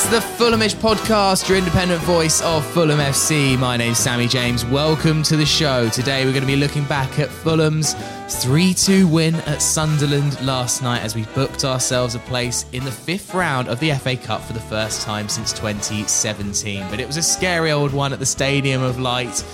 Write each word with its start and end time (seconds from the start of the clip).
It's 0.00 0.06
the 0.10 0.18
Fulhamish 0.20 0.76
podcast, 0.76 1.48
your 1.48 1.58
independent 1.58 2.00
voice 2.02 2.40
of 2.42 2.64
Fulham 2.64 3.00
FC. 3.00 3.58
My 3.58 3.76
name's 3.76 3.98
Sammy 3.98 4.28
James. 4.28 4.64
Welcome 4.64 5.24
to 5.24 5.36
the 5.36 5.44
show. 5.44 5.88
Today 5.88 6.24
we're 6.24 6.30
going 6.30 6.44
to 6.44 6.46
be 6.46 6.54
looking 6.54 6.84
back 6.84 7.18
at 7.18 7.28
Fulham's 7.28 7.96
3 8.28 8.74
2 8.74 9.08
win 9.08 9.34
at 9.34 9.60
Sunderland 9.60 10.40
last 10.40 10.84
night 10.84 11.02
as 11.02 11.16
we 11.16 11.24
booked 11.34 11.64
ourselves 11.64 12.14
a 12.14 12.20
place 12.20 12.64
in 12.72 12.84
the 12.84 12.92
fifth 12.92 13.34
round 13.34 13.66
of 13.66 13.80
the 13.80 13.90
FA 13.94 14.16
Cup 14.16 14.40
for 14.40 14.52
the 14.52 14.60
first 14.60 15.02
time 15.02 15.28
since 15.28 15.52
2017. 15.52 16.88
But 16.90 17.00
it 17.00 17.06
was 17.08 17.16
a 17.16 17.22
scary 17.22 17.72
old 17.72 17.92
one 17.92 18.12
at 18.12 18.20
the 18.20 18.26
Stadium 18.26 18.84
of 18.84 19.00
Light. 19.00 19.44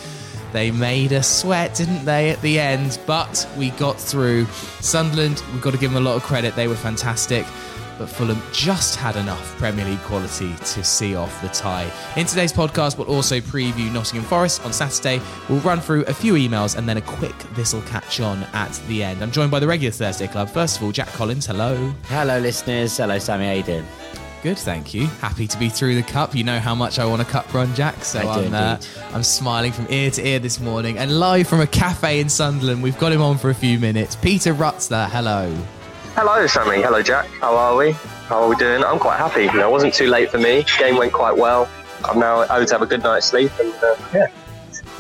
They 0.53 0.71
made 0.71 1.15
us 1.15 1.41
sweat, 1.41 1.75
didn't 1.75 2.05
they, 2.05 2.29
at 2.29 2.43
the 2.43 2.61
end? 2.61 2.99
But 3.07 3.49
we 3.57 3.71
got 3.71 3.99
through. 3.99 4.45
Sunderland, 4.81 5.43
we've 5.55 5.63
got 5.63 5.73
to 5.73 5.79
give 5.79 5.91
them 5.91 6.05
a 6.05 6.07
lot 6.07 6.17
of 6.17 6.23
credit. 6.23 6.55
They 6.55 6.69
were 6.69 6.77
fantastic 6.77 7.47
but 7.99 8.09
Fulham 8.09 8.41
just 8.53 8.97
had 8.97 9.17
enough 9.17 9.57
Premier 9.59 9.85
League 9.85 10.01
quality 10.01 10.55
to 10.55 10.85
see 10.85 11.15
off 11.15 11.41
the 11.43 11.49
tie. 11.49 11.91
In 12.17 12.27
today's 12.27 12.53
podcast, 12.53 12.99
we'll 12.99 13.09
also 13.09 13.41
preview 13.41 13.93
Nottingham 13.93 14.25
Forest 14.25 14.65
on 14.65 14.73
Saturday. 14.73 15.21
We'll 15.49 15.61
run 15.61 15.81
through 15.81 16.05
a 16.05 16.15
few 16.15 16.35
emails 16.35 16.77
and 16.77 16.89
then 16.89 16.97
a 16.97 17.03
quick 17.03 17.37
this'll 17.55 17.83
catch 17.83 18.21
on 18.21 18.43
at 18.53 18.73
the 18.89 19.03
end. 19.03 19.23
I'm 19.23 19.31
joined 19.31 19.51
by 19.51 19.61
the 19.61 19.67
regular 19.67 19.93
Thursday 19.93 20.27
Club. 20.27 20.51
First 20.51 20.79
of 20.79 20.83
all, 20.83 20.93
Jack 20.93 21.09
Collins, 21.09 21.47
hello. 21.47 21.93
Hello, 22.05 22.39
listeners. 22.39 22.97
Hello, 22.97 23.19
Sammy. 23.19 23.47
How 23.47 23.53
you 23.53 23.63
doing? 23.63 23.87
Good, 24.45 24.59
thank 24.59 24.93
you. 24.93 25.07
Happy 25.07 25.47
to 25.47 25.59
be 25.59 25.71
through 25.71 25.95
the 25.95 26.03
cup. 26.03 26.35
You 26.35 26.45
know 26.45 26.59
how 26.59 26.75
much 26.75 26.99
I 26.99 27.07
want 27.07 27.23
a 27.23 27.25
cup 27.25 27.55
run, 27.55 27.75
Jack. 27.75 28.05
So 28.05 28.21
I 28.21 28.45
I'm, 28.45 28.53
uh, 28.53 28.79
I'm 29.15 29.23
smiling 29.23 29.73
from 29.73 29.87
ear 29.89 30.11
to 30.11 30.29
ear 30.29 30.39
this 30.39 30.61
morning. 30.61 30.99
And 30.99 31.19
live 31.19 31.49
from 31.49 31.61
a 31.61 31.67
cafe 31.67 32.21
in 32.21 32.29
Sunderland, 32.29 32.83
we've 32.83 32.99
got 32.99 33.11
him 33.11 33.23
on 33.23 33.39
for 33.39 33.49
a 33.49 33.55
few 33.55 33.79
minutes. 33.79 34.17
Peter 34.17 34.53
Rutzler, 34.53 35.09
hello. 35.09 35.57
Hello, 36.17 36.47
Sammy. 36.47 36.81
Hello, 36.81 37.03
Jack. 37.03 37.27
How 37.41 37.57
are 37.57 37.77
we? 37.77 37.91
How 37.91 38.45
are 38.45 38.49
we 38.49 38.55
doing? 38.55 38.85
I'm 38.85 39.01
quite 39.01 39.19
happy. 39.19 39.47
You 39.47 39.53
know, 39.55 39.69
it 39.69 39.73
wasn't 39.73 39.95
too 39.95 40.07
late 40.07 40.31
for 40.31 40.39
me. 40.39 40.65
Game 40.79 40.97
went 40.97 41.13
quite 41.13 41.37
well. 41.37 41.69
I'm 42.05 42.21
now 42.21 42.47
owed 42.51 42.69
to 42.69 42.75
have 42.75 42.83
a 42.83 42.87
good 42.87 43.03
night's 43.03 43.27
sleep, 43.27 43.51
and 43.59 43.75
uh, 43.83 43.97
yeah, 44.15 44.27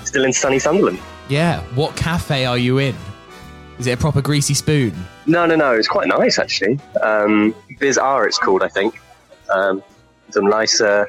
still 0.02 0.24
in 0.24 0.32
sunny 0.32 0.58
Sunderland. 0.58 0.98
Yeah. 1.28 1.60
What 1.76 1.94
cafe 1.94 2.46
are 2.46 2.58
you 2.58 2.78
in? 2.78 2.96
Is 3.78 3.86
it 3.86 3.92
a 3.92 3.96
proper 3.96 4.20
greasy 4.20 4.54
spoon? 4.54 4.92
No, 5.26 5.46
no, 5.46 5.54
no. 5.54 5.72
It's 5.72 5.86
quite 5.86 6.08
nice 6.08 6.40
actually. 6.40 6.80
Um, 7.00 7.54
Biz 7.78 7.96
R, 7.96 8.26
it's 8.26 8.38
called, 8.38 8.64
I 8.64 8.68
think. 8.68 9.00
Um, 9.50 9.84
some 10.30 10.48
nice 10.48 10.80
uh, 10.80 11.04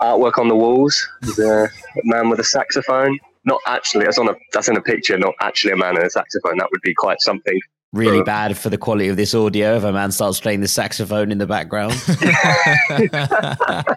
artwork 0.00 0.38
on 0.38 0.48
the 0.48 0.56
walls. 0.56 1.08
A 1.38 1.68
man 2.02 2.30
with 2.30 2.40
a 2.40 2.44
saxophone. 2.44 3.16
Not 3.44 3.60
actually. 3.66 4.06
That's 4.06 4.18
on 4.18 4.28
a. 4.28 4.34
That's 4.52 4.66
in 4.68 4.76
a 4.76 4.82
picture. 4.82 5.16
Not 5.16 5.34
actually 5.40 5.72
a 5.72 5.76
man 5.76 5.94
with 5.94 6.04
a 6.04 6.10
saxophone. 6.10 6.58
That 6.58 6.68
would 6.72 6.82
be 6.82 6.94
quite 6.94 7.20
something. 7.20 7.60
Really 7.92 8.22
bad 8.22 8.56
for 8.56 8.70
the 8.70 8.78
quality 8.78 9.08
of 9.08 9.16
this 9.16 9.34
audio 9.34 9.76
if 9.76 9.82
a 9.82 9.92
man 9.92 10.12
starts 10.12 10.38
playing 10.38 10.60
the 10.60 10.68
saxophone 10.68 11.32
in 11.32 11.38
the 11.38 11.46
background. 11.46 11.94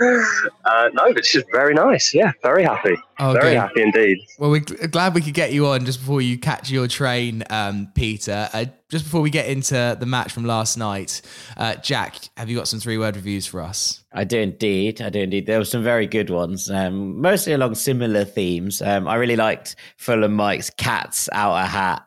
Uh, 0.00 0.88
no, 0.92 1.08
but 1.08 1.18
it's 1.18 1.32
just 1.32 1.46
very 1.50 1.74
nice. 1.74 2.14
Yeah, 2.14 2.32
very 2.42 2.62
happy. 2.62 2.94
Oh, 3.18 3.32
very 3.32 3.54
good. 3.54 3.58
happy 3.58 3.82
indeed. 3.82 4.18
Well, 4.38 4.50
we're 4.50 4.60
gl- 4.60 4.90
glad 4.90 5.14
we 5.14 5.20
could 5.22 5.34
get 5.34 5.52
you 5.52 5.66
on 5.66 5.84
just 5.84 5.98
before 6.00 6.20
you 6.20 6.38
catch 6.38 6.70
your 6.70 6.86
train, 6.86 7.42
um, 7.50 7.88
Peter. 7.94 8.48
Uh, 8.52 8.66
just 8.90 9.04
before 9.04 9.20
we 9.22 9.30
get 9.30 9.48
into 9.48 9.96
the 9.98 10.06
match 10.06 10.32
from 10.32 10.44
last 10.44 10.76
night, 10.76 11.22
uh, 11.56 11.74
Jack, 11.76 12.16
have 12.36 12.48
you 12.48 12.56
got 12.56 12.68
some 12.68 12.78
three 12.78 12.96
word 12.98 13.16
reviews 13.16 13.46
for 13.46 13.60
us? 13.60 14.04
I 14.12 14.24
do 14.24 14.38
indeed. 14.38 15.02
I 15.02 15.08
do 15.10 15.20
indeed. 15.20 15.46
There 15.46 15.58
were 15.58 15.64
some 15.64 15.82
very 15.82 16.06
good 16.06 16.30
ones, 16.30 16.70
um, 16.70 17.20
mostly 17.20 17.52
along 17.54 17.74
similar 17.74 18.24
themes. 18.24 18.80
Um, 18.80 19.08
I 19.08 19.16
really 19.16 19.36
liked 19.36 19.76
Fulham 19.96 20.34
Mike's 20.34 20.70
Cats 20.70 21.28
Outer 21.32 21.66
Hat. 21.66 22.04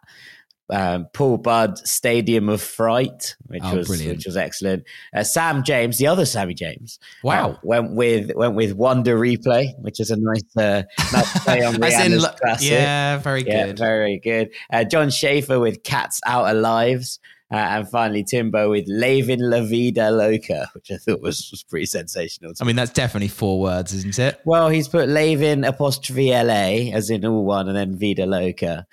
Um, 0.72 1.08
Paul 1.14 1.38
Budd 1.38 1.78
Stadium 1.80 2.48
of 2.48 2.62
Fright, 2.62 3.36
which 3.48 3.62
Oh, 3.64 3.76
was 3.76 3.88
brilliant. 3.88 4.18
which 4.18 4.26
was 4.26 4.38
excellent. 4.38 4.86
Uh, 5.14 5.24
Sam 5.24 5.64
James, 5.64 5.98
the 5.98 6.08
other 6.08 6.26
Sammy 6.26 6.54
James, 6.54 6.98
Wow. 7.24 7.52
uh, 7.52 7.56
went 7.64 7.94
with 7.94 8.32
went 8.36 8.56
with 8.56 8.74
Wonder 8.74 9.20
Replay, 9.20 9.78
which 9.82 10.00
is 10.00 10.12
a 10.12 10.16
nice 10.18 10.44
uh, 10.58 10.84
nice 11.12 11.44
play 11.44 11.64
on 11.64 11.76
As 11.84 12.06
in, 12.06 12.14
Rihanna's 12.14 12.28
classic. 12.40 12.72
yeah, 12.72 13.18
very 13.18 13.44
Yeah, 13.46 13.68
good. 13.68 13.78
very 13.80 14.20
good. 14.20 14.52
Uh, 14.72 14.86
John 14.86 15.10
Schaefer 15.10 15.60
with 15.60 15.84
Cats 15.84 16.22
Outer 16.26 16.54
Lives. 16.58 17.20
Uh, 17.54 17.56
and 17.56 17.90
finally, 17.90 18.24
Timbo 18.24 18.70
with 18.70 18.86
Lavin 18.88 19.42
La 19.42 19.60
Vida 19.60 20.10
Loca, 20.10 20.70
which 20.74 20.90
I 20.90 20.96
thought 20.96 21.20
was, 21.22 21.50
was 21.52 21.64
pretty 21.64 21.86
sensational. 21.86 22.54
I 22.62 22.64
mean, 22.64 22.78
that's 22.78 22.92
definitely 22.94 23.28
four 23.28 23.60
words, 23.60 23.94
isn't 23.94 24.18
it? 24.20 24.40
well, 24.46 24.70
he's 24.70 24.88
put 24.88 25.10
Lavin 25.10 25.66
apostrophe 25.66 26.30
LA, 26.32 26.94
as 26.96 27.10
in 27.10 27.26
all 27.26 27.44
one, 27.44 27.68
and 27.68 27.76
then 27.76 27.98
Vida 27.98 28.26
Loca. 28.26 28.88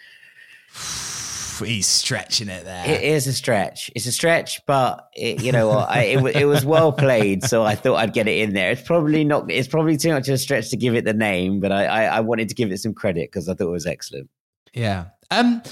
He's 1.61 1.87
stretching 1.87 2.49
it 2.49 2.65
there. 2.65 2.89
It 2.89 3.03
is 3.03 3.27
a 3.27 3.33
stretch. 3.33 3.91
It's 3.95 4.07
a 4.07 4.13
stretch, 4.13 4.61
but 4.67 5.09
it, 5.15 5.43
you 5.43 5.53
know 5.53 5.69
what? 5.69 5.89
I, 5.89 6.03
it, 6.03 6.37
it 6.37 6.45
was 6.45 6.65
well 6.65 6.93
played, 6.93 7.45
so 7.45 7.65
I 7.65 7.75
thought 7.75 7.97
I'd 7.97 8.13
get 8.13 8.29
it 8.29 8.39
in 8.39 8.55
there. 8.55 8.71
It's 8.71 8.83
probably 8.83 9.25
not. 9.25 9.51
It's 9.51 9.69
probably 9.69 9.97
too 9.97 10.13
much 10.13 10.29
of 10.29 10.35
a 10.35 10.39
stretch 10.39 10.71
to 10.71 10.77
give 10.77 10.95
it 10.95 11.05
the 11.05 11.15
name, 11.15 11.61
but 11.61 11.73
I, 11.73 11.85
I, 11.85 12.05
I 12.05 12.21
wanted 12.21 12.49
to 12.49 12.55
give 12.55 12.73
it 12.73 12.79
some 12.79 12.95
credit 12.95 13.31
because 13.31 13.49
I 13.49 13.55
thought 13.55 13.69
it 13.69 13.71
was 13.71 13.87
excellent. 13.87 14.31
Yeah. 14.75 15.07
Um, 15.31 15.63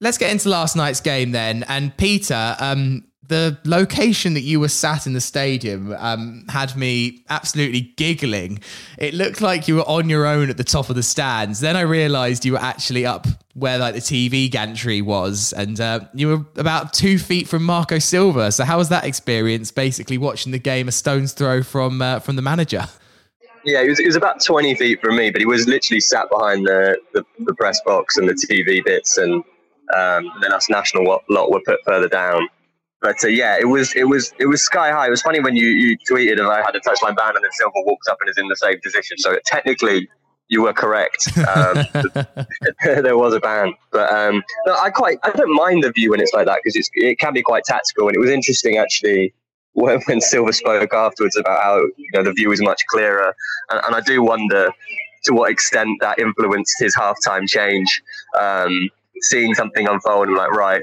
let's 0.00 0.18
get 0.18 0.30
into 0.30 0.48
last 0.48 0.76
night's 0.76 1.00
game 1.00 1.32
then. 1.32 1.64
And 1.64 1.96
Peter, 1.96 2.56
um, 2.58 3.04
the 3.28 3.58
location 3.64 4.34
that 4.34 4.40
you 4.40 4.58
were 4.58 4.68
sat 4.68 5.06
in 5.06 5.12
the 5.12 5.20
stadium 5.20 5.94
um, 5.98 6.44
had 6.48 6.74
me 6.76 7.22
absolutely 7.28 7.82
giggling. 7.96 8.60
It 8.96 9.14
looked 9.14 9.40
like 9.40 9.68
you 9.68 9.76
were 9.76 9.88
on 9.88 10.08
your 10.08 10.26
own 10.26 10.48
at 10.48 10.56
the 10.56 10.64
top 10.64 10.88
of 10.88 10.96
the 10.96 11.02
stands. 11.02 11.60
Then 11.60 11.76
I 11.76 11.82
realised 11.82 12.44
you 12.44 12.52
were 12.52 12.58
actually 12.58 13.04
up 13.04 13.26
where 13.54 13.78
like 13.78 13.94
the 13.94 14.00
TV 14.00 14.50
gantry 14.50 15.02
was, 15.02 15.52
and 15.52 15.80
uh, 15.80 16.00
you 16.14 16.28
were 16.28 16.44
about 16.56 16.92
two 16.92 17.18
feet 17.18 17.48
from 17.48 17.64
Marco 17.64 17.98
Silva. 17.98 18.50
So 18.50 18.64
how 18.64 18.78
was 18.78 18.88
that 18.88 19.04
experience? 19.04 19.70
Basically, 19.70 20.16
watching 20.16 20.52
the 20.52 20.58
game 20.58 20.88
a 20.88 20.92
stone's 20.92 21.32
throw 21.32 21.62
from 21.62 22.00
uh, 22.00 22.20
from 22.20 22.36
the 22.36 22.42
manager. 22.42 22.86
Yeah, 23.64 23.82
he 23.82 23.90
was, 23.90 24.00
was 24.02 24.16
about 24.16 24.42
20 24.42 24.76
feet 24.76 25.00
from 25.02 25.16
me, 25.16 25.30
but 25.30 25.40
he 25.40 25.46
was 25.46 25.66
literally 25.66 26.00
sat 26.00 26.30
behind 26.30 26.64
the, 26.64 26.96
the, 27.12 27.24
the 27.40 27.54
press 27.54 27.80
box 27.84 28.16
and 28.16 28.26
the 28.26 28.32
TV 28.32 28.82
bits, 28.82 29.18
and 29.18 29.44
um, 29.94 30.32
then 30.40 30.52
us 30.52 30.70
national 30.70 31.04
lot 31.28 31.50
were 31.50 31.60
put 31.66 31.80
further 31.84 32.08
down. 32.08 32.48
But 33.00 33.16
uh, 33.22 33.28
yeah, 33.28 33.56
it 33.58 33.68
was 33.68 33.94
it 33.94 34.08
was 34.08 34.32
it 34.38 34.46
was 34.46 34.62
sky 34.62 34.90
high. 34.90 35.06
It 35.06 35.10
was 35.10 35.22
funny 35.22 35.40
when 35.40 35.54
you, 35.54 35.66
you 35.66 35.96
tweeted 36.10 36.38
and 36.38 36.48
I 36.48 36.62
had 36.62 36.74
a 36.74 36.80
touchline 36.80 37.16
ban, 37.16 37.36
and 37.36 37.44
then 37.44 37.52
Silva 37.52 37.74
walks 37.84 38.08
up 38.08 38.18
and 38.20 38.28
is 38.28 38.38
in 38.38 38.48
the 38.48 38.56
same 38.56 38.80
position. 38.80 39.18
So 39.18 39.38
technically, 39.46 40.08
you 40.48 40.62
were 40.62 40.72
correct. 40.72 41.28
Um, 41.36 41.84
there 42.84 43.16
was 43.16 43.34
a 43.34 43.40
ban, 43.40 43.74
but 43.92 44.12
um, 44.12 44.42
no, 44.66 44.76
I 44.82 44.90
quite 44.90 45.18
I 45.22 45.30
don't 45.30 45.54
mind 45.54 45.84
the 45.84 45.92
view 45.92 46.10
when 46.10 46.20
it's 46.20 46.32
like 46.32 46.46
that 46.46 46.60
because 46.62 46.90
it 46.94 47.18
can 47.18 47.34
be 47.34 47.42
quite 47.42 47.64
tactical, 47.64 48.08
and 48.08 48.16
it 48.16 48.20
was 48.20 48.30
interesting 48.30 48.78
actually 48.78 49.32
when, 49.74 50.00
when 50.06 50.20
Silva 50.20 50.52
spoke 50.52 50.92
afterwards 50.92 51.36
about 51.36 51.62
how 51.62 51.76
you 51.96 52.10
know 52.14 52.24
the 52.24 52.32
view 52.32 52.50
is 52.50 52.60
much 52.60 52.82
clearer, 52.88 53.34
and, 53.70 53.80
and 53.86 53.94
I 53.94 54.00
do 54.00 54.22
wonder 54.22 54.70
to 55.24 55.32
what 55.32 55.50
extent 55.50 55.90
that 56.00 56.18
influenced 56.18 56.74
his 56.78 56.96
halftime 56.96 57.48
change. 57.48 58.02
Um, 58.38 58.88
seeing 59.20 59.54
something 59.54 59.86
unfold, 59.88 60.28
and 60.28 60.36
like 60.36 60.50
right, 60.50 60.82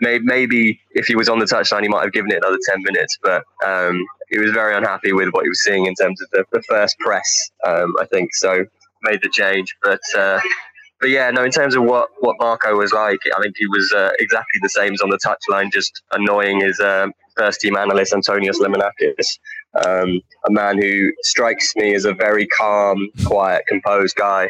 maybe, 0.00 0.24
maybe 0.24 0.80
if 0.92 1.06
he 1.06 1.16
was 1.16 1.28
on 1.28 1.38
the 1.38 1.46
touchline, 1.46 1.82
he 1.82 1.88
might 1.88 2.02
have 2.02 2.12
given 2.12 2.30
it 2.30 2.38
another 2.38 2.58
ten 2.68 2.82
minutes, 2.82 3.18
but 3.22 3.44
um, 3.66 4.04
he 4.30 4.38
was 4.38 4.52
very 4.52 4.74
unhappy 4.74 5.12
with 5.12 5.28
what 5.30 5.44
he 5.44 5.48
was 5.48 5.62
seeing 5.62 5.86
in 5.86 5.94
terms 5.94 6.20
of 6.20 6.28
the, 6.32 6.44
the 6.52 6.62
first 6.62 6.98
press. 6.98 7.50
Um, 7.64 7.94
I 8.00 8.06
think 8.06 8.34
so 8.34 8.64
made 9.02 9.20
the 9.22 9.30
change, 9.30 9.76
but. 9.82 10.00
Uh, 10.16 10.40
but 10.98 11.10
yeah, 11.10 11.30
no. 11.30 11.44
In 11.44 11.50
terms 11.50 11.76
of 11.76 11.82
what, 11.82 12.08
what 12.20 12.36
Marco 12.40 12.74
was 12.74 12.90
like, 12.92 13.18
I 13.36 13.42
think 13.42 13.54
he 13.58 13.66
was 13.66 13.92
uh, 13.94 14.12
exactly 14.18 14.60
the 14.62 14.70
same 14.70 14.94
as 14.94 15.02
on 15.02 15.10
the 15.10 15.18
touchline, 15.18 15.70
just 15.70 16.02
annoying 16.12 16.60
his 16.60 16.80
um, 16.80 17.12
first 17.36 17.60
team 17.60 17.76
analyst 17.76 18.14
Antonius 18.14 18.58
Lemonakis, 18.58 19.38
um, 19.84 20.22
a 20.46 20.50
man 20.50 20.80
who 20.80 21.12
strikes 21.20 21.76
me 21.76 21.94
as 21.94 22.06
a 22.06 22.14
very 22.14 22.46
calm, 22.46 23.10
quiet, 23.26 23.66
composed 23.68 24.16
guy. 24.16 24.48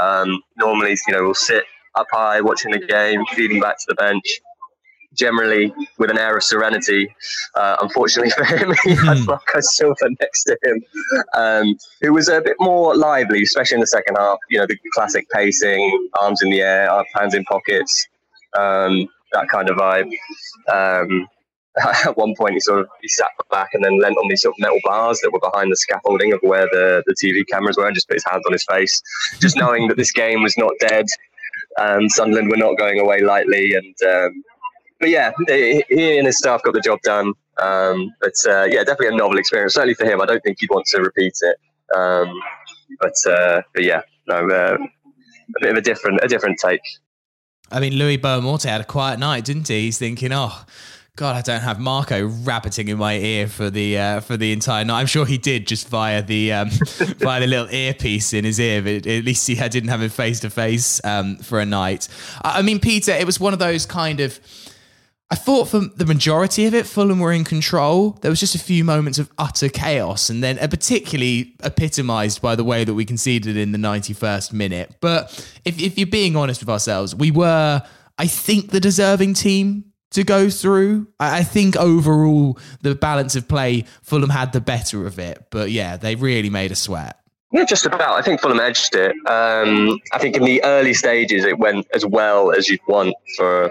Um, 0.00 0.42
normally, 0.56 0.96
you 1.06 1.14
know, 1.14 1.22
will 1.22 1.34
sit 1.34 1.64
up 1.94 2.08
high 2.10 2.40
watching 2.40 2.72
the 2.72 2.80
game, 2.80 3.24
feeding 3.36 3.60
back 3.60 3.78
to 3.78 3.84
the 3.86 3.94
bench. 3.94 4.40
Generally 5.18 5.72
with 5.98 6.10
an 6.10 6.18
air 6.18 6.36
of 6.36 6.42
serenity. 6.42 7.14
Uh, 7.54 7.76
unfortunately 7.82 8.30
for 8.30 8.44
him, 8.44 8.72
he 8.84 8.94
had 8.94 9.18
hmm. 9.18 9.24
Marco 9.24 9.60
Silva 9.60 10.08
next 10.20 10.44
to 10.44 10.58
him, 10.62 10.84
um, 11.34 11.76
who 12.00 12.12
was 12.12 12.28
a 12.28 12.40
bit 12.40 12.56
more 12.60 12.96
lively, 12.96 13.42
especially 13.42 13.76
in 13.76 13.80
the 13.80 13.86
second 13.86 14.16
half. 14.16 14.38
You 14.50 14.58
know, 14.58 14.66
the 14.66 14.78
classic 14.94 15.28
pacing, 15.30 16.08
arms 16.20 16.42
in 16.42 16.50
the 16.50 16.62
air, 16.62 16.90
hands 17.14 17.34
in 17.34 17.44
pockets, 17.44 18.06
um, 18.56 19.08
that 19.32 19.48
kind 19.50 19.68
of 19.68 19.76
vibe. 19.76 20.10
Um, 20.72 21.28
at 22.06 22.16
one 22.16 22.34
point, 22.36 22.54
he 22.54 22.60
sort 22.60 22.80
of 22.80 22.88
he 23.02 23.08
sat 23.08 23.30
back 23.50 23.70
and 23.72 23.84
then 23.84 24.00
leant 24.00 24.16
on 24.16 24.28
these 24.28 24.42
sort 24.42 24.54
of 24.54 24.60
metal 24.60 24.78
bars 24.84 25.20
that 25.20 25.32
were 25.32 25.40
behind 25.40 25.70
the 25.70 25.76
scaffolding 25.76 26.32
of 26.32 26.40
where 26.42 26.66
the, 26.72 27.02
the 27.06 27.14
TV 27.14 27.46
cameras 27.46 27.76
were, 27.76 27.86
and 27.86 27.94
just 27.94 28.08
put 28.08 28.14
his 28.14 28.24
hands 28.24 28.42
on 28.46 28.52
his 28.52 28.64
face, 28.64 29.02
just 29.40 29.56
knowing 29.56 29.88
that 29.88 29.96
this 29.96 30.12
game 30.12 30.42
was 30.42 30.56
not 30.56 30.72
dead. 30.80 31.06
Um, 31.78 32.08
Sunderland 32.08 32.50
were 32.50 32.56
not 32.56 32.78
going 32.78 32.98
away 32.98 33.20
lightly, 33.20 33.74
and 33.74 33.94
um, 34.08 34.42
but 35.00 35.08
yeah, 35.10 35.32
he 35.48 36.18
and 36.18 36.26
his 36.26 36.38
staff 36.38 36.62
got 36.62 36.74
the 36.74 36.80
job 36.80 37.00
done. 37.02 37.32
Um, 37.58 38.14
but 38.20 38.34
uh, 38.48 38.64
yeah, 38.64 38.84
definitely 38.84 39.08
a 39.08 39.16
novel 39.16 39.38
experience. 39.38 39.74
Certainly 39.74 39.94
for 39.94 40.06
him, 40.06 40.20
I 40.20 40.26
don't 40.26 40.42
think 40.42 40.58
he'd 40.60 40.70
want 40.70 40.86
to 40.86 41.00
repeat 41.00 41.34
it. 41.40 41.56
Um, 41.96 42.32
but 43.00 43.14
uh, 43.30 43.62
but 43.74 43.84
yeah, 43.84 44.02
no, 44.26 44.48
uh, 44.48 44.76
a 44.76 45.60
bit 45.60 45.70
of 45.70 45.76
a 45.76 45.80
different 45.80 46.20
a 46.22 46.28
different 46.28 46.58
take. 46.58 46.80
I 47.70 47.80
mean, 47.80 47.94
Louis 47.94 48.16
Boa-Morte 48.16 48.68
had 48.68 48.80
a 48.80 48.84
quiet 48.84 49.18
night, 49.18 49.44
didn't 49.44 49.68
he? 49.68 49.82
He's 49.82 49.98
thinking, 49.98 50.32
oh. 50.32 50.64
God, 51.16 51.34
I 51.34 51.42
don't 51.42 51.62
have 51.62 51.80
Marco 51.80 52.28
rabbiting 52.28 52.86
in 52.86 52.96
my 52.96 53.14
ear 53.16 53.48
for 53.48 53.70
the 53.70 53.98
uh, 53.98 54.20
for 54.20 54.36
the 54.36 54.52
entire 54.52 54.84
night. 54.84 55.00
I'm 55.00 55.06
sure 55.06 55.26
he 55.26 55.36
did 55.36 55.66
just 55.66 55.88
via 55.88 56.22
the 56.22 56.52
um, 56.52 56.70
via 57.18 57.40
the 57.40 57.48
little 57.48 57.68
earpiece 57.74 58.32
in 58.32 58.44
his 58.44 58.60
ear, 58.60 58.80
but 58.82 59.04
at 59.04 59.24
least 59.24 59.44
he 59.48 59.56
didn't 59.56 59.88
have 59.88 60.00
him 60.00 60.10
face 60.10 60.38
to 60.40 60.50
face 60.50 61.00
for 61.42 61.58
a 61.58 61.66
night. 61.66 62.06
I 62.42 62.62
mean, 62.62 62.78
Peter, 62.78 63.10
it 63.10 63.26
was 63.26 63.40
one 63.40 63.52
of 63.52 63.58
those 63.58 63.84
kind 63.84 64.20
of 64.20 64.38
I 65.30 65.34
thought 65.34 65.68
for 65.68 65.80
the 65.80 66.06
majority 66.06 66.64
of 66.64 66.74
it, 66.74 66.86
Fulham 66.86 67.20
were 67.20 67.32
in 67.32 67.44
control. 67.44 68.12
There 68.22 68.30
was 68.30 68.40
just 68.40 68.54
a 68.54 68.58
few 68.58 68.82
moments 68.82 69.18
of 69.18 69.30
utter 69.36 69.68
chaos, 69.68 70.30
and 70.30 70.42
then 70.42 70.58
uh, 70.58 70.68
particularly 70.68 71.54
epitomised 71.62 72.40
by 72.40 72.56
the 72.56 72.64
way 72.64 72.84
that 72.84 72.94
we 72.94 73.04
conceded 73.04 73.54
in 73.56 73.72
the 73.72 73.78
91st 73.78 74.54
minute. 74.54 74.96
But 75.00 75.30
if, 75.66 75.78
if 75.78 75.98
you're 75.98 76.06
being 76.06 76.34
honest 76.34 76.60
with 76.62 76.70
ourselves, 76.70 77.14
we 77.14 77.30
were, 77.30 77.82
I 78.16 78.26
think, 78.26 78.70
the 78.70 78.80
deserving 78.80 79.34
team 79.34 79.92
to 80.12 80.24
go 80.24 80.48
through. 80.48 81.06
I, 81.20 81.40
I 81.40 81.42
think 81.42 81.76
overall, 81.76 82.58
the 82.80 82.94
balance 82.94 83.36
of 83.36 83.46
play, 83.48 83.84
Fulham 84.00 84.30
had 84.30 84.54
the 84.54 84.62
better 84.62 85.06
of 85.06 85.18
it. 85.18 85.48
But 85.50 85.70
yeah, 85.70 85.98
they 85.98 86.14
really 86.14 86.48
made 86.48 86.72
a 86.72 86.74
sweat. 86.74 87.20
Yeah, 87.52 87.64
just 87.64 87.84
about. 87.84 88.18
I 88.18 88.22
think 88.22 88.40
Fulham 88.40 88.60
edged 88.60 88.94
it. 88.94 89.12
Um, 89.26 89.98
I 90.12 90.18
think 90.18 90.36
in 90.36 90.44
the 90.44 90.62
early 90.64 90.94
stages, 90.94 91.44
it 91.44 91.58
went 91.58 91.86
as 91.94 92.06
well 92.06 92.50
as 92.50 92.68
you'd 92.68 92.80
want 92.88 93.14
for 93.36 93.70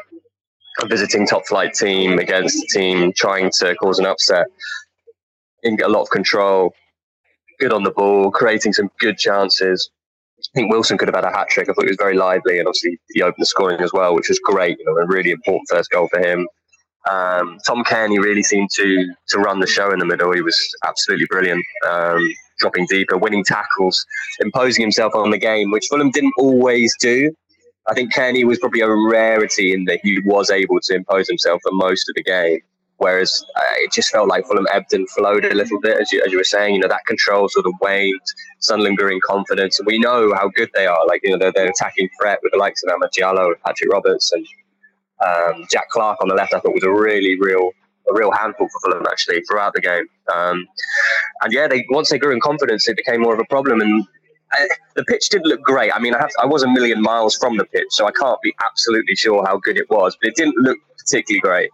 a 0.81 0.87
visiting 0.87 1.27
top 1.27 1.47
flight 1.47 1.73
team 1.73 2.19
against 2.19 2.63
a 2.63 2.67
team 2.67 3.11
trying 3.13 3.51
to 3.59 3.75
cause 3.75 3.99
an 3.99 4.05
upset. 4.05 4.47
In 5.63 5.77
a 5.81 5.87
lot 5.87 6.03
of 6.03 6.09
control, 6.09 6.73
good 7.59 7.73
on 7.73 7.83
the 7.83 7.91
ball, 7.91 8.31
creating 8.31 8.73
some 8.73 8.89
good 8.99 9.17
chances. 9.17 9.89
I 10.39 10.43
think 10.53 10.71
Wilson 10.71 10.97
could 10.97 11.07
have 11.07 11.15
had 11.15 11.25
a 11.25 11.35
hat 11.35 11.49
trick. 11.49 11.67
I 11.67 11.73
thought 11.73 11.85
he 11.85 11.89
was 11.89 11.97
very 11.97 12.15
lively, 12.15 12.59
and 12.59 12.67
obviously 12.67 12.99
he 13.09 13.23
opened 13.23 13.41
the 13.41 13.47
scoring 13.47 13.81
as 13.81 13.91
well, 13.91 14.13
which 14.13 14.29
was 14.29 14.39
great. 14.39 14.77
You 14.77 14.85
know, 14.85 14.97
a 14.97 15.07
really 15.07 15.31
important 15.31 15.67
first 15.69 15.89
goal 15.89 16.07
for 16.09 16.19
him. 16.19 16.47
Um, 17.09 17.57
Tom 17.65 17.83
Cairney 17.83 18.19
really 18.19 18.43
seemed 18.43 18.69
to 18.75 19.07
to 19.29 19.39
run 19.39 19.59
the 19.59 19.67
show 19.67 19.91
in 19.91 19.99
the 19.99 20.05
middle. 20.05 20.31
He 20.33 20.41
was 20.41 20.57
absolutely 20.85 21.25
brilliant, 21.29 21.63
um, 21.87 22.21
dropping 22.59 22.85
deeper, 22.87 23.17
winning 23.17 23.43
tackles, 23.43 24.05
imposing 24.41 24.81
himself 24.81 25.15
on 25.15 25.31
the 25.31 25.37
game, 25.37 25.71
which 25.71 25.87
Fulham 25.89 26.11
didn't 26.11 26.33
always 26.37 26.93
do. 26.99 27.31
I 27.89 27.93
think 27.93 28.13
Cairney 28.13 28.45
was 28.45 28.59
probably 28.59 28.81
a 28.81 28.89
rarity 28.89 29.73
in 29.73 29.85
that 29.85 29.99
he 30.03 30.19
was 30.25 30.49
able 30.49 30.79
to 30.81 30.95
impose 30.95 31.27
himself 31.27 31.61
for 31.63 31.71
most 31.73 32.09
of 32.09 32.15
the 32.15 32.23
game. 32.23 32.59
Whereas 32.97 33.45
uh, 33.55 33.61
it 33.77 33.91
just 33.91 34.09
felt 34.09 34.27
like 34.27 34.47
Fulham 34.47 34.65
ebbed 34.73 34.91
and 34.91 35.07
flowed 35.11 35.45
a 35.45 35.53
little 35.53 35.79
bit, 35.79 35.99
as 36.01 36.11
you, 36.11 36.21
as 36.25 36.31
you 36.31 36.39
were 36.39 36.43
saying. 36.43 36.73
You 36.73 36.81
know, 36.81 36.87
that 36.87 37.05
control 37.05 37.47
sort 37.47 37.67
of 37.67 37.73
waned. 37.79 38.19
Sunderland 38.59 38.97
grew 38.97 39.11
in 39.11 39.19
confidence. 39.23 39.79
We 39.85 39.99
know 39.99 40.33
how 40.33 40.49
good 40.49 40.69
they 40.73 40.87
are. 40.87 41.05
Like, 41.05 41.21
you 41.23 41.29
know, 41.29 41.37
they're, 41.37 41.51
they're 41.51 41.69
attacking 41.69 42.09
threat 42.19 42.39
with 42.41 42.53
the 42.53 42.57
likes 42.57 42.81
of 42.83 42.89
Amad 42.89 43.09
Diallo 43.15 43.47
and 43.47 43.61
Patrick 43.63 43.91
Roberts 43.91 44.31
and 44.33 44.47
um, 45.25 45.65
Jack 45.71 45.89
Clarke 45.89 46.21
on 46.21 46.27
the 46.27 46.35
left, 46.35 46.53
I 46.53 46.59
thought 46.59 46.73
was 46.73 46.83
a 46.83 46.91
really 46.91 47.39
real 47.39 47.71
a 48.09 48.13
real 48.13 48.31
handful 48.31 48.69
for 48.69 48.79
Fulham 48.79 49.05
actually 49.09 49.41
throughout 49.41 49.73
the 49.73 49.81
game. 49.81 50.05
Um, 50.33 50.65
and 51.41 51.51
yeah, 51.51 51.67
they 51.67 51.85
once 51.89 52.09
they 52.09 52.17
grew 52.17 52.31
in 52.31 52.39
confidence, 52.39 52.87
it 52.87 52.95
became 52.95 53.21
more 53.21 53.33
of 53.33 53.39
a 53.39 53.45
problem. 53.45 53.81
And 53.81 54.05
I, 54.51 54.67
the 54.95 55.03
pitch 55.05 55.29
didn't 55.29 55.47
look 55.47 55.61
great. 55.61 55.91
I 55.93 55.99
mean, 55.99 56.15
I, 56.15 56.27
I 56.41 56.45
was 56.45 56.63
a 56.63 56.69
million 56.69 57.01
miles 57.01 57.35
from 57.35 57.57
the 57.57 57.65
pitch, 57.65 57.87
so 57.89 58.07
I 58.07 58.11
can't 58.11 58.41
be 58.41 58.53
absolutely 58.63 59.15
sure 59.15 59.45
how 59.45 59.57
good 59.57 59.77
it 59.77 59.89
was, 59.89 60.17
but 60.21 60.29
it 60.29 60.35
didn't 60.35 60.55
look 60.57 60.77
particularly 60.97 61.41
great. 61.41 61.69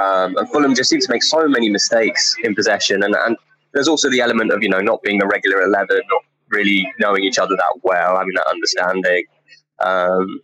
Um, 0.00 0.36
and 0.36 0.48
Fulham 0.50 0.74
just 0.74 0.90
seemed 0.90 1.02
to 1.02 1.10
make 1.10 1.22
so 1.22 1.48
many 1.48 1.68
mistakes 1.68 2.36
in 2.44 2.54
possession, 2.54 3.02
and, 3.02 3.14
and 3.14 3.36
there's 3.72 3.88
also 3.88 4.10
the 4.10 4.20
element 4.20 4.52
of 4.52 4.62
you 4.62 4.68
know 4.68 4.80
not 4.80 5.02
being 5.02 5.18
the 5.18 5.26
regular 5.26 5.62
eleven, 5.62 6.00
not 6.10 6.22
really 6.48 6.86
knowing 7.00 7.24
each 7.24 7.38
other 7.38 7.56
that 7.56 7.80
well, 7.82 8.16
having 8.16 8.34
that 8.36 8.46
understanding. 8.46 9.24
Um, 9.80 10.40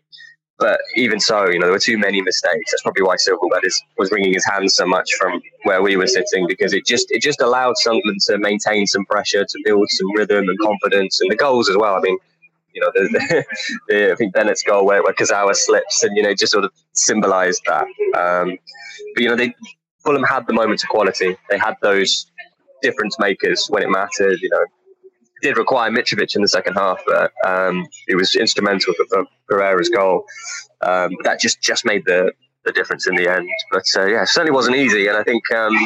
but 0.59 0.79
even 0.95 1.21
so, 1.21 1.49
you 1.49 1.59
know, 1.59 1.67
there 1.67 1.73
were 1.73 1.79
too 1.79 1.99
many 1.99 2.23
mistakes. 2.23 2.71
That's 2.71 2.83
probably 2.83 3.03
why 3.03 3.17
Silverwood 3.17 3.65
is, 3.65 3.83
was 3.99 4.11
wringing 4.11 4.33
his 4.33 4.45
hands 4.45 4.75
so 4.75 4.87
much 4.87 5.11
from 5.19 5.41
where 5.65 5.83
we 5.83 5.97
were 5.97 6.07
sitting 6.07 6.47
because 6.47 6.73
it 6.73 6.87
just 6.87 7.11
it 7.11 7.21
just 7.21 7.43
allowed 7.43 7.77
Sunderland 7.77 8.21
to 8.23 8.39
maintain 8.39 8.87
some 8.87 9.05
pressure, 9.07 9.45
to 9.45 9.59
build 9.65 9.87
some 9.91 10.17
rhythm 10.17 10.49
and 10.49 10.59
confidence, 10.61 11.21
and 11.21 11.31
the 11.31 11.37
goals 11.37 11.69
as 11.69 11.77
well. 11.77 11.95
I 11.97 12.01
mean, 12.01 12.17
you 12.73 12.81
know, 12.81 12.91
the, 12.95 13.09
the, 13.09 13.45
the, 13.89 14.13
I 14.13 14.15
think 14.17 14.33
Bennette's 14.33 14.63
goal 14.63 14.87
where, 14.87 15.03
where 15.03 15.13
Kurzawa 15.13 15.55
slips 15.55 16.03
and 16.03 16.17
you 16.17 16.23
know 16.23 16.35
just 16.35 16.53
sort 16.53 16.65
of 16.65 16.73
symbolised 16.93 17.63
that. 17.67 17.85
Um, 18.17 18.57
but 19.15 19.23
you 19.23 19.29
know, 19.29 19.37
they 19.37 19.55
Fulham 20.05 20.23
had 20.23 20.47
the 20.47 20.55
moments 20.55 20.85
of 20.85 20.89
quality. 20.89 21.37
They 21.51 21.59
had 21.59 21.75
those 21.83 22.31
difference 22.81 23.19
makers 23.19 23.67
when 23.69 23.83
it 23.83 23.91
mattered. 23.91 24.41
You 24.41 24.49
know, 24.49 24.65
did 25.43 25.57
require 25.57 25.91
Mitrovic 25.91 26.35
in 26.35 26.43
the 26.43 26.49
second 26.49 26.75
half, 26.75 27.01
but 27.07 27.33
um, 27.45 27.87
was 28.15 28.35
instrumental 28.35 28.95
for, 28.95 29.05
for 29.07 29.25
Pereira's 29.51 29.89
goal. 29.89 30.25
Um, 30.81 31.13
that 31.25 31.41
just 31.41 31.61
just 31.61 31.85
made 31.85 32.03
the, 32.07 32.33
the 32.65 32.73
difference 32.73 33.07
in 33.07 33.17
the 33.17 33.29
end. 33.29 33.49
But 33.71 33.85
uh, 33.97 34.07
yeah, 34.07 34.25
certainly 34.25 34.53
wasn't 34.53 34.77
easy, 34.77 35.09
and 35.09 35.17
I 35.17 35.23
think 35.23 35.51
um, 35.53 35.77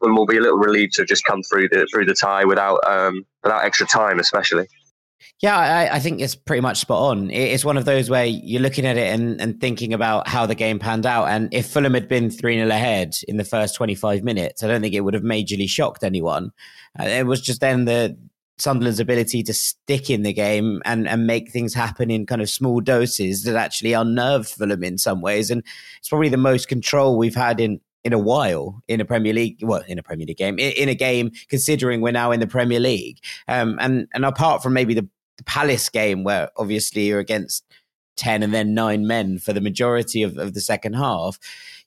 will 0.00 0.26
be 0.26 0.36
a 0.36 0.40
little 0.40 0.58
relieved 0.58 0.94
to 0.94 1.02
have 1.02 1.08
just 1.08 1.24
come 1.24 1.42
through 1.42 1.68
the 1.68 1.86
through 1.92 2.06
the 2.06 2.14
tie 2.14 2.44
without 2.44 2.78
um, 2.88 3.24
without 3.42 3.64
extra 3.64 3.86
time, 3.86 4.18
especially. 4.18 4.66
Yeah, 5.42 5.58
I, 5.58 5.96
I, 5.96 5.98
think 5.98 6.22
it's 6.22 6.34
pretty 6.34 6.62
much 6.62 6.78
spot 6.78 7.10
on. 7.10 7.30
It's 7.30 7.64
one 7.64 7.76
of 7.76 7.84
those 7.84 8.08
where 8.08 8.24
you're 8.24 8.62
looking 8.62 8.86
at 8.86 8.96
it 8.96 9.12
and, 9.12 9.38
and 9.38 9.60
thinking 9.60 9.92
about 9.92 10.28
how 10.28 10.46
the 10.46 10.54
game 10.54 10.78
panned 10.78 11.04
out. 11.04 11.26
And 11.26 11.52
if 11.52 11.66
Fulham 11.66 11.92
had 11.92 12.08
been 12.08 12.30
3 12.30 12.56
0 12.56 12.68
ahead 12.68 13.16
in 13.28 13.36
the 13.36 13.44
first 13.44 13.74
25 13.74 14.24
minutes, 14.24 14.62
I 14.62 14.66
don't 14.66 14.80
think 14.80 14.94
it 14.94 15.02
would 15.02 15.12
have 15.12 15.22
majorly 15.22 15.68
shocked 15.68 16.04
anyone. 16.04 16.52
Uh, 16.98 17.04
it 17.04 17.26
was 17.26 17.42
just 17.42 17.60
then 17.60 17.84
the 17.84 18.16
Sunderland's 18.58 19.00
ability 19.00 19.42
to 19.42 19.52
stick 19.52 20.08
in 20.08 20.22
the 20.22 20.32
game 20.32 20.80
and, 20.84 21.06
and 21.06 21.26
make 21.26 21.50
things 21.50 21.74
happen 21.74 22.10
in 22.10 22.26
kind 22.26 22.40
of 22.40 22.48
small 22.48 22.80
doses 22.80 23.44
that 23.44 23.54
actually 23.54 23.92
unnerved 23.92 24.48
Fulham 24.48 24.82
in 24.82 24.96
some 24.96 25.20
ways. 25.20 25.50
And 25.50 25.62
it's 25.98 26.08
probably 26.08 26.30
the 26.30 26.36
most 26.38 26.68
control 26.68 27.18
we've 27.18 27.34
had 27.34 27.60
in, 27.60 27.80
in 28.02 28.12
a 28.12 28.18
while 28.18 28.82
in 28.88 29.00
a 29.00 29.04
Premier 29.04 29.34
League, 29.34 29.58
well, 29.62 29.82
in 29.86 29.98
a 29.98 30.02
Premier 30.02 30.26
League 30.26 30.38
game, 30.38 30.58
in, 30.58 30.72
in 30.72 30.88
a 30.88 30.94
game, 30.94 31.32
considering 31.48 32.00
we're 32.00 32.12
now 32.12 32.30
in 32.30 32.40
the 32.40 32.46
Premier 32.46 32.80
League. 32.80 33.18
Um, 33.46 33.76
and, 33.78 34.08
and 34.14 34.24
apart 34.24 34.62
from 34.62 34.72
maybe 34.72 34.94
the, 34.94 35.06
the 35.36 35.44
Palace 35.44 35.90
game, 35.90 36.24
where 36.24 36.50
obviously 36.56 37.06
you're 37.08 37.20
against 37.20 37.64
10 38.16 38.42
and 38.42 38.54
then 38.54 38.72
nine 38.72 39.06
men 39.06 39.38
for 39.38 39.52
the 39.52 39.60
majority 39.60 40.22
of, 40.22 40.38
of 40.38 40.54
the 40.54 40.62
second 40.62 40.94
half, 40.94 41.38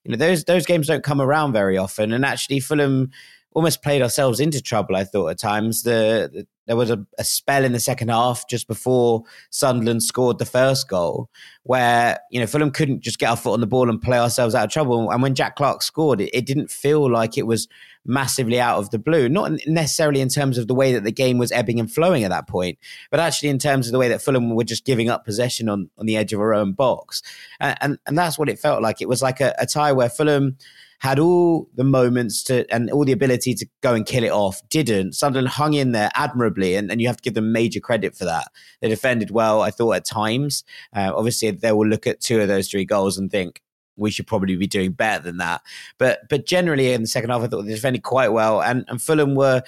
you 0.03 0.11
know, 0.11 0.17
those, 0.17 0.43
those 0.43 0.67
games 0.67 0.85
don't 0.85 1.03
come 1.03 1.19
around 1.19 1.51
very 1.51 1.77
often. 1.77 2.13
And 2.13 2.23
actually, 2.23 2.59
Fulham 2.59 3.09
almost 3.53 3.81
played 3.81 4.01
ourselves 4.01 4.39
into 4.39 4.61
trouble. 4.61 4.95
I 4.95 5.03
thought 5.03 5.27
at 5.29 5.39
times 5.39 5.83
the, 5.83 6.29
the 6.31 6.47
there 6.69 6.75
was 6.75 6.91
a, 6.91 7.03
a, 7.17 7.23
spell 7.23 7.65
in 7.65 7.71
the 7.71 7.79
second 7.79 8.09
half 8.09 8.47
just 8.47 8.67
before 8.67 9.23
Sunderland 9.49 10.03
scored 10.03 10.37
the 10.37 10.45
first 10.45 10.87
goal, 10.87 11.27
where 11.63 12.19
you 12.29 12.39
know 12.39 12.45
Fulham 12.45 12.69
couldn't 12.69 13.01
just 13.01 13.17
get 13.17 13.31
our 13.31 13.35
foot 13.35 13.53
on 13.53 13.59
the 13.59 13.65
ball 13.65 13.89
and 13.89 13.99
play 13.99 14.19
ourselves 14.19 14.53
out 14.53 14.65
of 14.65 14.71
trouble. 14.71 15.09
And 15.09 15.23
when 15.23 15.33
Jack 15.33 15.55
Clarke 15.55 15.81
scored, 15.81 16.21
it, 16.21 16.29
it 16.31 16.45
didn't 16.45 16.69
feel 16.69 17.11
like 17.11 17.39
it 17.39 17.47
was 17.47 17.67
massively 18.05 18.61
out 18.61 18.77
of 18.77 18.91
the 18.91 18.99
blue. 18.99 19.27
Not 19.29 19.53
necessarily 19.65 20.21
in 20.21 20.29
terms 20.29 20.59
of 20.59 20.67
the 20.67 20.75
way 20.75 20.93
that 20.93 21.03
the 21.03 21.11
game 21.11 21.39
was 21.39 21.51
ebbing 21.51 21.79
and 21.79 21.91
flowing 21.91 22.23
at 22.23 22.29
that 22.29 22.47
point, 22.47 22.77
but 23.09 23.19
actually 23.19 23.49
in 23.49 23.57
terms 23.57 23.87
of 23.87 23.91
the 23.91 23.97
way 23.97 24.07
that 24.07 24.21
Fulham 24.21 24.53
were 24.53 24.63
just 24.63 24.85
giving 24.85 25.09
up 25.09 25.25
possession 25.25 25.69
on 25.69 25.89
on 25.97 26.05
the 26.05 26.17
edge 26.17 26.33
of 26.33 26.39
our 26.39 26.53
own 26.53 26.73
box, 26.73 27.23
and 27.59 27.75
and, 27.81 27.97
and 28.05 28.15
that's 28.15 28.37
what 28.37 28.47
it 28.47 28.59
felt 28.59 28.83
like. 28.83 29.01
It 29.01 29.09
was 29.09 29.23
like 29.23 29.41
a, 29.41 29.55
a 29.57 29.65
tie 29.65 29.91
where 29.91 30.07
Fulham 30.07 30.55
had 30.99 31.17
all 31.17 31.69
the 31.75 31.83
moments 31.83 32.43
to 32.43 32.71
and 32.73 32.91
all 32.91 33.05
the 33.05 33.11
ability 33.11 33.53
to 33.55 33.65
go 33.81 33.93
and 33.93 34.05
kill 34.05 34.23
it 34.23 34.31
off. 34.31 34.61
Didn't. 34.69 35.13
Sunderland 35.13 35.49
hung 35.49 35.73
in 35.73 35.91
there 35.91 36.11
admirably, 36.13 36.75
and, 36.75 36.91
and 36.91 37.01
you 37.01 37.07
have 37.07 37.17
to 37.17 37.23
give 37.23 37.33
them 37.33 37.51
major 37.51 37.79
credit 37.79 38.15
for 38.15 38.25
that. 38.25 38.49
They 38.81 38.89
defended 38.89 39.31
well, 39.31 39.61
I 39.61 39.71
thought, 39.71 39.93
at 39.93 40.05
times. 40.05 40.63
Uh, 40.95 41.11
obviously, 41.15 41.51
they 41.51 41.71
will 41.71 41.87
look 41.87 42.05
at 42.05 42.19
two 42.21 42.41
of 42.41 42.47
those 42.47 42.69
three 42.69 42.85
goals 42.85 43.17
and 43.17 43.31
think, 43.31 43.61
we 43.99 44.11
should 44.11 44.27
probably 44.27 44.55
be 44.55 44.67
doing 44.67 44.91
better 44.91 45.21
than 45.21 45.37
that. 45.37 45.61
But 45.97 46.21
but 46.29 46.45
generally 46.45 46.93
in 46.93 47.01
the 47.01 47.07
second 47.07 47.29
half, 47.29 47.41
I 47.41 47.47
thought 47.47 47.63
they 47.63 47.73
defended 47.73 48.03
quite 48.03 48.31
well, 48.31 48.61
and 48.61 48.85
and 48.87 49.01
Fulham 49.01 49.35
were 49.35 49.61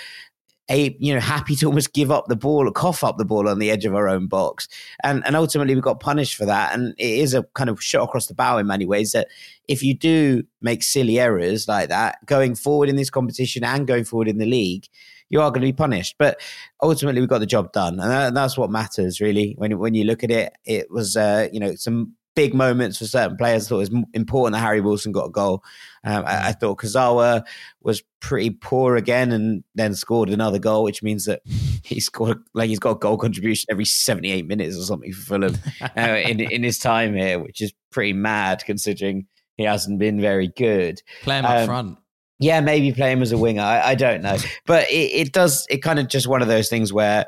a 0.69 0.95
you 0.99 1.13
know 1.13 1.19
happy 1.19 1.55
to 1.55 1.65
almost 1.65 1.93
give 1.93 2.11
up 2.11 2.27
the 2.27 2.35
ball 2.35 2.67
or 2.67 2.71
cough 2.71 3.03
up 3.03 3.17
the 3.17 3.25
ball 3.25 3.49
on 3.49 3.59
the 3.59 3.71
edge 3.71 3.85
of 3.85 3.95
our 3.95 4.07
own 4.07 4.27
box. 4.27 4.67
And 5.03 5.23
and 5.25 5.35
ultimately 5.35 5.75
we 5.75 5.81
got 5.81 5.99
punished 5.99 6.35
for 6.35 6.45
that. 6.45 6.73
And 6.73 6.93
it 6.97 7.19
is 7.19 7.33
a 7.33 7.43
kind 7.53 7.69
of 7.69 7.81
shot 7.83 8.03
across 8.03 8.27
the 8.27 8.33
bow 8.33 8.57
in 8.57 8.67
many 8.67 8.85
ways 8.85 9.11
that 9.11 9.27
if 9.67 9.83
you 9.83 9.93
do 9.93 10.43
make 10.61 10.83
silly 10.83 11.19
errors 11.19 11.67
like 11.67 11.89
that 11.89 12.25
going 12.25 12.55
forward 12.55 12.89
in 12.89 12.95
this 12.95 13.09
competition 13.09 13.63
and 13.63 13.87
going 13.87 14.03
forward 14.03 14.27
in 14.27 14.37
the 14.37 14.45
league 14.45 14.87
you 15.31 15.39
are 15.39 15.49
going 15.49 15.61
to 15.61 15.67
be 15.67 15.73
punished. 15.73 16.15
But 16.19 16.41
ultimately 16.83 17.21
we 17.21 17.27
got 17.27 17.39
the 17.39 17.45
job 17.45 17.71
done. 17.71 17.99
And 17.99 18.35
that's 18.35 18.57
what 18.57 18.69
matters 18.69 19.21
really. 19.21 19.55
When 19.57 19.79
when 19.79 19.95
you 19.95 20.03
look 20.03 20.23
at 20.23 20.29
it 20.31 20.53
it 20.65 20.91
was 20.91 21.17
uh, 21.17 21.47
you 21.51 21.59
know 21.59 21.73
some 21.75 22.15
big 22.35 22.53
moments 22.53 22.97
for 22.97 23.05
certain 23.05 23.37
players. 23.37 23.65
I 23.65 23.69
thought 23.69 23.75
it 23.75 23.91
was 23.91 24.03
important 24.13 24.53
that 24.53 24.61
Harry 24.65 24.81
Wilson 24.81 25.11
got 25.11 25.25
a 25.25 25.31
goal. 25.31 25.63
Um, 26.03 26.23
I, 26.25 26.49
I, 26.49 26.51
thought 26.53 26.79
Kurzawa 26.79 27.43
was 27.81 28.01
pretty 28.19 28.49
poor 28.49 28.95
again 28.95 29.31
and 29.31 29.63
then 29.75 29.93
scored 29.93 30.29
another 30.29 30.57
goal, 30.57 30.83
which 30.83 31.03
means 31.03 31.25
that 31.25 31.41
he's 31.83 32.09
got 32.09 32.37
like 32.53 32.69
he's 32.69 32.79
got 32.79 32.91
a 32.91 32.99
goal 32.99 33.17
contribution 33.17 33.67
every 33.69 33.85
78 33.85 34.47
minutes 34.47 34.77
or 34.77 34.83
something 34.83 35.13
for 35.13 35.21
Fulham 35.21 35.57
uh, 35.97 36.01
in, 36.01 36.39
in 36.39 36.63
his 36.63 36.79
time 36.79 37.15
here, 37.15 37.39
which 37.39 37.61
is 37.61 37.73
pretty 37.91 38.13
mad 38.13 38.63
considering 38.65 39.27
he 39.57 39.63
hasn't 39.63 39.99
been 39.99 40.19
very 40.19 40.47
good. 40.47 41.01
Play 41.23 41.39
him 41.39 41.45
um, 41.45 41.51
up 41.51 41.65
front. 41.65 41.97
Yeah, 42.39 42.59
maybe 42.59 42.91
play 42.91 43.11
him 43.11 43.21
as 43.21 43.31
a 43.31 43.37
winger. 43.37 43.61
I, 43.61 43.89
I 43.89 43.95
don't 43.95 44.23
know. 44.23 44.35
But 44.65 44.89
it, 44.89 45.27
it 45.27 45.31
does, 45.31 45.67
it 45.69 45.83
kind 45.83 45.99
of 45.99 46.07
just 46.07 46.27
one 46.27 46.41
of 46.41 46.47
those 46.47 46.69
things 46.69 46.91
where 46.91 47.27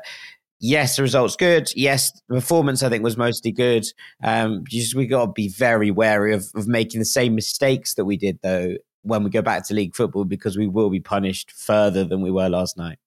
yes, 0.64 0.96
the 0.96 1.02
result's 1.02 1.36
good. 1.36 1.70
Yes, 1.76 2.10
the 2.28 2.36
performance 2.36 2.82
I 2.82 2.88
think 2.88 3.04
was 3.04 3.16
mostly 3.16 3.52
good. 3.52 3.86
Um, 4.22 4.64
just 4.66 4.94
we 4.94 5.06
got 5.06 5.26
to 5.26 5.32
be 5.32 5.48
very 5.48 5.90
wary 5.90 6.32
of, 6.32 6.46
of 6.54 6.66
making 6.66 7.00
the 7.00 7.04
same 7.04 7.34
mistakes 7.34 7.94
that 7.94 8.06
we 8.06 8.16
did 8.16 8.38
though 8.42 8.76
when 9.02 9.22
we 9.22 9.30
go 9.30 9.42
back 9.42 9.66
to 9.66 9.74
league 9.74 9.94
football 9.94 10.24
because 10.24 10.56
we 10.56 10.66
will 10.66 10.88
be 10.88 11.00
punished 11.00 11.52
further 11.52 12.04
than 12.04 12.22
we 12.22 12.30
were 12.30 12.48
last 12.48 12.78
night. 12.78 12.98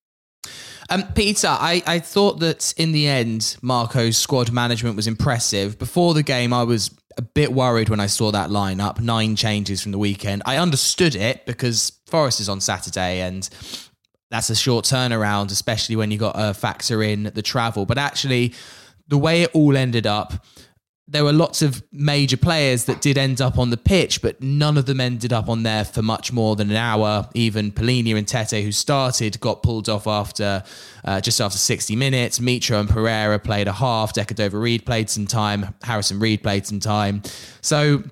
Um, 0.89 1.03
Peter, 1.15 1.47
I, 1.47 1.81
I 1.85 1.99
thought 1.99 2.39
that 2.39 2.73
in 2.77 2.91
the 2.91 3.07
end, 3.07 3.57
Marco's 3.61 4.17
squad 4.17 4.51
management 4.51 4.95
was 4.95 5.07
impressive. 5.07 5.77
Before 5.79 6.13
the 6.13 6.23
game, 6.23 6.53
I 6.53 6.63
was 6.63 6.91
a 7.17 7.21
bit 7.23 7.51
worried 7.51 7.89
when 7.89 7.99
I 7.99 8.05
saw 8.05 8.31
that 8.31 8.51
lineup, 8.51 8.99
nine 9.01 9.35
changes 9.35 9.81
from 9.81 9.91
the 9.91 9.97
weekend. 9.97 10.43
I 10.45 10.57
understood 10.57 11.15
it 11.15 11.45
because 11.45 11.99
Forest 12.05 12.39
is 12.39 12.47
on 12.47 12.61
Saturday 12.61 13.21
and 13.21 13.49
that's 14.29 14.49
a 14.49 14.55
short 14.55 14.85
turnaround, 14.85 15.51
especially 15.51 15.95
when 15.95 16.11
you 16.11 16.17
got 16.17 16.33
to 16.33 16.53
factor 16.53 17.01
in 17.01 17.31
the 17.33 17.41
travel. 17.41 17.85
But 17.85 17.97
actually, 17.97 18.53
the 19.07 19.17
way 19.17 19.43
it 19.43 19.51
all 19.53 19.77
ended 19.77 20.05
up, 20.05 20.45
there 21.09 21.23
were 21.23 21.31
lots 21.31 21.61
of 21.61 21.81
major 21.93 22.35
players 22.35 22.83
that 22.85 22.99
did 22.99 23.17
end 23.17 23.39
up 23.39 23.57
on 23.57 23.69
the 23.69 23.77
pitch, 23.77 24.21
but 24.21 24.41
none 24.41 24.77
of 24.77 24.85
them 24.85 24.99
ended 24.99 25.31
up 25.31 25.47
on 25.47 25.63
there 25.63 25.85
for 25.85 26.01
much 26.01 26.33
more 26.33 26.57
than 26.57 26.69
an 26.69 26.75
hour. 26.75 27.29
Even 27.33 27.71
Palhinha 27.71 28.17
and 28.17 28.27
Tete, 28.27 28.61
who 28.61 28.73
started, 28.73 29.39
got 29.39 29.63
pulled 29.63 29.87
off 29.87 30.05
after 30.05 30.63
uh, 31.05 31.21
just 31.21 31.39
after 31.39 31.57
60 31.57 31.95
minutes. 31.95 32.39
Mitro 32.39 32.81
and 32.81 32.89
Pereira 32.89 33.39
played 33.39 33.69
a 33.69 33.73
half. 33.73 34.13
Decordova-Reid 34.13 34.85
played 34.85 35.09
some 35.09 35.25
time. 35.25 35.73
Harrison 35.81 36.19
Reed 36.19 36.43
played 36.43 36.67
some 36.67 36.81
time. 36.81 37.21
So 37.61 38.03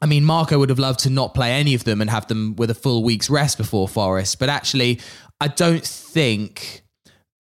I 0.00 0.06
mean, 0.06 0.24
Marco 0.24 0.58
would 0.58 0.68
have 0.68 0.78
loved 0.78 1.00
to 1.00 1.10
not 1.10 1.32
play 1.32 1.52
any 1.52 1.74
of 1.74 1.84
them 1.84 2.00
and 2.00 2.10
have 2.10 2.26
them 2.26 2.54
with 2.56 2.70
a 2.70 2.74
full 2.74 3.02
week's 3.02 3.30
rest 3.30 3.56
before 3.56 3.88
Forest. 3.88 4.38
But 4.38 4.50
actually, 4.50 5.00
I 5.40 5.48
don't 5.48 5.84
think 5.84 6.82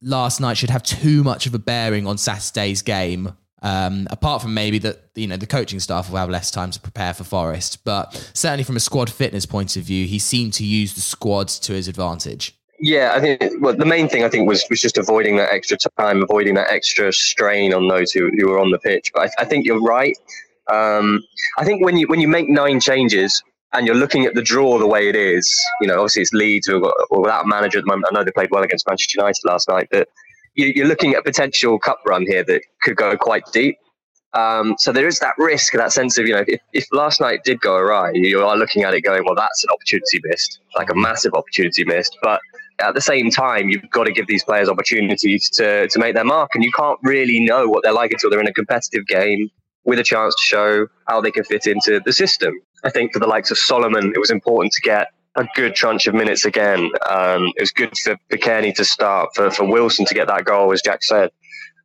last 0.02 0.40
night 0.40 0.58
should 0.58 0.70
have 0.70 0.84
too 0.84 1.24
much 1.24 1.46
of 1.46 1.54
a 1.54 1.60
bearing 1.60 2.08
on 2.08 2.18
Saturday's 2.18 2.82
game. 2.82 3.34
Um, 3.62 4.08
apart 4.12 4.44
from 4.44 4.54
maybe 4.54 4.78
that 4.80 5.10
you 5.16 5.26
know 5.26 5.38
the 5.38 5.48
coaching 5.48 5.80
staff 5.80 6.10
will 6.10 6.18
have 6.18 6.30
less 6.30 6.52
time 6.52 6.70
to 6.72 6.80
prepare 6.80 7.16
for 7.16 7.24
Forest, 7.24 7.84
but 7.84 8.14
certainly 8.34 8.64
from 8.64 8.76
a 8.76 8.80
squad 8.80 9.10
fitness 9.10 9.48
point 9.48 9.76
of 9.76 9.84
view, 9.84 10.06
he 10.06 10.20
seemed 10.20 10.54
to 10.56 10.66
use 10.66 10.94
the 10.94 11.02
squad 11.02 11.48
to 11.48 11.74
his 11.74 11.88
advantage. 11.88 12.54
Yeah, 12.80 13.14
I 13.16 13.22
think 13.22 13.42
well, 13.62 13.74
the 13.74 13.86
main 13.86 14.08
thing 14.08 14.24
I 14.24 14.30
think 14.30 14.48
was 14.48 14.64
was 14.70 14.82
just 14.82 15.00
avoiding 15.00 15.38
that 15.38 15.52
extra 15.52 15.78
time, 15.98 16.22
avoiding 16.22 16.54
that 16.56 16.70
extra 16.70 17.12
strain 17.12 17.74
on 17.74 17.88
those 17.88 18.12
who, 18.12 18.30
who 18.38 18.48
were 18.50 18.60
on 18.60 18.70
the 18.70 18.78
pitch. 18.78 19.12
But 19.14 19.32
I, 19.40 19.44
I 19.44 19.46
think 19.46 19.66
you're 19.66 19.82
right. 19.82 20.18
Um, 20.72 21.24
I 21.58 21.64
think 21.64 21.84
when 21.84 21.98
you 21.98 22.08
when 22.08 22.20
you 22.20 22.28
make 22.28 22.50
nine 22.50 22.80
changes, 22.80 23.42
and 23.74 23.86
you're 23.86 23.96
looking 23.96 24.26
at 24.26 24.36
the 24.36 24.42
draw 24.42 24.80
the 24.80 24.88
way 24.88 25.10
it 25.10 25.16
is, 25.16 25.54
you 25.82 25.88
know, 25.88 25.96
obviously 25.96 26.22
it's 26.22 26.34
Leeds 26.34 26.68
who 26.68 26.92
without 27.12 27.46
a 27.46 27.48
manager 27.48 27.80
at 27.80 27.84
the 27.84 27.88
moment. 27.88 28.08
I 28.10 28.14
know 28.14 28.24
they 28.24 28.32
played 28.32 28.50
well 28.52 28.64
against 28.64 28.88
Manchester 28.88 29.20
United 29.20 29.42
last 29.46 29.68
night, 29.68 29.88
but 29.92 30.08
you, 30.56 30.84
are 30.84 30.88
looking 30.88 31.14
at 31.14 31.20
a 31.20 31.24
potential 31.24 31.78
cup 31.80 32.00
run 32.06 32.26
here 32.26 32.44
that 32.44 32.62
could 32.82 32.96
go 32.96 33.18
quite 33.18 33.44
deep. 33.52 33.78
Um, 34.34 34.76
so 34.78 34.92
there 34.92 35.08
is 35.08 35.20
that 35.20 35.34
risk, 35.38 35.74
that 35.74 35.94
sense 35.94 36.18
of, 36.18 36.28
you 36.28 36.34
know, 36.34 36.44
if, 36.48 36.60
if 36.74 36.86
last 36.92 37.22
night 37.22 37.44
did 37.46 37.62
go 37.62 37.76
awry, 37.76 38.12
you 38.14 38.44
are 38.44 38.58
looking 38.58 38.84
at 38.84 38.94
it 38.94 39.02
going, 39.02 39.24
well, 39.26 39.36
that's 39.36 39.64
an 39.64 39.70
opportunity 39.74 40.20
missed, 40.26 40.60
like 40.76 40.90
a 40.90 40.96
massive 40.96 41.34
opportunity 41.34 41.86
missed. 41.86 42.18
But 42.22 42.42
at 42.80 42.96
the 42.96 43.02
same 43.02 43.30
time, 43.30 43.70
you've 43.70 43.90
got 43.92 44.04
to 44.06 44.12
give 44.12 44.28
these 44.28 44.44
players 44.44 44.68
opportunities 44.68 45.50
to, 45.52 45.88
to 45.88 46.00
make 46.00 46.16
their 46.16 46.26
mark. 46.26 46.52
And 46.54 46.64
you 46.64 46.72
can't 46.72 47.00
really 47.04 47.46
know 47.46 47.68
what 47.70 47.84
they're 47.84 47.94
like 47.94 48.12
until 48.12 48.30
they're 48.30 48.42
in 48.42 48.48
a 48.48 48.54
competitive 48.54 49.08
game 49.08 49.50
with 49.86 50.00
a 50.00 50.04
chance 50.04 50.36
to 50.36 50.42
show 50.42 50.88
how 51.08 51.22
they 51.22 51.32
can 51.32 51.46
fit 51.46 51.68
into 51.68 52.02
the 52.04 52.12
system. 52.12 52.60
I 52.86 52.92
think 52.92 53.12
for 53.12 53.20
the 53.20 53.28
likes 53.28 53.52
of 53.52 53.58
Solomon, 53.58 54.14
it 54.16 54.20
was 54.20 54.30
important 54.30 54.72
to 54.74 54.82
get 54.82 55.08
a 55.36 55.46
good 55.56 55.76
tranche 55.76 56.08
of 56.08 56.14
minutes 56.14 56.46
again. 56.46 56.92
Um, 57.10 57.52
it 57.58 57.62
was 57.62 57.72
good 57.72 57.98
for 57.98 58.16
Cairney 58.32 58.74
to 58.76 58.86
start, 58.86 59.30
for, 59.36 59.52
for 59.52 59.66
Wilson 59.66 60.06
to 60.06 60.14
get 60.14 60.28
that 60.28 60.46
goal, 60.46 60.72
as 60.72 60.82
Jack 60.82 61.04
said. 61.04 61.32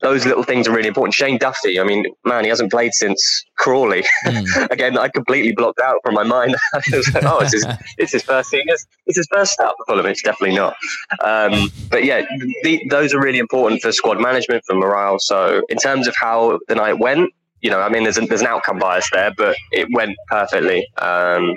Those 0.02 0.25
little 0.25 0.42
things 0.42 0.66
are 0.66 0.73
really 0.73 0.88
important. 0.88 1.12
Shane 1.12 1.37
Duffy, 1.37 1.78
I 1.78 1.85
mean, 1.85 2.07
man, 2.25 2.45
he 2.45 2.49
hasn't 2.49 2.71
played 2.71 2.95
since 2.95 3.45
Crawley. 3.57 4.02
Mm. 4.25 4.71
Again, 4.71 4.97
I 4.97 5.09
completely 5.09 5.52
blocked 5.52 5.80
out 5.80 5.97
from 6.02 6.14
my 6.14 6.23
mind. 6.23 6.57
like, 6.75 7.25
oh, 7.25 7.40
it's 7.40 7.52
his, 7.52 7.66
it's 7.99 8.12
his 8.12 8.23
first 8.23 8.50
thing. 8.50 8.62
It's, 8.66 8.87
it's 9.07 9.19
his 9.19 9.28
first 9.30 9.52
start 9.52 9.75
for 9.78 9.92
Fulham. 9.92 10.07
It's 10.07 10.23
definitely 10.23 10.57
not. 10.57 10.75
Um, 11.23 11.71
but 11.90 12.04
yeah, 12.04 12.23
the, 12.62 12.83
those 12.88 13.12
are 13.12 13.21
really 13.21 13.38
important 13.38 13.83
for 13.83 13.92
squad 13.92 14.21
management, 14.21 14.64
for 14.66 14.75
morale. 14.75 15.19
So 15.19 15.62
in 15.69 15.76
terms 15.76 16.07
of 16.07 16.14
how 16.19 16.61
the 16.69 16.76
night 16.76 16.99
went, 16.99 17.30
you 17.62 17.71
know, 17.71 17.81
I 17.81 17.88
mean, 17.88 18.05
there's, 18.05 18.19
a, 18.19 18.23
there's 18.23 18.40
an 18.40 18.47
outcome 18.47 18.79
bias 18.79 19.09
there, 19.12 19.33
but 19.37 19.57
it 19.73 19.88
went 19.93 20.17
perfectly. 20.29 20.87
Um, 20.99 21.57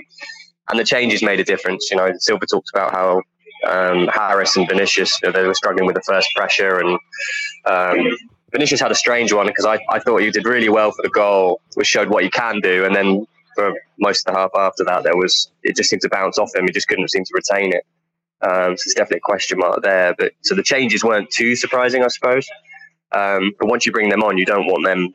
and 0.70 0.80
the 0.80 0.84
changes 0.84 1.22
made 1.22 1.40
a 1.40 1.44
difference. 1.44 1.90
You 1.92 1.98
know, 1.98 2.12
Silva 2.20 2.46
talked 2.46 2.70
about 2.74 2.92
how 2.92 3.22
um, 3.68 4.08
Harris 4.08 4.56
and 4.56 4.68
Vinicius, 4.68 5.20
you 5.24 5.32
they 5.32 5.46
were 5.46 5.54
struggling 5.54 5.86
with 5.86 5.96
the 5.96 6.02
first 6.02 6.28
pressure. 6.36 6.80
And 6.80 7.00
um, 7.66 8.18
Vinicius 8.52 8.80
had 8.80 8.92
a 8.92 8.96
strange 8.96 9.34
one 9.34 9.48
because 9.48 9.66
I, 9.66 9.80
I 9.90 10.00
thought 10.00 10.22
he 10.22 10.32
did 10.32 10.46
really 10.46 10.70
well 10.70 10.92
for 10.92 11.02
the 11.02 11.10
goal, 11.10 11.62
which 11.76 11.88
showed 11.88 12.10
what 12.10 12.24
he 12.24 12.30
can 12.30 12.60
do. 12.62 12.86
And 12.86 12.96
then 12.96 13.26
for 13.56 13.74
most 14.00 14.28
of 14.28 14.34
the 14.34 14.40
half 14.40 14.52
after 14.56 14.84
that, 14.86 15.04
there 15.04 15.16
was 15.16 15.52
it 15.64 15.76
just 15.76 15.90
seemed 15.90 16.02
to 16.04 16.10
bounce 16.10 16.38
off 16.38 16.54
him. 16.56 16.66
He 16.66 16.72
just 16.72 16.88
couldn't 16.88 17.10
seem 17.10 17.24
to 17.24 17.32
retain 17.34 17.74
it. 17.74 17.86
Um, 18.42 18.76
so 18.78 18.84
it's 18.86 18.94
definitely 18.94 19.18
a 19.18 19.22
question 19.22 19.60
mark 19.60 19.82
there. 19.82 20.14
But 20.18 20.34
so 20.42 20.56
the 20.56 20.64
changes 20.64 21.04
weren't 21.04 21.30
too 21.30 21.56
surprising, 21.56 22.04
I 22.04 22.08
suppose. 22.08 22.48
Um, 23.14 23.54
but 23.60 23.68
once 23.68 23.86
you 23.86 23.92
bring 23.92 24.10
them 24.10 24.24
on, 24.24 24.38
you 24.38 24.46
don't 24.46 24.66
want 24.66 24.86
them 24.86 25.14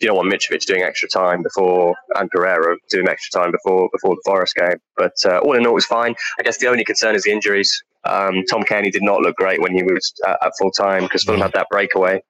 you 0.00 0.06
don't 0.06 0.16
want 0.16 0.32
Mitrovic 0.32 0.64
doing 0.64 0.82
extra 0.82 1.08
time 1.08 1.42
before 1.42 1.94
and 2.14 2.30
Pereira 2.30 2.76
doing 2.90 3.08
extra 3.08 3.40
time 3.40 3.50
before 3.50 3.88
before 3.92 4.14
the 4.14 4.22
Forest 4.24 4.54
game. 4.54 4.76
But 4.96 5.14
uh, 5.24 5.38
all 5.38 5.56
in 5.56 5.66
all, 5.66 5.72
it 5.72 5.74
was 5.74 5.86
fine. 5.86 6.14
I 6.38 6.42
guess 6.42 6.58
the 6.58 6.68
only 6.68 6.84
concern 6.84 7.14
is 7.14 7.24
the 7.24 7.32
injuries. 7.32 7.82
Um, 8.04 8.44
Tom 8.48 8.62
Cairney 8.62 8.92
did 8.92 9.02
not 9.02 9.20
look 9.20 9.36
great 9.36 9.60
when 9.60 9.74
he 9.74 9.82
was 9.82 10.14
uh, 10.26 10.36
at 10.42 10.52
full 10.58 10.70
time 10.70 11.02
because 11.02 11.24
Fulham 11.24 11.40
had 11.40 11.52
that 11.52 11.66
breakaway 11.70 12.22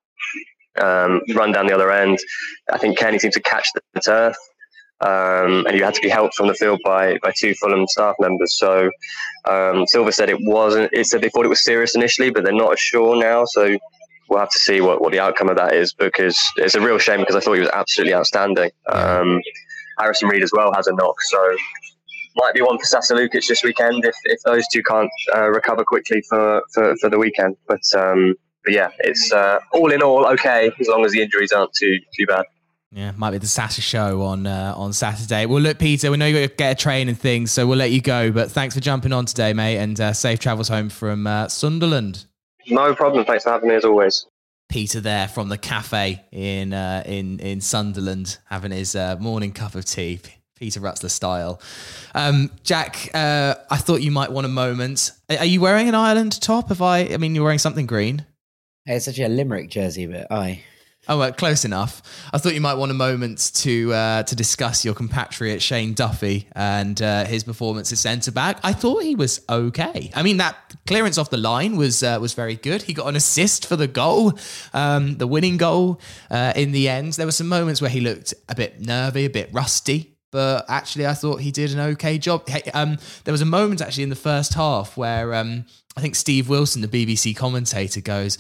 um, 0.81 1.21
run 1.35 1.53
down 1.53 1.67
the 1.67 1.75
other 1.75 1.91
end. 1.91 2.19
I 2.73 2.79
think 2.79 2.99
Cairney 2.99 3.21
seemed 3.21 3.35
to 3.35 3.43
catch 3.43 3.69
the, 3.75 4.01
turf. 4.01 4.37
Um, 5.01 5.65
and 5.67 5.77
you 5.77 5.85
had 5.85 5.95
to 5.95 6.01
be 6.01 6.09
helped 6.09 6.35
from 6.35 6.49
the 6.49 6.55
field 6.55 6.81
by 6.85 7.19
by 7.23 7.33
two 7.37 7.55
Fulham 7.55 7.87
staff 7.87 8.17
members. 8.19 8.59
So 8.59 8.91
um, 9.49 9.87
Silva 9.87 10.11
said 10.11 10.29
it 10.29 10.39
wasn't. 10.41 10.93
It 10.93 11.07
said 11.07 11.21
they 11.21 11.29
thought 11.29 11.45
it 11.45 11.51
was 11.51 11.63
serious 11.63 11.95
initially, 11.95 12.31
but 12.31 12.43
they're 12.43 12.53
not 12.53 12.79
sure 12.79 13.17
now. 13.17 13.45
So 13.45 13.79
we'll 14.29 14.39
have 14.39 14.51
to 14.51 14.59
see 14.59 14.81
what, 14.81 15.01
what 15.01 15.13
the 15.13 15.21
outcome 15.21 15.49
of 15.49 15.57
that 15.57 15.75
is 15.75 15.93
because 15.93 16.39
it's 16.57 16.75
a 16.75 16.81
real 16.81 16.99
shame 16.99 17.21
because 17.21 17.37
I 17.37 17.41
thought 17.41 17.55
he 17.55 17.61
was 17.61 17.71
absolutely 17.71 18.15
outstanding. 18.15 18.71
Um, 18.89 19.41
Harrison 19.99 20.29
Reed 20.29 20.43
as 20.43 20.53
well 20.53 20.73
has 20.75 20.87
a 20.87 20.93
knock, 20.95 21.21
so 21.23 21.57
might 22.37 22.55
be 22.55 22.63
one 22.63 22.79
for 22.79 22.85
Sasa 22.85 23.15
Lukic 23.15 23.47
this 23.47 23.63
weekend 23.65 24.05
if, 24.05 24.15
if 24.25 24.41
those 24.45 24.65
two 24.73 24.83
can't 24.83 25.11
uh, 25.35 25.49
recover 25.49 25.85
quickly 25.85 26.23
for, 26.29 26.63
for, 26.73 26.95
for 26.97 27.11
the 27.11 27.19
weekend. 27.19 27.57
But 27.67 27.81
um, 27.97 28.35
but 28.65 28.75
yeah, 28.75 28.91
it's 29.01 29.33
uh, 29.33 29.59
all 29.73 29.93
in 29.93 30.03
all 30.03 30.27
okay 30.27 30.71
as 30.79 30.89
long 30.89 31.05
as 31.05 31.13
the 31.13 31.23
injuries 31.23 31.53
aren't 31.53 31.73
too 31.73 31.99
too 32.17 32.27
bad. 32.27 32.45
Yeah, 32.91 33.13
might 33.17 33.33
be 33.33 33.39
the 33.39 33.47
Sasha 33.47 33.83
show 33.83 34.23
on 34.23 34.47
uh, 34.47 34.73
on 34.77 34.93
Saturday. 34.93 35.47
Well, 35.47 35.61
look, 35.61 35.79
Peter, 35.79 36.11
we 36.11 36.17
know 36.17 36.27
you 36.27 36.41
got 36.41 36.49
to 36.49 36.55
get 36.55 36.73
a 36.73 36.75
train 36.75 37.09
and 37.09 37.19
things, 37.19 37.51
so 37.51 37.67
we'll 37.67 37.79
let 37.79 37.91
you 37.91 38.01
go. 38.01 38.31
But 38.31 38.51
thanks 38.51 38.75
for 38.75 38.81
jumping 38.81 39.13
on 39.13 39.27
today, 39.27 39.53
mate, 39.53 39.79
and 39.79 40.01
uh, 40.01 40.13
safe 40.13 40.39
travels 40.39 40.69
home 40.69 40.89
from 40.89 41.27
uh, 41.27 41.49
Sunderland. 41.49 42.25
No 42.71 42.95
problem. 42.95 43.25
Thanks 43.25 43.45
for 43.45 43.51
having 43.51 43.69
me 43.69 43.75
as 43.75 43.85
always. 43.85 44.27
Peter 44.69 45.01
there 45.01 45.29
from 45.29 45.49
the 45.49 45.57
cafe 45.57 46.25
in 46.31 46.73
uh, 46.73 47.03
in 47.07 47.41
in 47.41 47.61
Sunderland 47.61 48.39
having 48.47 48.71
his 48.71 48.95
uh, 48.95 49.17
morning 49.19 49.53
cup 49.53 49.75
of 49.75 49.85
tea. 49.85 50.21
Peter 50.57 50.81
Rutzler 50.81 51.11
style. 51.11 51.61
Um, 52.17 52.51
Jack, 52.65 53.11
uh, 53.15 53.55
I 53.71 53.77
thought 53.77 54.03
you 54.03 54.11
might 54.11 54.33
want 54.33 54.45
a 54.45 54.51
moment. 54.51 55.13
Are 55.31 55.45
you 55.45 55.61
wearing 55.61 55.89
an 55.89 55.95
Ireland 55.95 56.41
top? 56.41 56.73
If 56.73 56.83
I, 56.83 57.01
I 57.01 57.17
mean, 57.17 57.37
you're 57.37 57.45
wearing 57.45 57.61
something 57.61 57.87
green. 57.87 58.27
It's 58.85 59.07
actually 59.07 59.25
a 59.25 59.29
Limerick 59.29 59.71
jersey, 59.71 60.07
but 60.07 60.27
I. 60.33 60.65
Oh, 61.11 61.17
well, 61.17 61.33
close 61.33 61.65
enough. 61.65 62.03
I 62.35 62.39
thought 62.39 62.53
you 62.53 62.61
might 62.61 62.75
want 62.75 62.91
a 62.91 62.95
moment 62.95 63.53
to 63.55 63.95
uh, 63.95 64.23
to 64.25 64.37
discuss 64.37 64.85
your 64.85 64.93
compatriot 64.93 65.63
Shane 65.63 65.95
Duffy 65.95 66.49
and 66.53 67.01
uh, 67.01 67.25
his 67.25 67.45
performance 67.45 67.91
as 67.93 68.01
centre 68.01 68.31
back. 68.31 68.61
I 68.63 68.75
thought 68.75 69.03
he 69.03 69.15
was 69.15 69.41
okay. 69.49 70.11
I 70.15 70.23
mean, 70.23 70.37
that 70.37 70.77
clearance 70.87 71.17
off 71.17 71.31
the 71.31 71.39
line 71.39 71.77
was 71.77 72.03
uh, 72.03 72.19
was 72.21 72.35
very 72.35 72.57
good. 72.57 72.83
He 72.83 72.93
got 72.93 73.07
an 73.07 73.17
assist 73.17 73.67
for 73.67 73.75
the 73.75 73.89
goal, 73.89 74.39
um, 74.75 75.17
the 75.17 75.27
winning 75.27 75.57
goal. 75.57 75.99
Uh, 76.31 76.53
in 76.55 76.73
the 76.73 76.91
end, 76.91 77.15
there 77.15 77.27
were 77.27 77.33
some 77.33 77.49
moments 77.49 77.81
where 77.81 77.91
he 77.91 78.03
looked 78.03 78.35
a 78.51 78.55
bit 78.55 78.79
nervy, 78.79 79.25
a 79.25 79.31
bit 79.31 79.49
rusty. 79.51 80.15
But 80.31 80.67
actually, 80.69 81.07
I 81.07 81.15
thought 81.15 81.41
he 81.41 81.51
did 81.51 81.73
an 81.73 81.81
okay 81.81 82.19
job. 82.19 82.47
Um, 82.75 82.99
there 83.25 83.33
was 83.33 83.41
a 83.41 83.47
moment 83.47 83.81
actually 83.81 84.03
in 84.03 84.11
the 84.11 84.15
first 84.15 84.53
half 84.53 84.95
where 84.95 85.35
um, 85.35 85.65
I 85.97 86.03
think 86.03 86.17
Steve 86.17 86.51
Wilson, 86.51 86.83
the 86.83 86.89
BBC 86.89 87.35
commentator, 87.35 88.03
goes 88.03 88.37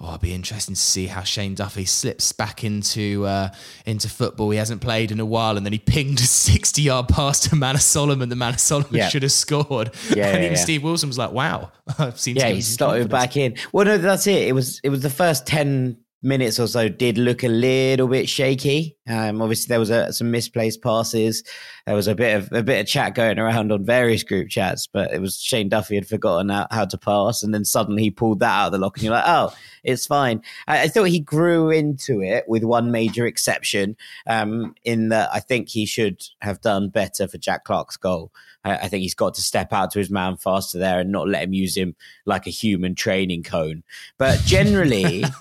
oh, 0.00 0.06
it'll 0.06 0.18
be 0.18 0.34
interesting 0.34 0.74
to 0.74 0.80
see 0.80 1.06
how 1.06 1.22
Shane 1.22 1.54
Duffy 1.54 1.84
slips 1.84 2.32
back 2.32 2.64
into 2.64 3.26
uh, 3.26 3.50
into 3.84 4.08
football. 4.08 4.50
He 4.50 4.58
hasn't 4.58 4.80
played 4.80 5.10
in 5.10 5.20
a 5.20 5.26
while, 5.26 5.56
and 5.56 5.66
then 5.66 5.72
he 5.72 5.78
pinged 5.78 6.20
a 6.20 6.24
sixty 6.24 6.82
yard 6.82 7.08
pass 7.08 7.40
to 7.48 7.56
Manor 7.56 7.78
Solomon. 7.78 8.28
The 8.28 8.36
Manor 8.36 8.58
Solomon 8.58 8.94
yeah. 8.94 9.08
should 9.08 9.22
have 9.22 9.32
scored. 9.32 9.90
Yeah, 10.14 10.28
and 10.28 10.38
even 10.38 10.52
yeah. 10.52 10.62
Steve 10.62 10.82
Wilson 10.82 11.08
was 11.08 11.18
like, 11.18 11.32
"Wow, 11.32 11.72
I've 11.98 12.18
seen." 12.18 12.36
Yeah, 12.36 12.48
he 12.48 12.62
started 12.62 13.08
back 13.08 13.36
in. 13.36 13.56
Well, 13.72 13.84
no, 13.84 13.98
that's 13.98 14.26
it. 14.26 14.48
It 14.48 14.52
was 14.52 14.80
it 14.84 14.90
was 14.90 15.02
the 15.02 15.10
first 15.10 15.46
ten 15.46 15.98
minutes 16.22 16.58
or 16.58 16.66
so 16.66 16.88
did 16.88 17.16
look 17.16 17.44
a 17.44 17.48
little 17.48 18.08
bit 18.08 18.28
shaky. 18.28 18.96
Um, 19.08 19.40
obviously, 19.40 19.68
there 19.68 19.78
was 19.78 19.90
a, 19.90 20.12
some 20.12 20.30
misplaced 20.30 20.82
passes. 20.82 21.44
There 21.86 21.94
was 21.94 22.08
a 22.08 22.14
bit 22.14 22.36
of 22.36 22.52
a 22.52 22.62
bit 22.62 22.80
of 22.80 22.86
chat 22.86 23.14
going 23.14 23.38
around 23.38 23.72
on 23.72 23.84
various 23.84 24.22
group 24.22 24.48
chats, 24.48 24.86
but 24.86 25.12
it 25.12 25.20
was 25.20 25.40
Shane 25.40 25.68
Duffy 25.68 25.94
had 25.94 26.08
forgotten 26.08 26.48
how, 26.48 26.66
how 26.70 26.84
to 26.86 26.98
pass, 26.98 27.42
and 27.42 27.54
then 27.54 27.64
suddenly 27.64 28.02
he 28.02 28.10
pulled 28.10 28.40
that 28.40 28.52
out 28.52 28.66
of 28.66 28.72
the 28.72 28.78
lock, 28.78 28.96
and 28.96 29.04
you're 29.04 29.12
like, 29.12 29.24
oh, 29.26 29.54
it's 29.84 30.06
fine. 30.06 30.42
I, 30.66 30.82
I 30.82 30.88
thought 30.88 31.04
he 31.04 31.20
grew 31.20 31.70
into 31.70 32.20
it 32.20 32.44
with 32.48 32.64
one 32.64 32.90
major 32.90 33.26
exception, 33.26 33.96
um, 34.26 34.74
in 34.84 35.10
that 35.10 35.30
I 35.32 35.40
think 35.40 35.68
he 35.68 35.86
should 35.86 36.24
have 36.40 36.60
done 36.60 36.88
better 36.88 37.28
for 37.28 37.38
Jack 37.38 37.64
Clarke's 37.64 37.96
goal. 37.96 38.32
I, 38.64 38.76
I 38.76 38.88
think 38.88 39.02
he's 39.02 39.14
got 39.14 39.34
to 39.34 39.42
step 39.42 39.72
out 39.72 39.92
to 39.92 40.00
his 40.00 40.10
man 40.10 40.36
faster 40.36 40.78
there 40.78 40.98
and 41.00 41.12
not 41.12 41.28
let 41.28 41.44
him 41.44 41.52
use 41.52 41.76
him 41.76 41.94
like 42.26 42.46
a 42.46 42.50
human 42.50 42.94
training 42.94 43.44
cone. 43.44 43.84
But 44.18 44.40
generally. 44.40 45.24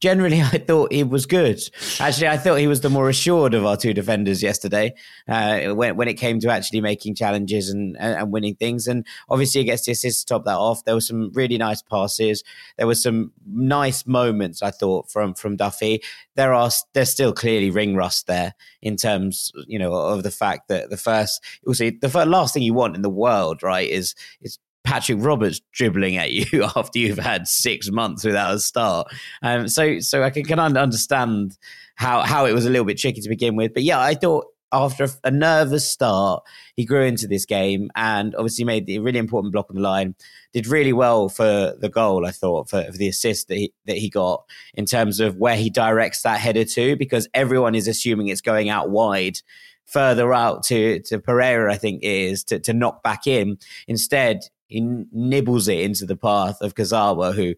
generally, 0.00 0.40
I 0.52 0.58
thought 0.58 0.92
he 0.92 1.04
was 1.04 1.26
good. 1.26 1.60
Actually, 2.00 2.28
I 2.28 2.36
thought 2.36 2.56
he 2.56 2.66
was 2.66 2.80
the 2.80 2.90
more 2.90 3.08
assured 3.08 3.54
of 3.54 3.64
our 3.64 3.76
two 3.76 3.94
defenders 3.94 4.42
yesterday 4.42 4.94
uh, 5.28 5.74
when, 5.74 5.96
when 5.96 6.08
it 6.08 6.14
came 6.14 6.40
to 6.40 6.50
actually 6.50 6.80
making 6.80 7.14
challenges 7.14 7.70
and, 7.70 7.96
and, 7.98 8.20
and, 8.20 8.32
winning 8.32 8.54
things. 8.54 8.86
And 8.86 9.06
obviously, 9.28 9.64
gets 9.64 9.86
the 9.86 9.92
assist 9.92 10.20
to 10.28 10.34
top 10.34 10.44
that 10.44 10.56
off. 10.56 10.84
There 10.84 10.94
were 10.94 11.00
some 11.00 11.30
really 11.32 11.58
nice 11.58 11.82
passes. 11.82 12.42
There 12.76 12.86
were 12.86 12.94
some 12.94 13.32
nice 13.46 14.06
moments, 14.06 14.62
I 14.62 14.70
thought, 14.70 15.10
from 15.10 15.34
from 15.34 15.56
Duffy. 15.56 16.02
There 16.34 16.52
are 16.52 16.70
there's 16.92 17.10
still 17.10 17.32
clearly 17.32 17.70
ring 17.70 17.96
rust 17.96 18.26
there 18.26 18.54
in 18.82 18.96
terms, 18.96 19.52
you 19.66 19.78
know, 19.78 19.92
of 19.94 20.22
the 20.22 20.30
fact 20.30 20.68
that 20.68 20.90
the 20.90 20.96
first, 20.96 21.42
also 21.66 21.90
the 21.90 22.08
first, 22.08 22.28
last 22.28 22.54
thing 22.54 22.62
you 22.62 22.74
want 22.74 22.96
in 22.96 23.02
the 23.02 23.10
world, 23.10 23.62
right, 23.62 23.88
is 23.88 24.14
is 24.40 24.58
Patrick 24.86 25.18
Roberts 25.20 25.60
dribbling 25.72 26.16
at 26.16 26.32
you 26.32 26.64
after 26.76 26.98
you've 26.98 27.18
had 27.18 27.48
six 27.48 27.90
months 27.90 28.24
without 28.24 28.54
a 28.54 28.60
start. 28.60 29.08
Um, 29.42 29.68
so 29.68 29.98
so 29.98 30.22
I 30.22 30.30
can, 30.30 30.44
can 30.44 30.60
understand 30.60 31.58
how 31.96 32.22
how 32.22 32.46
it 32.46 32.52
was 32.52 32.64
a 32.64 32.70
little 32.70 32.86
bit 32.86 32.98
tricky 32.98 33.20
to 33.20 33.28
begin 33.28 33.56
with. 33.56 33.74
But 33.74 33.82
yeah, 33.82 33.98
I 33.98 34.14
thought 34.14 34.46
after 34.72 35.08
a 35.24 35.30
nervous 35.30 35.88
start, 35.88 36.42
he 36.76 36.84
grew 36.84 37.02
into 37.02 37.26
this 37.26 37.46
game 37.46 37.90
and 37.96 38.34
obviously 38.34 38.64
made 38.64 38.86
the 38.86 38.98
really 38.98 39.18
important 39.18 39.52
block 39.52 39.66
on 39.70 39.76
the 39.76 39.82
line. 39.82 40.14
Did 40.52 40.66
really 40.66 40.92
well 40.92 41.28
for 41.28 41.74
the 41.78 41.88
goal, 41.88 42.24
I 42.26 42.30
thought, 42.30 42.70
for, 42.70 42.84
for 42.84 42.96
the 42.96 43.08
assist 43.08 43.48
that 43.48 43.56
he, 43.56 43.72
that 43.86 43.96
he 43.96 44.08
got 44.08 44.44
in 44.74 44.84
terms 44.84 45.20
of 45.20 45.36
where 45.36 45.56
he 45.56 45.70
directs 45.70 46.22
that 46.22 46.40
header 46.40 46.64
to, 46.64 46.96
because 46.96 47.28
everyone 47.34 47.74
is 47.74 47.88
assuming 47.88 48.28
it's 48.28 48.40
going 48.40 48.68
out 48.68 48.90
wide 48.90 49.38
further 49.86 50.32
out 50.34 50.64
to, 50.64 51.00
to 51.02 51.20
Pereira, 51.20 51.72
I 51.72 51.76
think 51.76 52.00
is 52.02 52.42
to, 52.44 52.58
to 52.60 52.72
knock 52.72 53.02
back 53.02 53.26
in. 53.26 53.58
Instead, 53.86 54.40
he 54.68 54.80
nibbles 55.12 55.68
it 55.68 55.80
into 55.80 56.06
the 56.06 56.16
path 56.16 56.60
of 56.60 56.74
Kurzawa, 56.74 57.34
who 57.34 57.54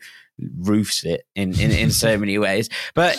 roofs 0.58 1.04
it 1.04 1.26
in, 1.34 1.58
in, 1.58 1.70
in 1.70 1.90
so 1.90 2.16
many 2.18 2.38
ways. 2.38 2.68
But 2.94 3.16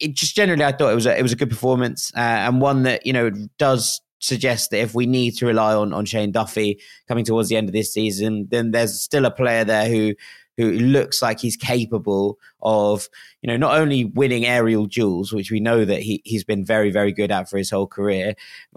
it 0.00 0.14
just 0.14 0.34
generally, 0.36 0.64
I 0.64 0.72
thought 0.72 0.92
it 0.92 0.96
was 0.96 1.06
a, 1.06 1.18
it 1.18 1.22
was 1.22 1.32
a 1.32 1.36
good 1.36 1.50
performance 1.50 2.12
uh, 2.16 2.20
and 2.20 2.60
one 2.60 2.82
that 2.82 3.06
you 3.06 3.12
know 3.12 3.30
does 3.58 4.00
suggest 4.18 4.70
that 4.70 4.80
if 4.80 4.94
we 4.94 5.06
need 5.06 5.32
to 5.36 5.46
rely 5.46 5.74
on 5.74 5.92
on 5.92 6.04
Shane 6.04 6.32
Duffy 6.32 6.80
coming 7.08 7.24
towards 7.24 7.48
the 7.48 7.56
end 7.56 7.68
of 7.68 7.72
this 7.72 7.92
season, 7.92 8.48
then 8.50 8.70
there's 8.70 9.00
still 9.00 9.24
a 9.24 9.30
player 9.30 9.64
there 9.64 9.88
who 9.88 10.14
who 10.56 10.72
looks 10.72 11.20
like 11.20 11.40
he's 11.40 11.56
capable 11.56 12.38
of, 12.62 13.08
you 13.42 13.46
know, 13.46 13.56
not 13.56 13.78
only 13.78 14.06
winning 14.06 14.46
aerial 14.46 14.86
duels, 14.86 15.32
which 15.32 15.50
we 15.50 15.60
know 15.60 15.84
that 15.84 16.00
he, 16.00 16.22
he's 16.24 16.44
been 16.44 16.64
very, 16.64 16.90
very 16.90 17.12
good 17.12 17.30
at 17.30 17.48
for 17.48 17.58
his 17.58 17.70
whole 17.70 17.86
career, 17.86 18.34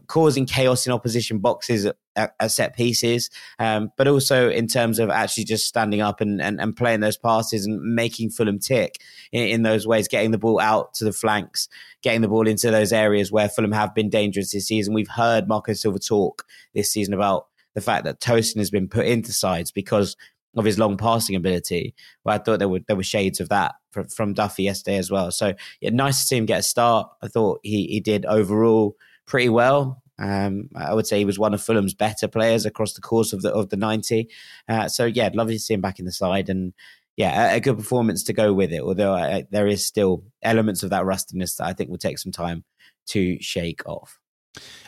causing 0.08 0.46
chaos 0.46 0.86
in 0.86 0.92
opposition 0.92 1.40
boxes 1.40 1.86
at, 1.86 1.96
at 2.40 2.52
set 2.52 2.76
pieces, 2.76 3.30
um, 3.60 3.92
but 3.98 4.08
also 4.08 4.50
in 4.50 4.68
terms 4.68 5.00
of 5.00 5.10
actually 5.10 5.46
just 5.46 5.68
standing 5.68 6.02
up 6.02 6.20
and, 6.20 6.42
and, 6.42 6.60
and 6.60 6.76
playing 6.76 7.00
those 7.00 7.18
passes 7.18 7.66
and 7.66 7.82
making 7.82 8.30
Fulham 8.30 8.60
tick 8.60 8.98
in, 9.32 9.48
in, 9.48 9.64
those 9.64 9.88
ways, 9.88 10.08
getting 10.08 10.32
the 10.32 10.38
ball 10.38 10.60
out 10.60 10.94
to 10.96 11.06
the 11.06 11.14
flanks, 11.14 11.70
getting 12.02 12.22
the 12.22 12.28
ball 12.28 12.48
into 12.48 12.70
those 12.72 12.92
areas 12.92 13.32
where 13.32 13.48
Fulham 13.48 13.72
have 13.72 13.96
been 13.96 14.10
dangerous 14.10 14.52
this 14.52 14.68
season. 14.68 14.94
We've 14.94 15.08
heard 15.08 15.48
Marco 15.48 15.74
Silva 15.74 16.00
talk 16.00 16.46
this 16.74 16.92
season 16.92 17.14
about 17.14 17.48
the 17.76 17.82
fact 17.82 18.04
that 18.04 18.20
Tosin 18.20 18.58
has 18.58 18.70
been 18.70 18.88
put 18.88 19.06
into 19.06 19.32
sides 19.32 19.72
because 19.72 20.18
of 20.56 20.66
his 20.66 20.80
long 20.80 20.98
passing 20.98 21.36
ability. 21.36 21.94
Where 22.24 22.36
I 22.36 22.38
thought 22.40 22.60
there 22.60 22.70
were 22.70 22.82
there 22.88 22.96
were 22.96 23.04
shades 23.04 23.40
of 23.40 23.50
that 23.50 23.76
from, 23.92 24.08
from 24.08 24.34
Duffy 24.34 24.64
yesterday 24.64 24.98
as 24.98 25.12
well. 25.12 25.32
So 25.32 25.54
yeah, 25.82 25.90
nice 25.92 26.20
to 26.20 26.28
see 26.28 26.38
him 26.38 26.46
get 26.46 26.60
a 26.60 26.64
start. 26.64 27.10
I 27.22 27.28
thought 27.28 27.60
he 27.64 27.88
he 27.88 28.00
did 28.00 28.26
overall 28.26 28.96
pretty 29.26 29.50
well. 29.50 30.02
Um, 30.18 30.70
I 30.76 30.94
would 30.94 31.08
say 31.08 31.18
he 31.18 31.26
was 31.26 31.40
one 31.40 31.54
of 31.54 31.62
Fulham's 31.62 31.94
better 31.94 32.28
players 32.28 32.66
across 32.66 32.94
the 32.94 33.02
course 33.02 33.32
of 33.32 33.42
the 33.42 33.54
of 33.54 33.70
the 33.70 33.78
ninety. 33.78 34.30
Uh, 34.68 34.88
so 34.88 35.06
yeah, 35.06 35.30
lovely 35.34 35.56
to 35.56 35.60
see 35.60 35.74
him 35.74 35.82
back 35.82 36.00
in 36.00 36.06
the 36.06 36.12
side 36.12 36.50
and. 36.50 36.74
Yeah, 37.18 37.54
a, 37.54 37.60
good 37.60 37.76
performance 37.76 38.24
to 38.24 38.34
go 38.34 38.54
with 38.54 38.72
it. 38.72 38.80
Although 38.80 39.14
I, 39.14 39.44
there 39.52 39.68
is 39.68 39.86
still 39.86 40.24
elements 40.42 40.84
of 40.84 40.92
that 40.92 41.04
rustiness 41.04 41.58
that 41.58 41.66
I 41.66 41.74
think 41.74 41.90
will 41.90 41.98
take 41.98 42.18
some 42.18 42.32
time 42.32 42.64
to 43.08 43.38
shake 43.42 43.86
off. 43.86 44.19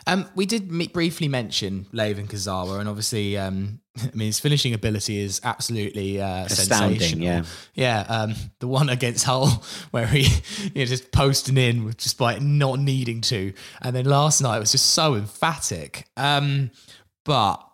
Um, 0.06 0.28
we 0.34 0.46
did 0.46 0.68
briefly 0.92 1.28
mention 1.28 1.86
Layvin 1.92 2.26
Kurzawa, 2.26 2.80
and 2.80 2.88
obviously, 2.88 3.36
um, 3.38 3.80
I 3.98 4.10
mean, 4.14 4.26
his 4.26 4.40
finishing 4.40 4.74
ability 4.74 5.18
is 5.18 5.40
absolutely 5.44 6.20
uh, 6.20 6.48
sensational. 6.48 7.22
Yeah, 7.22 7.44
yeah. 7.74 8.00
Um, 8.08 8.34
the 8.58 8.68
one 8.68 8.88
against 8.88 9.24
Hull 9.24 9.62
where 9.90 10.06
he 10.06 10.22
you 10.64 10.70
know, 10.74 10.84
just 10.84 11.12
posting 11.12 11.56
in 11.56 11.90
despite 11.96 12.42
not 12.42 12.78
needing 12.78 13.20
to, 13.22 13.52
and 13.80 13.94
then 13.94 14.06
last 14.06 14.40
night 14.40 14.58
was 14.58 14.72
just 14.72 14.86
so 14.90 15.14
emphatic. 15.14 16.06
Um, 16.16 16.70
but 17.24 17.64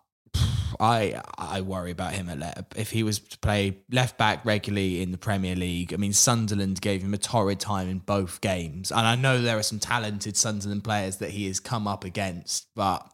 I 0.81 1.21
I 1.37 1.61
worry 1.61 1.91
about 1.91 2.13
him 2.13 2.29
at 2.29 2.39
left. 2.39 2.77
If 2.77 2.91
he 2.91 3.03
was 3.03 3.19
to 3.19 3.39
play 3.39 3.79
left 3.91 4.17
back 4.19 4.45
regularly 4.45 5.03
in 5.03 5.11
the 5.11 5.19
Premier 5.19 5.57
League, 5.57 5.93
I 5.93 5.97
mean 5.97 6.13
Sunderland 6.13 6.81
gave 6.81 7.03
him 7.03 7.15
a 7.15 7.19
torrid 7.19 7.61
time 7.61 7.89
in 7.89 7.99
both 7.99 8.41
games, 8.41 8.91
and 8.93 9.01
I 9.01 9.17
know 9.17 9.41
there 9.41 9.59
are 9.59 9.63
some 9.63 9.79
talented 9.79 10.37
Sunderland 10.37 10.85
players 10.85 11.17
that 11.17 11.31
he 11.31 11.47
has 11.47 11.61
come 11.61 11.89
up 11.89 12.05
against, 12.05 12.69
but 12.75 13.11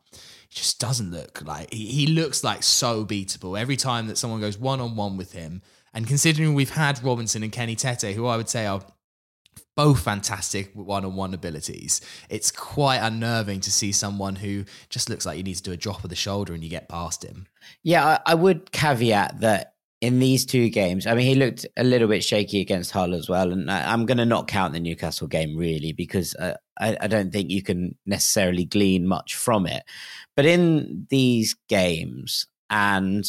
he 0.48 0.56
just 0.56 0.78
doesn't 0.78 1.10
look 1.10 1.42
like 1.44 1.72
he, 1.72 1.86
he 1.86 2.06
looks 2.06 2.44
like 2.44 2.62
so 2.62 3.04
beatable 3.04 3.58
every 3.58 3.76
time 3.76 4.08
that 4.08 4.18
someone 4.18 4.40
goes 4.40 4.58
one 4.58 4.80
on 4.80 4.96
one 4.96 5.16
with 5.16 5.32
him. 5.32 5.62
And 5.96 6.08
considering 6.08 6.54
we've 6.54 6.70
had 6.70 7.02
Robinson 7.04 7.44
and 7.44 7.52
Kenny 7.52 7.76
Tete, 7.76 8.16
who 8.16 8.26
I 8.26 8.36
would 8.36 8.48
say 8.48 8.66
are 8.66 8.82
both 9.76 10.00
fantastic 10.00 10.70
one-on-one 10.74 11.34
abilities. 11.34 12.00
It's 12.28 12.50
quite 12.50 12.98
unnerving 12.98 13.60
to 13.60 13.72
see 13.72 13.92
someone 13.92 14.36
who 14.36 14.64
just 14.88 15.08
looks 15.08 15.26
like 15.26 15.36
you 15.36 15.42
need 15.42 15.56
to 15.56 15.62
do 15.62 15.72
a 15.72 15.76
drop 15.76 16.04
of 16.04 16.10
the 16.10 16.16
shoulder 16.16 16.54
and 16.54 16.62
you 16.62 16.70
get 16.70 16.88
past 16.88 17.24
him. 17.24 17.46
Yeah, 17.82 18.04
I, 18.06 18.32
I 18.32 18.34
would 18.34 18.70
caveat 18.72 19.40
that 19.40 19.74
in 20.04 20.18
these 20.18 20.44
two 20.44 20.68
games, 20.68 21.06
I 21.06 21.14
mean, 21.14 21.26
he 21.26 21.34
looked 21.34 21.64
a 21.78 21.82
little 21.82 22.08
bit 22.08 22.22
shaky 22.22 22.60
against 22.60 22.90
Hull 22.90 23.14
as 23.14 23.26
well, 23.28 23.52
and 23.52 23.70
I, 23.70 23.92
am 23.92 24.04
going 24.04 24.18
to 24.18 24.26
not 24.26 24.48
count 24.48 24.74
the 24.74 24.80
Newcastle 24.80 25.28
game 25.28 25.56
really 25.56 25.92
because 25.92 26.34
uh, 26.34 26.56
I, 26.78 26.94
I 27.00 27.06
don't 27.06 27.32
think 27.32 27.48
you 27.48 27.62
can 27.62 27.96
necessarily 28.04 28.66
glean 28.66 29.06
much 29.06 29.34
from 29.34 29.66
it. 29.66 29.82
But 30.36 30.44
in 30.44 31.06
these 31.08 31.56
games, 31.70 32.46
and 32.68 33.24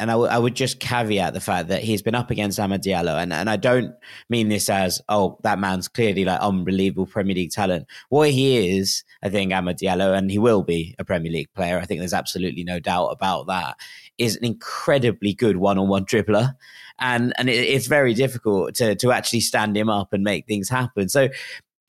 and 0.00 0.10
I, 0.10 0.14
w- 0.14 0.30
I 0.30 0.38
would 0.38 0.54
just 0.54 0.78
caveat 0.78 1.34
the 1.34 1.40
fact 1.40 1.68
that 1.68 1.82
he's 1.82 2.02
been 2.02 2.14
up 2.14 2.30
against 2.30 2.58
Amad 2.58 2.82
Diallo, 2.82 3.20
and, 3.20 3.32
and 3.32 3.50
I 3.50 3.56
don't 3.56 3.94
mean 4.28 4.48
this 4.48 4.68
as 4.70 5.00
oh 5.08 5.38
that 5.42 5.58
man's 5.58 5.88
clearly 5.88 6.24
like 6.24 6.40
unbelievable 6.40 7.06
Premier 7.06 7.34
League 7.34 7.50
talent. 7.50 7.86
What 8.08 8.30
he 8.30 8.78
is, 8.78 9.04
I 9.22 9.28
think 9.28 9.52
Amad 9.52 9.78
Diallo, 9.78 10.16
and 10.16 10.30
he 10.30 10.38
will 10.38 10.62
be 10.62 10.94
a 10.98 11.04
Premier 11.04 11.32
League 11.32 11.52
player. 11.54 11.78
I 11.78 11.84
think 11.84 12.00
there's 12.00 12.14
absolutely 12.14 12.64
no 12.64 12.78
doubt 12.78 13.08
about 13.08 13.48
that. 13.48 13.76
Is 14.18 14.36
an 14.36 14.44
incredibly 14.44 15.34
good 15.34 15.56
one-on-one 15.56 16.06
dribbler, 16.06 16.54
and 16.98 17.32
and 17.36 17.48
it, 17.48 17.56
it's 17.56 17.86
very 17.86 18.14
difficult 18.14 18.74
to 18.76 18.94
to 18.94 19.12
actually 19.12 19.40
stand 19.40 19.76
him 19.76 19.90
up 19.90 20.12
and 20.12 20.22
make 20.22 20.46
things 20.46 20.68
happen. 20.68 21.08
So 21.08 21.28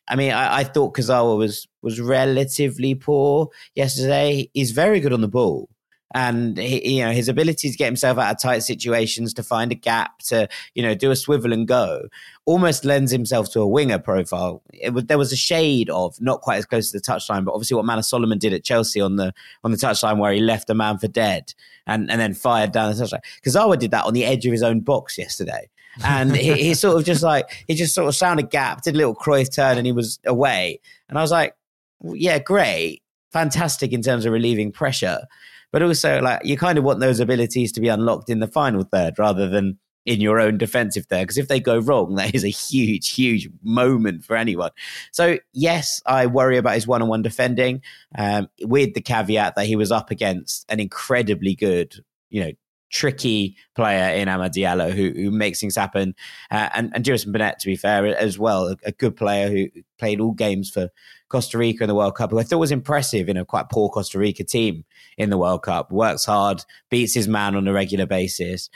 I 0.07 0.15
mean, 0.15 0.31
I, 0.31 0.57
I, 0.57 0.63
thought 0.63 0.95
Kurzawa 0.95 1.37
was 1.37 1.67
was 1.83 2.01
relatively 2.01 2.95
poor 2.95 3.49
yesterday. 3.75 4.49
He's 4.53 4.71
very 4.71 4.99
good 4.99 5.13
on 5.13 5.21
the 5.21 5.27
ball. 5.27 5.69
And 6.11 6.57
he, 6.57 6.97
you 6.97 7.05
know 7.05 7.11
his 7.11 7.27
ability 7.27 7.69
to 7.69 7.77
get 7.77 7.85
himself 7.85 8.17
out 8.17 8.31
of 8.31 8.41
tight 8.41 8.59
situations, 8.59 9.33
to 9.33 9.43
find 9.43 9.71
a 9.71 9.75
gap, 9.75 10.19
to 10.19 10.47
you 10.73 10.81
know 10.81 10.95
do 10.95 11.11
a 11.11 11.15
swivel 11.15 11.53
and 11.53 11.67
go, 11.67 12.07
almost 12.45 12.85
lends 12.85 13.11
himself 13.11 13.51
to 13.51 13.59
a 13.61 13.67
winger 13.67 13.99
profile. 13.99 14.61
Was, 14.91 15.05
there 15.05 15.17
was 15.17 15.31
a 15.31 15.37
shade 15.37 15.89
of 15.89 16.19
not 16.19 16.41
quite 16.41 16.57
as 16.57 16.65
close 16.65 16.91
to 16.91 16.97
the 16.97 17.03
touchline, 17.03 17.45
but 17.45 17.53
obviously 17.53 17.75
what 17.75 17.85
Manor 17.85 18.01
Solomon 18.01 18.39
did 18.39 18.53
at 18.53 18.63
Chelsea 18.63 19.01
on 19.01 19.17
the 19.17 19.33
on 19.63 19.71
the 19.71 19.77
touchline 19.77 20.17
where 20.17 20.33
he 20.33 20.39
left 20.39 20.69
a 20.69 20.73
man 20.75 20.97
for 20.97 21.07
dead 21.07 21.53
and 21.85 22.09
and 22.09 22.19
then 22.19 22.33
fired 22.33 22.71
down 22.71 22.93
the 22.93 23.03
touchline. 23.03 23.21
Kurzawa 23.45 23.77
did 23.77 23.91
that 23.91 24.05
on 24.05 24.13
the 24.13 24.25
edge 24.25 24.45
of 24.45 24.51
his 24.51 24.63
own 24.63 24.79
box 24.79 25.17
yesterday. 25.17 25.69
and 26.05 26.35
he, 26.35 26.53
he, 26.53 26.73
sort 26.75 26.95
of 26.95 27.03
just 27.03 27.23
like 27.23 27.65
he 27.67 27.73
just 27.73 27.93
sort 27.93 28.07
of 28.07 28.15
found 28.15 28.39
a 28.39 28.43
gap, 28.43 28.83
did 28.83 28.93
a 28.93 28.97
little 28.97 29.15
Cruyff 29.15 29.53
turn, 29.53 29.77
and 29.77 29.85
he 29.85 29.91
was 29.91 30.19
away. 30.25 30.79
And 31.09 31.17
I 31.17 31.21
was 31.21 31.31
like, 31.31 31.55
yeah, 32.03 32.39
great, 32.39 33.01
fantastic 33.31 33.91
in 33.91 34.01
terms 34.01 34.25
of 34.25 34.31
relieving 34.31 34.71
pressure 34.71 35.21
but 35.71 35.83
also 35.83 36.21
like 36.21 36.43
you 36.45 36.57
kind 36.57 36.77
of 36.77 36.83
want 36.83 36.99
those 36.99 37.19
abilities 37.19 37.71
to 37.73 37.81
be 37.81 37.87
unlocked 37.87 38.29
in 38.29 38.39
the 38.39 38.47
final 38.47 38.83
third 38.83 39.17
rather 39.17 39.47
than 39.47 39.77
in 40.05 40.21
your 40.21 40.39
own 40.39 40.57
defensive 40.57 41.05
third. 41.05 41.21
Because 41.21 41.37
if 41.37 41.47
they 41.47 41.59
go 41.59 41.77
wrong, 41.77 42.15
that 42.15 42.33
is 42.33 42.43
a 42.43 42.49
huge, 42.49 43.11
huge 43.11 43.49
moment 43.61 44.23
for 44.25 44.35
anyone. 44.35 44.71
So 45.11 45.37
yes, 45.53 46.01
I 46.05 46.25
worry 46.25 46.57
about 46.57 46.75
his 46.75 46.87
one-on-one 46.87 47.21
defending, 47.21 47.81
um, 48.17 48.49
with 48.61 48.93
the 48.93 49.01
caveat 49.01 49.55
that 49.55 49.65
he 49.65 49.75
was 49.75 49.91
up 49.91 50.11
against 50.11 50.65
an 50.69 50.79
incredibly 50.79 51.55
good, 51.55 51.95
you 52.29 52.43
know, 52.43 52.51
tricky 52.91 53.55
player 53.75 54.15
in 54.15 54.27
Amad 54.27 54.51
Diallo 54.51 54.91
who, 54.91 55.11
who 55.11 55.29
makes 55.29 55.59
things 55.59 55.75
happen. 55.75 56.15
Uh, 56.49 56.69
and, 56.73 56.91
and 56.95 57.05
Jewison 57.05 57.31
Bennette, 57.31 57.59
to 57.59 57.67
be 57.67 57.75
fair, 57.75 58.05
as 58.17 58.39
well, 58.39 58.67
a, 58.67 58.77
a, 58.83 58.91
good 58.91 59.15
player 59.15 59.47
who 59.47 59.67
played 59.99 60.19
all 60.19 60.31
games 60.31 60.71
for 60.71 60.89
Costa 61.29 61.57
Rica 61.57 61.83
in 61.83 61.87
the 61.87 61.95
World 61.95 62.15
Cup, 62.15 62.31
who 62.31 62.39
I 62.39 62.43
thought 62.43 62.59
was 62.59 62.71
impressive 62.71 63.29
in 63.29 63.37
a 63.37 63.45
quite 63.45 63.69
poor 63.69 63.89
Costa 63.89 64.19
Rica 64.19 64.43
team 64.43 64.83
in 65.17 65.29
the 65.29 65.37
World 65.37 65.63
Cup. 65.63 65.91
Works 65.91 66.25
hard, 66.25 66.63
beats 66.89 67.13
his 67.13 67.27
man 67.27 67.55
on 67.55 67.67
a 67.67 67.73
regular 67.73 68.05
basis. 68.05 68.69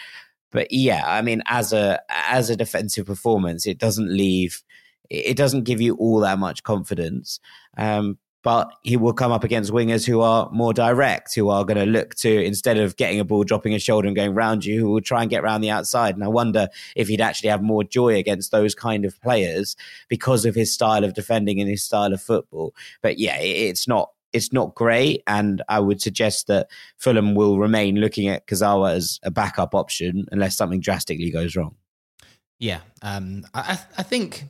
But 0.52 0.72
yeah, 0.72 1.04
I 1.06 1.22
mean, 1.24 1.42
as 1.48 1.74
a 1.74 2.00
as 2.10 2.50
a 2.50 2.56
defensive 2.56 3.08
performance, 3.08 3.66
it 3.66 3.80
doesn't 3.80 4.16
leave, 4.16 4.62
it 5.10 5.36
doesn't 5.36 5.64
give 5.64 5.82
you 5.82 5.96
all 5.96 6.20
that 6.20 6.38
much 6.38 6.64
confidence. 6.64 7.40
Um, 7.76 8.20
but 8.44 8.74
he 8.82 8.98
will 8.98 9.14
come 9.14 9.32
up 9.32 9.44
against 9.44 9.72
wingers 9.72 10.06
who 10.06 10.20
are 10.22 10.50
more 10.52 10.74
direct, 10.74 11.34
who 11.34 11.50
are 11.50 11.64
going 11.64 11.78
to 11.78 11.86
look 11.86 12.14
to 12.16 12.44
instead 12.44 12.78
of 12.78 12.98
getting 12.98 13.20
a 13.20 13.24
ball, 13.24 13.44
dropping 13.44 13.74
a 13.74 13.80
shoulder 13.80 14.08
and 14.08 14.16
going 14.16 14.36
round 14.36 14.66
you, 14.66 14.80
who 14.80 14.92
will 14.92 15.02
try 15.02 15.22
and 15.22 15.30
get 15.30 15.44
around 15.44 15.62
the 15.62 15.70
outside. 15.70 16.14
And 16.14 16.24
I 16.24 16.28
wonder 16.28 16.68
if 16.96 17.08
he'd 17.08 17.22
actually 17.22 17.50
have 17.50 17.64
more 17.64 17.84
joy 17.84 18.18
against 18.18 18.52
those 18.52 18.76
kind 18.76 19.06
of 19.06 19.20
players 19.22 19.78
because 20.10 20.46
of 20.46 20.56
his 20.56 20.74
style 20.74 21.06
of 21.06 21.14
defending 21.14 21.60
and 21.62 21.70
his 21.70 21.84
style 21.84 22.14
of 22.14 22.22
football. 22.22 22.76
But 23.02 23.18
yeah, 23.18 23.38
it's 23.40 23.88
not 23.88 24.12
it's 24.34 24.52
not 24.52 24.74
great, 24.74 25.22
and 25.28 25.62
I 25.70 25.80
would 25.80 26.02
suggest 26.02 26.48
that 26.48 26.68
Fulham 26.98 27.36
will 27.36 27.60
remain 27.60 27.98
looking 27.98 28.28
at 28.28 28.48
Kurzawa 28.48 28.94
as 28.94 29.20
a 29.24 29.30
backup 29.30 29.76
option 29.76 30.26
unless 30.32 30.58
something 30.58 30.80
drastically 30.80 31.30
goes 31.30 31.56
wrong. 31.56 31.76
Yeah, 32.60 32.80
um, 33.04 33.46
I, 33.54 33.80
I 33.98 34.04
think 34.04 34.46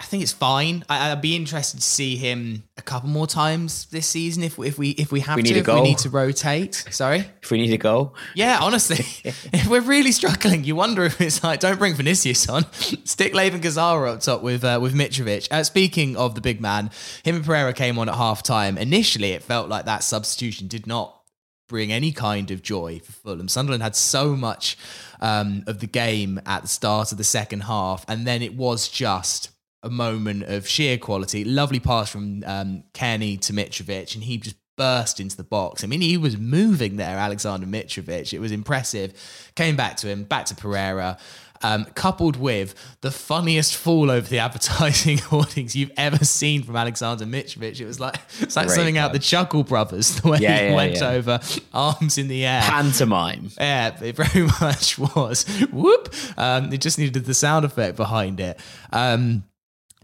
I 0.00 0.04
think 0.06 0.24
it's 0.24 0.32
fine. 0.32 0.84
I, 0.88 1.14
would 1.14 1.22
be 1.22 1.36
interested 1.36 1.76
to 1.78 1.82
see 1.82 2.16
him 2.16 2.64
a 2.76 2.82
couple 2.82 3.08
more 3.08 3.28
times 3.28 3.86
this 3.86 4.08
season 4.08 4.42
if 4.42 4.58
if 4.58 4.76
we 4.76 4.90
if 4.90 5.12
we 5.12 5.20
have 5.20 5.36
we 5.36 5.44
to. 5.44 5.54
If 5.54 5.66
we 5.68 5.80
need 5.82 5.98
to 5.98 6.10
rotate. 6.10 6.74
Sorry. 6.90 7.24
If 7.42 7.50
we 7.52 7.58
need 7.58 7.72
a 7.72 7.78
goal. 7.78 8.16
Yeah, 8.34 8.58
honestly, 8.60 9.06
if 9.24 9.66
we're 9.68 9.80
really 9.80 10.10
struggling, 10.10 10.64
you 10.64 10.74
wonder 10.74 11.04
if 11.04 11.20
it's 11.20 11.44
like 11.44 11.60
don't 11.60 11.78
bring 11.78 11.94
Vinicius 11.94 12.48
on, 12.48 12.70
stick 12.72 13.34
Layvin 13.34 13.60
Kurzawa 13.60 14.14
up 14.14 14.20
top 14.20 14.42
with 14.42 14.64
uh, 14.64 14.80
with 14.82 14.94
Mitrovic. 14.94 15.46
Uh, 15.52 15.62
speaking 15.62 16.16
of 16.16 16.34
the 16.34 16.40
big 16.40 16.60
man, 16.60 16.90
him 17.22 17.36
and 17.36 17.44
Pereira 17.44 17.72
came 17.72 17.96
on 17.96 18.08
at 18.08 18.16
half 18.16 18.42
time. 18.42 18.76
Initially, 18.76 19.30
it 19.30 19.44
felt 19.44 19.68
like 19.68 19.84
that 19.84 20.02
substitution 20.02 20.66
did 20.66 20.88
not 20.88 21.20
bring 21.68 21.92
any 21.92 22.10
kind 22.10 22.50
of 22.50 22.62
joy 22.62 22.98
for 22.98 23.12
Fulham. 23.12 23.48
Sunderland 23.48 23.82
had 23.82 23.96
so 23.96 24.36
much 24.36 24.76
um, 25.20 25.62
of 25.68 25.78
the 25.78 25.86
game 25.86 26.40
at 26.46 26.62
the 26.62 26.68
start 26.68 27.12
of 27.12 27.18
the 27.18 27.24
second 27.24 27.60
half, 27.60 28.04
and 28.08 28.26
then 28.26 28.42
it 28.42 28.54
was 28.54 28.88
just 28.88 29.50
a 29.84 29.90
moment 29.90 30.44
of 30.44 30.66
sheer 30.66 30.98
quality. 30.98 31.44
Lovely 31.44 31.80
pass 31.80 32.10
from 32.10 32.42
um, 32.46 32.84
Cairney 32.94 33.40
to 33.42 33.52
Mitrovic, 33.52 34.14
and 34.14 34.24
he 34.24 34.38
just 34.38 34.56
burst 34.76 35.20
into 35.20 35.36
the 35.36 35.44
box. 35.44 35.84
I 35.84 35.86
mean, 35.86 36.00
he 36.00 36.16
was 36.16 36.36
moving 36.36 36.96
there, 36.96 37.16
Alexander 37.16 37.66
Mitrovic. 37.66 38.32
It 38.32 38.40
was 38.40 38.52
impressive. 38.52 39.12
Came 39.54 39.76
back 39.76 39.96
to 39.98 40.08
him, 40.08 40.24
back 40.24 40.46
to 40.46 40.54
Pereira. 40.54 41.18
Um, 41.62 41.86
coupled 41.94 42.36
with 42.36 42.74
the 43.00 43.10
funniest 43.10 43.74
fall 43.74 44.10
over 44.10 44.28
the 44.28 44.38
advertising 44.40 45.16
hoardings 45.30 45.74
you've 45.74 45.92
ever 45.96 46.22
seen 46.22 46.62
from 46.62 46.76
Alexander 46.76 47.24
Mitrovic. 47.24 47.80
It 47.80 47.86
was 47.86 47.98
like 47.98 48.16
it's 48.40 48.56
like 48.56 48.66
Great 48.66 48.74
something 48.74 48.98
out 48.98 49.14
the 49.14 49.18
Chuckle 49.18 49.64
Brothers, 49.64 50.16
the 50.20 50.28
way 50.28 50.38
yeah, 50.40 50.58
he 50.58 50.68
yeah, 50.68 50.74
went 50.74 50.96
yeah. 50.96 51.10
over, 51.10 51.40
arms 51.72 52.18
in 52.18 52.28
the 52.28 52.44
air. 52.44 52.60
Pantomime. 52.60 53.50
Yeah, 53.58 53.96
it 54.02 54.14
very 54.14 54.46
much 54.60 54.98
was. 54.98 55.44
Whoop. 55.72 56.12
Um, 56.36 56.70
it 56.70 56.82
just 56.82 56.98
needed 56.98 57.24
the 57.24 57.34
sound 57.34 57.64
effect 57.64 57.96
behind 57.96 58.40
it. 58.40 58.60
Um, 58.92 59.44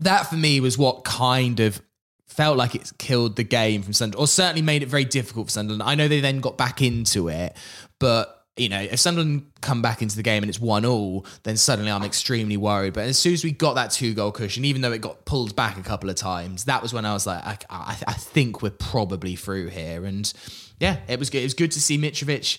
that 0.01 0.29
for 0.29 0.37
me 0.37 0.61
was 0.61 0.77
what 0.77 1.05
kind 1.05 1.61
of 1.61 1.81
felt 2.27 2.57
like 2.57 2.75
it 2.75 2.91
killed 2.99 3.37
the 3.37 3.43
game 3.43 3.83
from 3.83 3.93
Sunderland, 3.93 4.23
or 4.23 4.27
certainly 4.27 4.63
made 4.63 4.83
it 4.83 4.87
very 4.87 5.05
difficult 5.05 5.49
for 5.49 5.53
Sunderland. 5.53 5.83
I 5.83 5.95
know 5.95 6.09
they 6.09 6.21
then 6.21 6.41
got 6.41 6.57
back 6.57 6.81
into 6.81 7.29
it, 7.29 7.57
but 7.99 8.37
you 8.57 8.69
know, 8.69 8.81
if 8.81 9.01
Sunderland 9.01 9.47
come 9.63 9.81
back 9.81 10.03
into 10.03 10.17
the 10.17 10.23
game 10.23 10.43
and 10.43 10.51
it's 10.51 10.61
one 10.61 10.85
all, 10.85 11.25
then 11.45 11.57
suddenly 11.57 11.91
I'm 11.91 12.03
extremely 12.03 12.57
worried. 12.57 12.93
But 12.93 13.05
as 13.05 13.19
soon 13.19 13.33
as 13.33 13.43
we 13.43 13.53
got 13.53 13.75
that 13.75 13.91
two 13.91 14.13
goal 14.13 14.33
cushion, 14.33 14.65
even 14.65 14.83
though 14.83 14.93
it 14.93 15.01
got 15.01 15.25
pulled 15.25 15.57
back 15.57 15.79
a 15.79 15.83
couple 15.83 16.11
of 16.11 16.17
times, 16.17 16.65
that 16.65 16.83
was 16.83 16.93
when 16.93 17.07
I 17.07 17.15
was 17.15 17.27
like, 17.27 17.43
I, 17.43 17.57
I, 17.71 17.97
I 18.07 18.13
think 18.13 18.61
we're 18.61 18.71
probably 18.71 19.35
through 19.35 19.69
here. 19.69 20.05
And 20.05 20.31
yeah, 20.79 20.99
it 21.09 21.19
was 21.19 21.31
good. 21.31 21.39
It 21.39 21.45
was 21.45 21.55
good 21.55 21.71
to 21.73 21.81
see 21.81 21.97
Mitrovic 21.97 22.59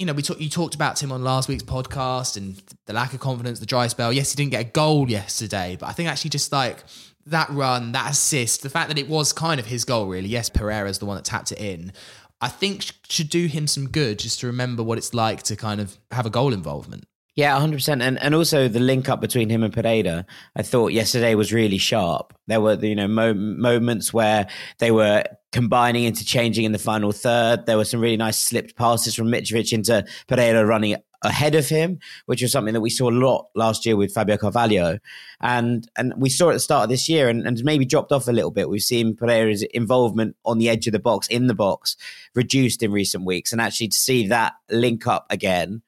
you 0.00 0.06
know, 0.06 0.14
we 0.14 0.22
talk, 0.22 0.40
you 0.40 0.48
talked 0.48 0.74
about 0.74 1.00
him 1.00 1.12
on 1.12 1.22
last 1.22 1.46
week's 1.46 1.62
podcast 1.62 2.38
and 2.38 2.60
the 2.86 2.94
lack 2.94 3.12
of 3.12 3.20
confidence, 3.20 3.60
the 3.60 3.66
dry 3.66 3.86
spell. 3.86 4.14
Yes, 4.14 4.32
he 4.32 4.36
didn't 4.36 4.52
get 4.52 4.60
a 4.62 4.68
goal 4.70 5.10
yesterday, 5.10 5.76
but 5.78 5.90
I 5.90 5.92
think 5.92 6.08
actually 6.08 6.30
just 6.30 6.50
like 6.50 6.82
that 7.26 7.50
run, 7.50 7.92
that 7.92 8.10
assist, 8.10 8.62
the 8.62 8.70
fact 8.70 8.88
that 8.88 8.96
it 8.96 9.10
was 9.10 9.34
kind 9.34 9.60
of 9.60 9.66
his 9.66 9.84
goal, 9.84 10.06
really. 10.06 10.28
Yes, 10.30 10.48
Pereira's 10.48 11.00
the 11.00 11.04
one 11.04 11.16
that 11.16 11.26
tapped 11.26 11.52
it 11.52 11.60
in. 11.60 11.92
I 12.40 12.48
think 12.48 12.86
should 13.10 13.28
do 13.28 13.46
him 13.46 13.66
some 13.66 13.90
good 13.90 14.18
just 14.18 14.40
to 14.40 14.46
remember 14.46 14.82
what 14.82 14.96
it's 14.96 15.12
like 15.12 15.42
to 15.44 15.56
kind 15.56 15.82
of 15.82 15.98
have 16.12 16.24
a 16.24 16.30
goal 16.30 16.54
involvement. 16.54 17.04
Yeah, 17.36 17.58
100%. 17.58 18.02
And 18.02 18.20
and 18.20 18.34
also 18.34 18.66
the 18.68 18.80
link 18.80 19.08
up 19.08 19.20
between 19.20 19.48
him 19.50 19.62
and 19.62 19.72
Pereira, 19.72 20.26
I 20.56 20.62
thought 20.62 20.92
yesterday 20.92 21.34
was 21.34 21.52
really 21.52 21.78
sharp. 21.78 22.34
There 22.48 22.60
were, 22.60 22.74
you 22.74 22.96
know, 22.96 23.08
mo- 23.08 23.34
moments 23.34 24.12
where 24.12 24.48
they 24.78 24.90
were 24.90 25.24
combining, 25.52 26.04
interchanging 26.04 26.64
in 26.64 26.72
the 26.72 26.78
final 26.78 27.12
third. 27.12 27.66
There 27.66 27.76
were 27.76 27.84
some 27.84 28.00
really 28.00 28.16
nice 28.16 28.38
slipped 28.38 28.76
passes 28.76 29.14
from 29.14 29.28
Mitrovic 29.28 29.72
into 29.72 30.04
Pereira 30.26 30.66
running 30.66 30.96
ahead 31.22 31.54
of 31.54 31.68
him, 31.68 31.98
which 32.26 32.42
was 32.42 32.50
something 32.50 32.74
that 32.74 32.80
we 32.80 32.90
saw 32.90 33.10
a 33.10 33.12
lot 33.12 33.48
last 33.54 33.84
year 33.86 33.96
with 33.96 34.12
Fabio 34.12 34.36
Carvalho. 34.36 34.98
And 35.40 35.88
and 35.96 36.14
we 36.16 36.30
saw 36.30 36.50
at 36.50 36.54
the 36.54 36.60
start 36.60 36.84
of 36.84 36.90
this 36.90 37.08
year 37.08 37.28
and, 37.28 37.46
and 37.46 37.62
maybe 37.62 37.84
dropped 37.84 38.10
off 38.10 38.26
a 38.26 38.32
little 38.32 38.50
bit. 38.50 38.68
We've 38.68 38.82
seen 38.82 39.14
Pereira's 39.14 39.62
involvement 39.62 40.36
on 40.44 40.58
the 40.58 40.68
edge 40.68 40.88
of 40.88 40.92
the 40.92 40.98
box, 40.98 41.28
in 41.28 41.46
the 41.46 41.54
box, 41.54 41.96
reduced 42.34 42.82
in 42.82 42.90
recent 42.90 43.24
weeks. 43.24 43.52
And 43.52 43.60
actually 43.60 43.88
to 43.88 43.96
see 43.96 44.26
that 44.28 44.54
link 44.68 45.06
up 45.06 45.26
again 45.30 45.82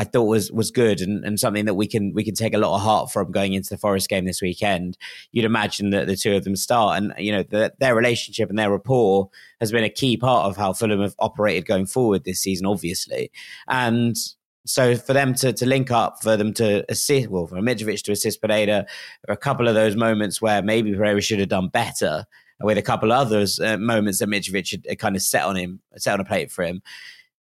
I 0.00 0.04
thought 0.04 0.24
was 0.24 0.50
was 0.50 0.70
good 0.70 1.02
and, 1.02 1.22
and 1.26 1.38
something 1.38 1.66
that 1.66 1.74
we 1.74 1.86
can 1.86 2.14
we 2.14 2.24
can 2.24 2.34
take 2.34 2.54
a 2.54 2.58
lot 2.58 2.74
of 2.74 2.80
heart 2.80 3.12
from 3.12 3.30
going 3.30 3.52
into 3.52 3.68
the 3.68 3.76
Forest 3.76 4.08
game 4.08 4.24
this 4.24 4.40
weekend. 4.40 4.96
You'd 5.30 5.44
imagine 5.44 5.90
that 5.90 6.06
the 6.06 6.16
two 6.16 6.34
of 6.34 6.44
them 6.44 6.56
start, 6.56 6.96
and 6.96 7.12
you 7.18 7.30
know 7.30 7.42
the, 7.42 7.74
their 7.80 7.94
relationship 7.94 8.48
and 8.48 8.58
their 8.58 8.70
rapport 8.70 9.28
has 9.60 9.70
been 9.70 9.84
a 9.84 9.90
key 9.90 10.16
part 10.16 10.46
of 10.46 10.56
how 10.56 10.72
Fulham 10.72 11.02
have 11.02 11.14
operated 11.18 11.66
going 11.66 11.84
forward 11.84 12.24
this 12.24 12.40
season, 12.40 12.64
obviously. 12.64 13.30
And 13.68 14.16
so 14.64 14.96
for 14.96 15.12
them 15.12 15.34
to 15.34 15.52
to 15.52 15.66
link 15.66 15.90
up, 15.90 16.22
for 16.22 16.34
them 16.34 16.54
to 16.54 16.82
assist, 16.90 17.28
well, 17.28 17.46
for 17.46 17.56
Mitrovic 17.56 18.02
to 18.04 18.12
assist 18.12 18.40
Pereira, 18.40 18.86
a 19.28 19.36
couple 19.36 19.68
of 19.68 19.74
those 19.74 19.96
moments 19.96 20.40
where 20.40 20.62
maybe 20.62 20.94
Pereira 20.94 21.20
should 21.20 21.40
have 21.40 21.50
done 21.50 21.68
better, 21.68 22.24
with 22.62 22.78
a 22.78 22.82
couple 22.82 23.12
of 23.12 23.18
others 23.18 23.60
uh, 23.60 23.76
moments 23.76 24.20
that 24.20 24.30
Mitrovic 24.30 24.70
had, 24.70 24.86
had 24.88 24.98
kind 24.98 25.14
of 25.14 25.20
set 25.20 25.44
on 25.44 25.56
him, 25.56 25.80
set 25.98 26.14
on 26.14 26.20
a 26.20 26.24
plate 26.24 26.50
for 26.50 26.64
him 26.64 26.80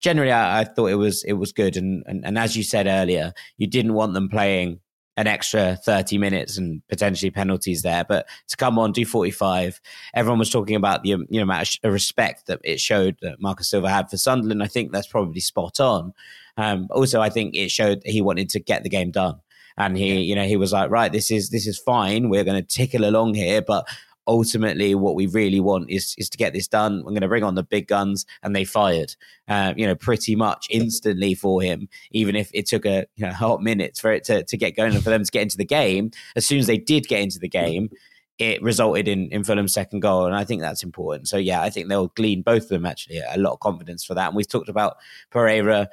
generally, 0.02 0.32
I, 0.32 0.60
I, 0.60 0.64
thought 0.64 0.86
it 0.86 0.96
was 0.96 1.24
it 1.24 1.34
was 1.34 1.52
good. 1.52 1.76
And, 1.76 2.02
and 2.06 2.24
and 2.24 2.38
as 2.38 2.56
you 2.56 2.62
said 2.62 2.86
earlier, 2.86 3.32
you 3.56 3.66
didn't 3.66 3.94
want 3.94 4.12
them 4.14 4.28
playing 4.28 4.80
an 5.16 5.26
extra 5.26 5.76
30 5.84 6.16
minutes 6.18 6.56
and 6.56 6.82
potentially 6.88 7.30
penalties 7.30 7.82
there. 7.82 8.04
But 8.04 8.26
to 8.48 8.56
come 8.56 8.78
on, 8.78 8.92
do 8.92 9.04
45, 9.04 9.80
everyone 10.14 10.38
was 10.38 10.50
talking 10.50 10.76
about 10.76 11.02
the 11.02 11.10
you 11.10 11.26
know 11.30 11.42
amount 11.42 11.78
of 11.82 11.92
respect 11.92 12.46
that 12.46 12.60
it 12.64 12.80
showed 12.80 13.16
that 13.22 13.40
Marcus 13.40 13.70
Silva 13.70 13.90
had 13.90 14.10
for 14.10 14.16
Sunderland. 14.16 14.62
I 14.62 14.66
think 14.66 14.92
that's 14.92 15.06
probably 15.06 15.40
spot 15.40 15.80
on. 15.80 16.12
Um, 16.56 16.88
also, 16.90 17.20
I 17.20 17.30
think 17.30 17.54
it 17.54 17.70
showed 17.70 18.02
he 18.04 18.20
wanted 18.20 18.48
to 18.50 18.60
get 18.60 18.82
the 18.82 18.90
game 18.90 19.10
done. 19.10 19.40
And 19.78 19.96
he, 19.96 20.20
you 20.20 20.34
know, 20.34 20.44
he 20.44 20.56
was 20.56 20.72
like, 20.72 20.90
right, 20.90 21.10
this 21.10 21.30
is 21.30 21.48
this 21.48 21.66
is 21.66 21.78
fine. 21.78 22.28
We're 22.28 22.44
going 22.44 22.62
to 22.62 22.66
tickle 22.66 23.06
along 23.06 23.34
here, 23.34 23.62
but 23.62 23.86
ultimately 24.26 24.94
what 24.94 25.14
we 25.14 25.26
really 25.26 25.61
want 25.61 25.90
is 25.90 26.14
is 26.18 26.28
to 26.30 26.38
get 26.38 26.52
this 26.52 26.68
done. 26.68 26.98
I'm 26.98 27.04
going 27.04 27.20
to 27.22 27.28
bring 27.28 27.44
on 27.44 27.54
the 27.54 27.62
big 27.62 27.88
guns, 27.88 28.26
and 28.42 28.54
they 28.54 28.64
fired, 28.64 29.14
uh, 29.48 29.74
you 29.76 29.87
know, 29.87 29.94
pretty 29.94 30.37
much 30.37 30.66
instantly 30.70 31.35
for 31.35 31.62
him. 31.62 31.88
Even 32.11 32.37
if 32.37 32.50
it 32.54 32.66
took 32.66 32.87
a 32.87 33.06
you 33.16 33.26
know, 33.26 33.32
hot 33.32 33.62
minutes 33.62 34.00
for 34.00 34.12
it 34.12 34.24
to 34.24 34.44
to 34.44 34.56
get 34.56 34.76
going 34.76 34.94
and 34.94 35.02
for 35.02 35.11
them 35.11 35.24
to 35.24 35.30
get 35.30 35.42
into 35.42 35.56
the 35.56 35.64
game. 35.64 36.11
As 36.37 36.46
soon 36.46 36.58
as 36.58 36.66
they 36.66 36.78
did 36.78 37.08
get 37.08 37.20
into 37.20 37.38
the 37.38 37.48
game, 37.48 37.90
it 38.38 38.62
resulted 38.62 39.08
in, 39.08 39.28
in 39.30 39.44
Fulham's 39.44 39.74
second 39.74 40.00
goal. 40.00 40.26
And 40.26 40.35
I 40.35 40.44
think 40.44 40.62
that's 40.62 40.82
important. 40.82 41.28
So, 41.28 41.37
yeah, 41.37 41.62
I 41.62 41.70
think 41.70 41.88
they'll 41.88 42.08
glean 42.08 42.42
both 42.42 42.64
of 42.64 42.68
them 42.70 42.87
actually 42.87 43.18
a 43.18 43.38
lot 43.38 43.52
of 43.52 43.61
confidence 43.61 44.04
for 44.04 44.14
that. 44.14 44.28
And 44.28 44.37
we've 44.37 44.48
talked 44.48 44.68
about 44.68 44.96
Pereira 45.30 45.88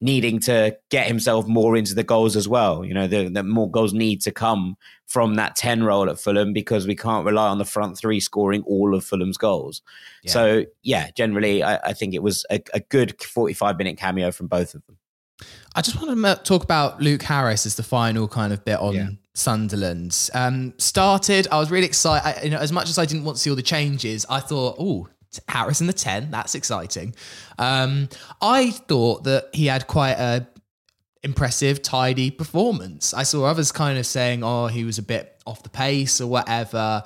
needing 0.00 0.40
to 0.40 0.76
get 0.88 1.06
himself 1.06 1.46
more 1.46 1.76
into 1.76 1.94
the 1.94 2.02
goals 2.02 2.36
as 2.36 2.48
well. 2.48 2.84
You 2.84 2.94
know, 2.94 3.06
the, 3.06 3.28
the, 3.28 3.42
more 3.42 3.70
goals 3.70 3.92
need 3.92 4.22
to 4.22 4.32
come 4.32 4.76
from 5.06 5.34
that 5.34 5.56
10 5.56 5.84
role 5.84 6.08
at 6.08 6.18
Fulham 6.18 6.52
because 6.52 6.86
we 6.86 6.96
can't 6.96 7.26
rely 7.26 7.48
on 7.48 7.58
the 7.58 7.64
front 7.64 7.98
three 7.98 8.20
scoring 8.20 8.62
all 8.62 8.94
of 8.94 9.04
Fulham's 9.04 9.36
goals. 9.36 9.82
Yeah. 10.22 10.32
So, 10.32 10.64
yeah, 10.82 11.10
generally, 11.14 11.62
I, 11.62 11.76
I 11.76 11.92
think 11.92 12.14
it 12.14 12.22
was 12.22 12.46
a, 12.50 12.62
a, 12.72 12.80
good 12.80 13.20
45 13.22 13.76
minute 13.76 13.98
cameo 13.98 14.30
from 14.30 14.46
both 14.46 14.74
of 14.74 14.84
them. 14.86 14.96
I 15.74 15.82
just 15.82 16.00
want 16.00 16.16
to 16.16 16.42
talk 16.44 16.64
about 16.64 17.00
Luke 17.00 17.22
Harris 17.22 17.66
as 17.66 17.74
the 17.76 17.82
final 17.82 18.26
kind 18.28 18.52
of 18.52 18.64
bit 18.64 18.78
on 18.78 18.94
yeah. 18.94 19.08
Sunderland. 19.34 20.30
Um, 20.34 20.74
started, 20.78 21.46
I 21.52 21.58
was 21.58 21.70
really 21.70 21.86
excited. 21.86 22.26
I, 22.26 22.42
you 22.44 22.50
know, 22.50 22.58
as 22.58 22.72
much 22.72 22.88
as 22.88 22.98
I 22.98 23.04
didn't 23.04 23.24
want 23.24 23.36
to 23.36 23.42
see 23.42 23.50
all 23.50 23.56
the 23.56 23.62
changes, 23.62 24.26
I 24.28 24.40
thought, 24.40 24.76
oh, 24.78 25.08
Harris 25.48 25.80
in 25.80 25.86
the 25.86 25.92
10, 25.92 26.30
that's 26.30 26.54
exciting. 26.54 27.14
Um, 27.58 28.08
I 28.40 28.70
thought 28.70 29.24
that 29.24 29.50
he 29.52 29.66
had 29.66 29.86
quite 29.86 30.18
a 30.18 30.46
impressive, 31.22 31.82
tidy 31.82 32.30
performance. 32.30 33.12
I 33.12 33.24
saw 33.24 33.44
others 33.44 33.72
kind 33.72 33.98
of 33.98 34.06
saying, 34.06 34.42
oh, 34.42 34.66
he 34.66 34.84
was 34.84 34.98
a 34.98 35.02
bit 35.02 35.40
off 35.46 35.62
the 35.62 35.68
pace 35.68 36.20
or 36.20 36.26
whatever. 36.26 37.02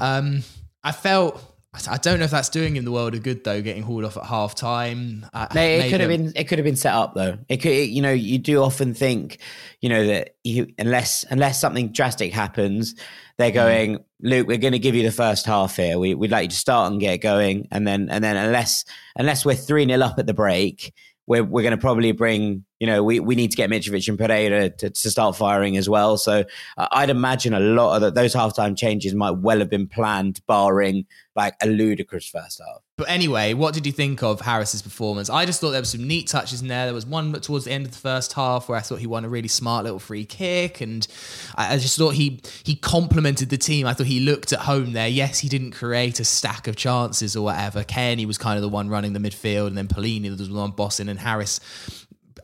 Um, 0.00 0.42
I 0.82 0.92
felt 0.92 1.44
I 1.86 1.98
don't 1.98 2.18
know 2.18 2.24
if 2.24 2.30
that's 2.30 2.48
doing 2.48 2.76
him 2.76 2.84
the 2.84 2.90
world 2.90 3.14
of 3.14 3.22
good 3.22 3.44
though, 3.44 3.60
getting 3.60 3.82
hauled 3.82 4.04
off 4.04 4.16
at 4.16 4.24
half 4.24 4.54
time. 4.54 5.26
Uh, 5.32 5.46
no, 5.54 5.62
it 5.62 5.90
could 5.90 6.00
have 6.00 6.08
been 6.08 6.32
it 6.34 6.44
could 6.44 6.58
have 6.58 6.64
been 6.64 6.76
set 6.76 6.94
up 6.94 7.14
though. 7.14 7.38
It 7.48 7.58
could, 7.58 7.70
you 7.70 8.00
know, 8.00 8.10
you 8.10 8.38
do 8.38 8.62
often 8.62 8.94
think, 8.94 9.38
you 9.80 9.88
know, 9.88 10.06
that 10.06 10.36
you 10.44 10.68
unless 10.78 11.24
unless 11.30 11.60
something 11.60 11.92
drastic 11.92 12.32
happens, 12.32 12.94
they're 13.36 13.50
mm. 13.50 13.54
going, 13.54 13.96
mm. 13.98 14.04
Luke, 14.20 14.48
we're 14.48 14.58
going 14.58 14.72
to 14.72 14.78
give 14.78 14.94
you 14.94 15.04
the 15.04 15.12
first 15.12 15.46
half 15.46 15.76
here. 15.76 15.98
We, 15.98 16.14
would 16.14 16.30
like 16.30 16.44
you 16.44 16.48
to 16.48 16.56
start 16.56 16.90
and 16.90 17.00
get 17.00 17.18
going, 17.18 17.68
and 17.70 17.86
then 17.86 18.08
and 18.10 18.22
then 18.22 18.36
unless 18.36 18.84
unless 19.14 19.44
we're 19.44 19.54
three 19.54 19.86
0 19.86 20.00
up 20.00 20.18
at 20.18 20.26
the 20.26 20.34
break, 20.34 20.92
we're 21.26 21.44
we're 21.44 21.62
going 21.62 21.72
to 21.72 21.78
probably 21.80 22.12
bring 22.12 22.64
you 22.80 22.86
know 22.86 23.02
we, 23.02 23.20
we 23.20 23.34
need 23.34 23.50
to 23.50 23.56
get 23.56 23.70
Mitrovic 23.70 24.08
and 24.08 24.18
Pereira 24.18 24.70
to, 24.70 24.90
to 24.90 25.10
start 25.10 25.36
firing 25.36 25.76
as 25.76 25.88
well. 25.88 26.16
So 26.16 26.44
uh, 26.76 26.88
I'd 26.92 27.10
imagine 27.10 27.54
a 27.54 27.60
lot 27.60 27.96
of 27.96 28.02
the, 28.02 28.10
those 28.10 28.34
halftime 28.34 28.76
changes 28.76 29.14
might 29.14 29.32
well 29.32 29.58
have 29.58 29.70
been 29.70 29.86
planned, 29.86 30.40
barring 30.46 31.06
like 31.38 31.54
a 31.62 31.68
ludicrous 31.68 32.28
first 32.28 32.60
half. 32.60 32.82
But 32.96 33.08
anyway, 33.08 33.54
what 33.54 33.72
did 33.72 33.86
you 33.86 33.92
think 33.92 34.24
of 34.24 34.40
Harris's 34.40 34.82
performance? 34.82 35.30
I 35.30 35.46
just 35.46 35.60
thought 35.60 35.70
there 35.70 35.80
was 35.80 35.90
some 35.90 36.06
neat 36.06 36.26
touches 36.26 36.60
in 36.60 36.66
there. 36.66 36.86
There 36.86 36.94
was 36.94 37.06
one 37.06 37.32
towards 37.34 37.64
the 37.64 37.70
end 37.70 37.86
of 37.86 37.92
the 37.92 37.98
first 37.98 38.32
half 38.32 38.68
where 38.68 38.76
I 38.76 38.80
thought 38.80 38.98
he 38.98 39.06
won 39.06 39.24
a 39.24 39.28
really 39.28 39.46
smart 39.46 39.84
little 39.84 40.00
free 40.00 40.24
kick, 40.24 40.80
and 40.80 41.06
I, 41.54 41.78
just 41.78 41.96
thought 41.96 42.14
he 42.14 42.40
he 42.64 42.74
complemented 42.74 43.50
the 43.50 43.56
team. 43.56 43.86
I 43.86 43.94
thought 43.94 44.08
he 44.08 44.18
looked 44.18 44.52
at 44.52 44.60
home 44.60 44.94
there. 44.94 45.06
Yes, 45.06 45.38
he 45.38 45.48
didn't 45.48 45.70
create 45.70 46.18
a 46.18 46.24
stack 46.24 46.66
of 46.66 46.74
chances 46.74 47.36
or 47.36 47.44
whatever. 47.44 47.84
Cairney 47.84 48.26
was 48.26 48.36
kind 48.36 48.56
of 48.56 48.62
the 48.62 48.68
one 48.68 48.88
running 48.88 49.12
the 49.12 49.20
midfield, 49.20 49.68
and 49.68 49.78
then 49.78 49.86
Palhinha 49.86 50.30
was 50.30 50.48
the 50.48 50.54
one 50.54 50.72
bossing, 50.72 51.08
and 51.08 51.20
Harris 51.20 51.60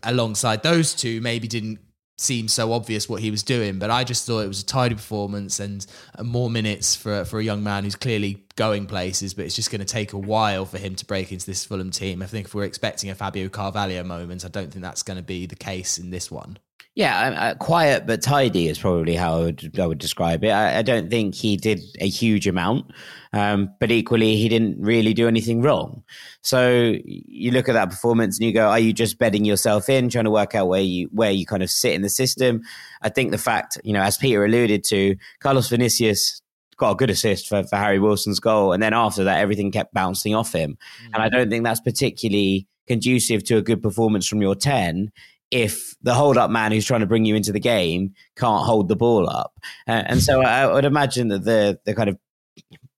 alongside 0.05 0.62
those 0.62 0.95
two 0.95 1.21
maybe 1.21 1.49
didn't 1.49 1.79
seem 2.17 2.47
so 2.47 2.73
obvious 2.73 3.09
what 3.09 3.21
he 3.21 3.31
was 3.31 3.43
doing. 3.43 3.79
But 3.79 3.90
I 3.90 4.05
just 4.05 4.27
thought 4.27 4.40
it 4.40 4.49
was 4.49 4.62
a 4.62 4.67
tidy 4.67 4.95
performance 4.95 5.61
and 5.61 5.85
more 6.23 6.49
minutes 6.49 6.95
for 6.95 7.25
for 7.25 7.38
a 7.38 7.45
young 7.45 7.62
man 7.62 7.85
who's 7.85 7.97
clearly 7.97 8.45
going 8.57 8.87
places. 8.87 9.35
But 9.35 9.47
it's 9.47 9.57
just 9.57 9.71
going 9.71 9.81
to 9.81 9.85
take 9.85 10.12
a 10.12 10.19
while 10.19 10.64
for 10.64 10.79
him 10.79 10.95
to 10.97 11.05
break 11.05 11.33
into 11.33 11.47
this 11.47 11.64
Fulham 11.64 11.90
team. 11.90 12.23
I 12.23 12.27
think 12.27 12.47
if 12.47 12.55
we're 12.55 12.64
expecting 12.64 13.11
a 13.11 13.14
Fabio 13.14 13.49
Carvalho 13.49 14.03
moment, 14.05 14.45
I 14.45 14.49
don't 14.49 14.73
think 14.73 14.83
that's 14.83 15.03
going 15.03 15.17
to 15.17 15.23
be 15.23 15.47
the 15.47 15.57
case 15.57 15.99
in 15.99 16.11
this 16.11 16.31
one. 16.31 16.59
Yeah, 16.96 17.30
uh, 17.30 17.54
quiet 17.57 18.07
but 18.07 18.22
tidy 18.22 18.68
is 18.68 18.78
probably 18.78 19.16
how 19.16 19.38
I 19.38 19.42
would, 19.42 19.80
I 19.80 19.87
would 19.87 19.98
describe 19.98 20.44
it. 20.44 20.50
I, 20.50 20.78
I 20.78 20.83
don't 20.83 21.11
think 21.11 21.35
he 21.35 21.57
did 21.57 21.80
a 22.00 22.09
huge 22.09 22.46
amount, 22.46 22.87
um, 23.33 23.70
but 23.80 23.90
equally 23.90 24.37
he 24.37 24.48
didn't 24.48 24.80
really 24.80 25.12
do 25.12 25.26
anything 25.26 25.61
wrong. 25.61 26.04
So 26.42 26.94
you 27.02 27.50
look 27.50 27.68
at 27.68 27.72
that 27.72 27.90
performance 27.90 28.38
and 28.38 28.46
you 28.46 28.52
go, 28.52 28.68
"Are 28.68 28.78
you 28.78 28.92
just 28.92 29.18
bedding 29.18 29.44
yourself 29.44 29.88
in, 29.88 30.09
trying 30.09 30.26
to 30.26 30.30
work 30.30 30.54
out 30.54 30.68
where 30.68 30.83
you 30.83 31.09
where 31.11 31.33
you 31.33 31.46
kind 31.46 31.64
of 31.64 31.70
sit 31.70 31.94
in 31.94 32.02
the 32.02 32.09
system?" 32.09 32.62
I 33.02 33.09
think 33.09 33.33
the 33.33 33.38
fact, 33.38 33.76
you 33.83 33.92
know, 33.92 34.02
as 34.02 34.16
Peter 34.16 34.44
alluded 34.44 34.85
to, 34.85 35.16
Carlos 35.40 35.68
Vinicius 35.68 36.42
got 36.76 36.92
a 36.92 36.94
good 36.94 37.11
assist 37.11 37.48
for, 37.48 37.64
for 37.64 37.74
Harry 37.74 37.98
Wilson's 37.98 38.38
goal, 38.38 38.72
and 38.72 38.80
then 38.80 38.94
after 38.94 39.24
that, 39.24 39.40
everything 39.40 39.72
kept 39.72 39.92
bouncing 39.92 40.33
off 40.33 40.52
him, 40.52 40.78
mm-hmm. 40.78 41.14
and 41.14 41.22
I 41.24 41.28
don't 41.28 41.50
think 41.50 41.64
that's 41.64 41.80
particularly 41.80 42.68
conducive 42.87 43.42
to 43.44 43.57
a 43.57 43.62
good 43.62 43.83
performance 43.83 44.28
from 44.28 44.42
your 44.42 44.54
10 44.54 45.11
if 45.55 45.95
the 46.03 46.12
hold 46.12 46.37
up 46.37 46.51
man 46.51 46.73
who's 46.73 46.85
trying 46.85 46.99
to 46.99 47.07
bring 47.07 47.25
you 47.25 47.37
into 47.37 47.53
the 47.53 47.61
game 47.61 48.12
can't 48.35 48.67
hold 48.67 48.88
the 48.88 48.97
ball 48.97 49.31
up. 49.31 49.55
Uh, 49.87 50.03
and 50.07 50.21
so 50.21 50.43
I 50.43 50.71
would 50.71 50.85
imagine 50.85 51.29
that 51.29 51.45
the 51.45 51.79
the 51.85 51.95
kind 51.95 52.11
of 52.11 52.19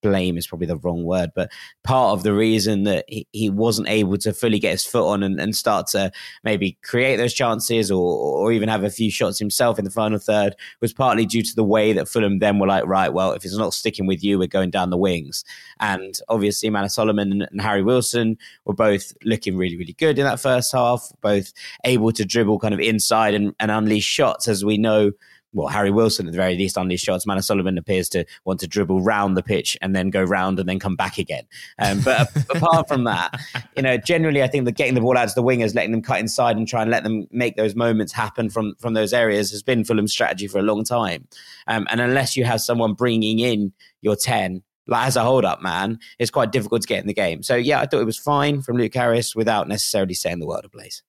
blame 0.06 0.38
is 0.38 0.46
probably 0.46 0.66
the 0.66 0.76
wrong 0.76 1.04
word, 1.04 1.30
but 1.34 1.50
part 1.82 2.12
of 2.12 2.22
the 2.22 2.32
reason 2.32 2.84
that 2.84 3.04
he, 3.08 3.26
he 3.32 3.50
wasn't 3.50 3.88
able 3.88 4.16
to 4.18 4.32
fully 4.32 4.58
get 4.58 4.72
his 4.72 4.84
foot 4.84 5.08
on 5.08 5.22
and, 5.22 5.40
and 5.40 5.56
start 5.56 5.88
to 5.88 6.12
maybe 6.44 6.78
create 6.82 7.16
those 7.16 7.34
chances 7.34 7.90
or, 7.90 8.00
or 8.00 8.52
even 8.52 8.68
have 8.68 8.84
a 8.84 8.90
few 8.90 9.10
shots 9.10 9.38
himself 9.38 9.78
in 9.78 9.84
the 9.84 9.90
final 9.90 10.18
third 10.18 10.54
was 10.80 10.92
partly 10.92 11.26
due 11.26 11.42
to 11.42 11.54
the 11.54 11.64
way 11.64 11.92
that 11.92 12.08
Fulham 12.08 12.38
then 12.38 12.58
were 12.58 12.66
like, 12.66 12.86
right, 12.86 13.12
well, 13.12 13.32
if 13.32 13.44
it's 13.44 13.56
not 13.56 13.74
sticking 13.74 14.06
with 14.06 14.22
you, 14.22 14.38
we're 14.38 14.46
going 14.46 14.70
down 14.70 14.90
the 14.90 14.96
wings. 14.96 15.44
And 15.80 16.18
obviously, 16.28 16.70
Manor 16.70 16.88
Solomon 16.88 17.32
and, 17.32 17.48
and 17.50 17.60
Harry 17.60 17.82
Wilson 17.82 18.38
were 18.64 18.74
both 18.74 19.12
looking 19.24 19.56
really, 19.56 19.76
really 19.76 19.94
good 19.94 20.18
in 20.18 20.24
that 20.24 20.40
first 20.40 20.72
half, 20.72 21.10
both 21.20 21.52
able 21.84 22.12
to 22.12 22.24
dribble 22.24 22.60
kind 22.60 22.74
of 22.74 22.80
inside 22.80 23.34
and, 23.34 23.54
and 23.58 23.70
unleash 23.70 24.04
shots, 24.04 24.46
as 24.48 24.64
we 24.64 24.78
know 24.78 25.12
well, 25.56 25.68
Harry 25.68 25.90
Wilson 25.90 26.26
at 26.26 26.32
the 26.32 26.36
very 26.36 26.54
least 26.54 26.76
on 26.76 26.88
these 26.88 27.00
shots. 27.00 27.26
Manor 27.26 27.40
Solomon 27.40 27.78
appears 27.78 28.10
to 28.10 28.26
want 28.44 28.60
to 28.60 28.66
dribble 28.66 29.00
round 29.00 29.36
the 29.36 29.42
pitch 29.42 29.76
and 29.80 29.96
then 29.96 30.10
go 30.10 30.22
round 30.22 30.60
and 30.60 30.68
then 30.68 30.78
come 30.78 30.96
back 30.96 31.16
again. 31.16 31.44
Um, 31.78 32.02
but 32.02 32.30
apart 32.54 32.88
from 32.88 33.04
that, 33.04 33.40
you 33.74 33.82
know, 33.82 33.96
generally 33.96 34.42
I 34.42 34.48
think 34.48 34.66
that 34.66 34.76
getting 34.76 34.94
the 34.94 35.00
ball 35.00 35.16
out 35.16 35.28
to 35.28 35.34
the 35.34 35.42
wingers, 35.42 35.74
letting 35.74 35.92
them 35.92 36.02
cut 36.02 36.20
inside 36.20 36.58
and 36.58 36.68
try 36.68 36.82
and 36.82 36.90
let 36.90 37.04
them 37.04 37.26
make 37.30 37.56
those 37.56 37.74
moments 37.74 38.12
happen 38.12 38.50
from 38.50 38.74
from 38.78 38.92
those 38.92 39.14
areas 39.14 39.50
has 39.50 39.62
been 39.62 39.82
Fulham's 39.82 40.12
strategy 40.12 40.46
for 40.46 40.58
a 40.58 40.62
long 40.62 40.84
time. 40.84 41.26
Um, 41.66 41.86
and 41.90 42.02
unless 42.02 42.36
you 42.36 42.44
have 42.44 42.60
someone 42.60 42.92
bringing 42.92 43.38
in 43.38 43.72
your 44.02 44.14
ten 44.14 44.62
like 44.88 45.06
as 45.06 45.16
a 45.16 45.22
hold 45.22 45.44
up 45.44 45.62
man, 45.62 45.98
it's 46.18 46.30
quite 46.30 46.52
difficult 46.52 46.82
to 46.82 46.88
get 46.88 47.00
in 47.00 47.06
the 47.06 47.14
game. 47.14 47.42
So 47.42 47.56
yeah, 47.56 47.80
I 47.80 47.86
thought 47.86 48.00
it 48.00 48.04
was 48.06 48.18
fine 48.18 48.62
from 48.62 48.76
Luke 48.76 48.94
Harris 48.94 49.34
without 49.34 49.68
necessarily 49.68 50.14
saying 50.14 50.38
the 50.38 50.46
world 50.46 50.64
ablaze. 50.64 51.02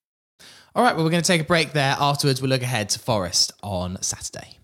All 0.78 0.84
right, 0.84 0.94
well, 0.94 1.04
we're 1.04 1.10
going 1.10 1.24
to 1.24 1.26
take 1.26 1.40
a 1.40 1.44
break 1.44 1.72
there. 1.72 1.96
Afterwards, 1.98 2.40
we'll 2.40 2.50
look 2.50 2.62
ahead 2.62 2.90
to 2.90 3.00
Forest 3.00 3.50
on 3.64 4.00
Saturday. 4.00 4.58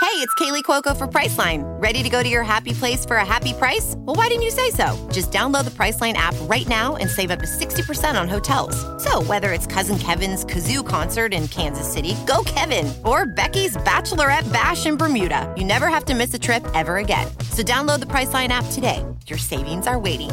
Hey, 0.00 0.18
it's 0.18 0.34
Kaley 0.34 0.64
Cuoco 0.64 0.96
for 0.96 1.06
Priceline. 1.06 1.62
Ready 1.80 2.02
to 2.02 2.08
go 2.08 2.20
to 2.20 2.28
your 2.28 2.42
happy 2.42 2.72
place 2.72 3.06
for 3.06 3.18
a 3.18 3.24
happy 3.24 3.52
price? 3.52 3.94
Well, 3.98 4.16
why 4.16 4.26
didn't 4.26 4.42
you 4.42 4.50
say 4.50 4.70
so? 4.70 5.08
Just 5.12 5.30
download 5.30 5.66
the 5.66 5.70
Priceline 5.70 6.14
app 6.14 6.34
right 6.42 6.66
now 6.66 6.96
and 6.96 7.08
save 7.08 7.30
up 7.30 7.38
to 7.38 7.46
60% 7.46 8.20
on 8.20 8.28
hotels. 8.28 8.76
So, 9.04 9.22
whether 9.22 9.52
it's 9.52 9.66
Cousin 9.66 10.00
Kevin's 10.00 10.44
Kazoo 10.44 10.84
concert 10.84 11.32
in 11.32 11.46
Kansas 11.46 11.90
City, 11.90 12.16
go 12.26 12.42
Kevin, 12.44 12.92
or 13.04 13.26
Becky's 13.26 13.76
Bachelorette 13.76 14.52
Bash 14.52 14.84
in 14.84 14.96
Bermuda, 14.96 15.54
you 15.56 15.64
never 15.64 15.86
have 15.86 16.04
to 16.06 16.16
miss 16.16 16.34
a 16.34 16.40
trip 16.40 16.66
ever 16.74 16.96
again. 16.96 17.28
So, 17.50 17.62
download 17.62 18.00
the 18.00 18.06
Priceline 18.06 18.48
app 18.48 18.66
today. 18.72 19.06
Your 19.28 19.38
savings 19.38 19.86
are 19.86 20.00
waiting 20.00 20.32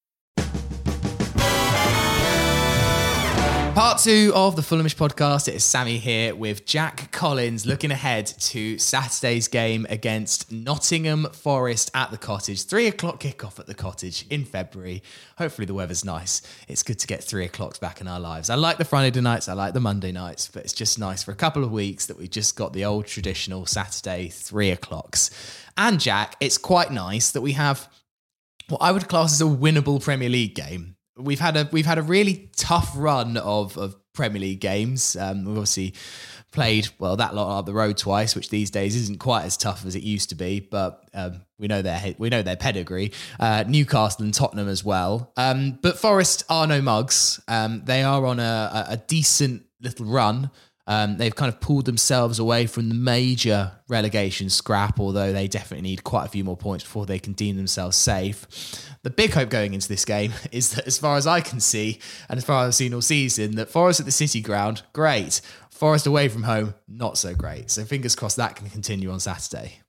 Part 3.73 3.99
two 3.99 4.33
of 4.35 4.57
the 4.57 4.61
Fulhamish 4.61 4.97
podcast. 4.97 5.47
It 5.47 5.55
is 5.55 5.63
Sammy 5.63 5.97
here 5.97 6.35
with 6.35 6.65
Jack 6.65 7.09
Collins 7.13 7.65
looking 7.65 7.89
ahead 7.89 8.25
to 8.25 8.77
Saturday's 8.77 9.47
game 9.47 9.87
against 9.89 10.51
Nottingham 10.51 11.27
Forest 11.31 11.89
at 11.93 12.11
the 12.11 12.17
cottage. 12.17 12.65
Three 12.65 12.87
o'clock 12.87 13.21
kickoff 13.21 13.59
at 13.59 13.67
the 13.67 13.73
cottage 13.73 14.25
in 14.29 14.43
February. 14.43 15.01
Hopefully, 15.37 15.65
the 15.65 15.73
weather's 15.73 16.03
nice. 16.03 16.41
It's 16.67 16.83
good 16.83 16.99
to 16.99 17.07
get 17.07 17.23
three 17.23 17.45
o'clocks 17.45 17.79
back 17.79 18.01
in 18.01 18.09
our 18.09 18.19
lives. 18.19 18.49
I 18.49 18.55
like 18.55 18.77
the 18.77 18.83
Friday 18.83 19.21
nights, 19.21 19.47
I 19.47 19.53
like 19.53 19.73
the 19.73 19.79
Monday 19.79 20.11
nights, 20.11 20.49
but 20.49 20.63
it's 20.65 20.73
just 20.73 20.99
nice 20.99 21.23
for 21.23 21.31
a 21.31 21.35
couple 21.35 21.63
of 21.63 21.71
weeks 21.71 22.07
that 22.07 22.17
we've 22.17 22.29
just 22.29 22.57
got 22.57 22.73
the 22.73 22.83
old 22.83 23.05
traditional 23.07 23.65
Saturday 23.65 24.27
three 24.27 24.71
o'clocks. 24.71 25.31
And 25.77 25.97
Jack, 25.97 26.35
it's 26.41 26.57
quite 26.57 26.91
nice 26.91 27.31
that 27.31 27.41
we 27.41 27.53
have 27.53 27.87
what 28.67 28.81
I 28.81 28.91
would 28.91 29.07
class 29.07 29.31
as 29.31 29.41
a 29.41 29.45
winnable 29.45 30.03
Premier 30.03 30.29
League 30.29 30.55
game 30.55 30.97
we've 31.23 31.39
had 31.39 31.57
a 31.57 31.69
we've 31.71 31.85
had 31.85 31.97
a 31.97 32.03
really 32.03 32.49
tough 32.55 32.91
run 32.95 33.37
of 33.37 33.77
of 33.77 33.95
Premier 34.13 34.41
League 34.41 34.59
games. 34.59 35.15
Um, 35.15 35.45
we've 35.45 35.57
obviously 35.57 35.93
played 36.51 36.89
well 36.99 37.15
that 37.15 37.33
lot 37.33 37.59
up 37.59 37.65
the 37.65 37.73
road 37.73 37.97
twice, 37.97 38.35
which 38.35 38.49
these 38.49 38.69
days 38.69 38.95
isn't 38.95 39.19
quite 39.19 39.45
as 39.45 39.55
tough 39.55 39.85
as 39.85 39.95
it 39.95 40.03
used 40.03 40.29
to 40.29 40.35
be. 40.35 40.59
But 40.59 41.03
um, 41.13 41.41
we 41.57 41.67
know 41.67 41.81
their 41.81 42.15
we 42.17 42.29
know 42.29 42.41
their 42.41 42.57
pedigree. 42.57 43.11
Uh, 43.39 43.63
Newcastle 43.67 44.25
and 44.25 44.33
Tottenham 44.33 44.67
as 44.67 44.83
well. 44.83 45.31
Um, 45.37 45.79
but 45.81 45.97
Forest 45.97 46.43
are 46.49 46.67
no 46.67 46.81
mugs. 46.81 47.39
Um, 47.47 47.83
they 47.85 48.03
are 48.03 48.25
on 48.25 48.39
a, 48.39 48.85
a 48.89 48.97
decent 48.97 49.65
little 49.81 50.05
run. 50.05 50.51
Um, 50.87 51.17
they've 51.17 51.35
kind 51.35 51.53
of 51.53 51.59
pulled 51.59 51.85
themselves 51.85 52.39
away 52.39 52.65
from 52.65 52.89
the 52.89 52.95
major 52.95 53.71
relegation 53.87 54.49
scrap, 54.49 54.99
although 54.99 55.31
they 55.31 55.47
definitely 55.47 55.89
need 55.89 56.03
quite 56.03 56.25
a 56.25 56.29
few 56.29 56.43
more 56.43 56.57
points 56.57 56.83
before 56.83 57.05
they 57.05 57.19
can 57.19 57.33
deem 57.33 57.57
themselves 57.57 57.95
safe. 57.97 58.47
The 59.03 59.09
big 59.09 59.33
hope 59.33 59.49
going 59.49 59.73
into 59.73 59.87
this 59.87 60.05
game 60.05 60.33
is 60.51 60.71
that, 60.75 60.87
as 60.87 60.97
far 60.97 61.17
as 61.17 61.27
I 61.27 61.41
can 61.41 61.59
see, 61.59 61.99
and 62.29 62.37
as 62.37 62.45
far 62.45 62.63
as 62.63 62.67
I've 62.67 62.75
seen 62.75 62.93
all 62.93 63.01
season, 63.01 63.55
that 63.55 63.69
Forest 63.69 63.99
at 63.99 64.05
the 64.05 64.11
City 64.11 64.41
Ground, 64.41 64.83
great. 64.93 65.41
Forest 65.69 66.05
away 66.05 66.27
from 66.27 66.43
home, 66.43 66.75
not 66.87 67.17
so 67.17 67.33
great. 67.33 67.71
So 67.71 67.83
fingers 67.85 68.15
crossed 68.15 68.37
that 68.37 68.55
can 68.55 68.69
continue 68.69 69.11
on 69.11 69.19
Saturday. 69.19 69.79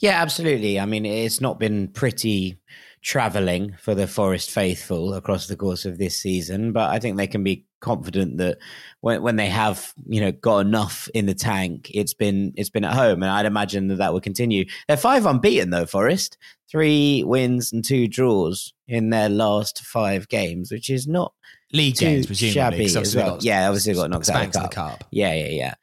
Yeah, 0.00 0.20
absolutely. 0.20 0.80
I 0.80 0.86
mean, 0.86 1.06
it's 1.06 1.40
not 1.40 1.60
been 1.60 1.88
pretty 1.88 2.60
travelling 3.02 3.76
for 3.80 3.94
the 3.94 4.06
Forest 4.06 4.50
faithful 4.50 5.14
across 5.14 5.46
the 5.46 5.56
course 5.56 5.84
of 5.84 5.98
this 5.98 6.16
season, 6.16 6.72
but 6.72 6.90
I 6.90 6.98
think 6.98 7.16
they 7.16 7.26
can 7.26 7.44
be 7.44 7.66
confident 7.82 8.38
that 8.38 8.56
when, 9.00 9.22
when 9.22 9.36
they 9.36 9.48
have 9.48 9.92
you 10.06 10.20
know 10.20 10.32
got 10.32 10.60
enough 10.60 11.08
in 11.12 11.26
the 11.26 11.34
tank, 11.34 11.90
it's 11.92 12.14
been 12.14 12.54
it's 12.56 12.70
been 12.70 12.84
at 12.84 12.94
home, 12.94 13.22
and 13.22 13.30
I'd 13.30 13.44
imagine 13.44 13.88
that 13.88 13.96
that 13.96 14.14
will 14.14 14.20
continue. 14.20 14.64
They're 14.88 14.96
five 14.96 15.26
unbeaten 15.26 15.68
though, 15.68 15.84
Forest, 15.84 16.38
three 16.70 17.22
wins 17.24 17.72
and 17.72 17.84
two 17.84 18.08
draws 18.08 18.72
in 18.88 19.10
their 19.10 19.28
last 19.28 19.84
five 19.84 20.28
games, 20.28 20.72
which 20.72 20.88
is 20.88 21.06
not 21.06 21.34
league 21.72 21.96
games, 21.96 22.26
presumably. 22.26 22.84
As 22.84 23.14
well. 23.14 23.30
Got, 23.32 23.44
yeah, 23.44 23.68
obviously 23.68 23.94
got 23.94 24.10
knocked 24.10 24.30
out 24.30 24.46
of 24.46 24.52
the 24.52 24.58
cup. 24.58 24.70
the 24.70 24.74
cup. 24.74 25.04
Yeah, 25.10 25.34
yeah, 25.34 25.48
yeah. 25.48 25.74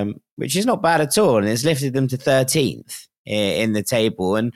Um, 0.00 0.20
which 0.36 0.56
is 0.56 0.66
not 0.66 0.82
bad 0.82 1.00
at 1.00 1.16
all, 1.16 1.38
and 1.38 1.48
it's 1.48 1.64
lifted 1.64 1.94
them 1.94 2.08
to 2.08 2.16
thirteenth 2.16 3.08
in 3.24 3.72
the 3.72 3.82
table. 3.82 4.36
And 4.36 4.52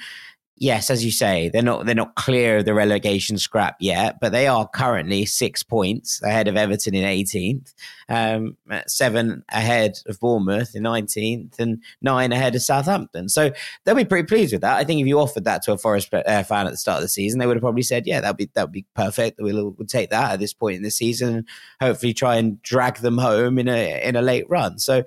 yes, 0.60 0.90
as 0.90 1.04
you 1.04 1.10
say, 1.10 1.48
they're 1.48 1.62
not 1.62 1.86
they're 1.86 1.94
not 1.94 2.14
clear 2.14 2.58
of 2.58 2.64
the 2.64 2.74
relegation 2.74 3.38
scrap 3.38 3.76
yet, 3.80 4.18
but 4.20 4.32
they 4.32 4.46
are 4.46 4.68
currently 4.68 5.24
six 5.24 5.62
points 5.62 6.22
ahead 6.22 6.48
of 6.48 6.56
Everton 6.56 6.94
in 6.94 7.04
18th, 7.04 7.74
um, 8.08 8.56
seven 8.86 9.44
ahead 9.50 9.98
of 10.06 10.18
Bournemouth 10.20 10.74
in 10.74 10.82
19th, 10.82 11.58
and 11.58 11.82
nine 12.02 12.32
ahead 12.32 12.54
of 12.54 12.62
Southampton. 12.62 13.28
So 13.28 13.50
they'll 13.84 13.94
be 13.94 14.04
pretty 14.04 14.26
pleased 14.26 14.52
with 14.52 14.62
that. 14.62 14.76
I 14.76 14.84
think 14.84 15.00
if 15.00 15.06
you 15.06 15.18
offered 15.18 15.44
that 15.44 15.62
to 15.62 15.72
a 15.72 15.78
Forest 15.78 16.12
uh, 16.12 16.42
fan 16.42 16.66
at 16.66 16.70
the 16.70 16.76
start 16.76 16.98
of 16.98 17.02
the 17.02 17.08
season, 17.08 17.38
they 17.38 17.46
would 17.46 17.56
have 17.56 17.62
probably 17.62 17.82
said, 17.82 18.06
"Yeah, 18.06 18.20
that'd 18.20 18.36
be 18.36 18.50
that'd 18.54 18.72
be 18.72 18.86
perfect. 18.94 19.40
We'll, 19.40 19.70
we'll 19.70 19.86
take 19.86 20.10
that 20.10 20.32
at 20.32 20.40
this 20.40 20.52
point 20.52 20.76
in 20.76 20.82
the 20.82 20.90
season, 20.90 21.34
and 21.34 21.48
hopefully 21.80 22.12
try 22.12 22.36
and 22.36 22.60
drag 22.62 22.96
them 22.98 23.18
home 23.18 23.58
in 23.58 23.68
a 23.68 24.02
in 24.02 24.16
a 24.16 24.22
late 24.22 24.48
run." 24.48 24.78
So 24.78 25.04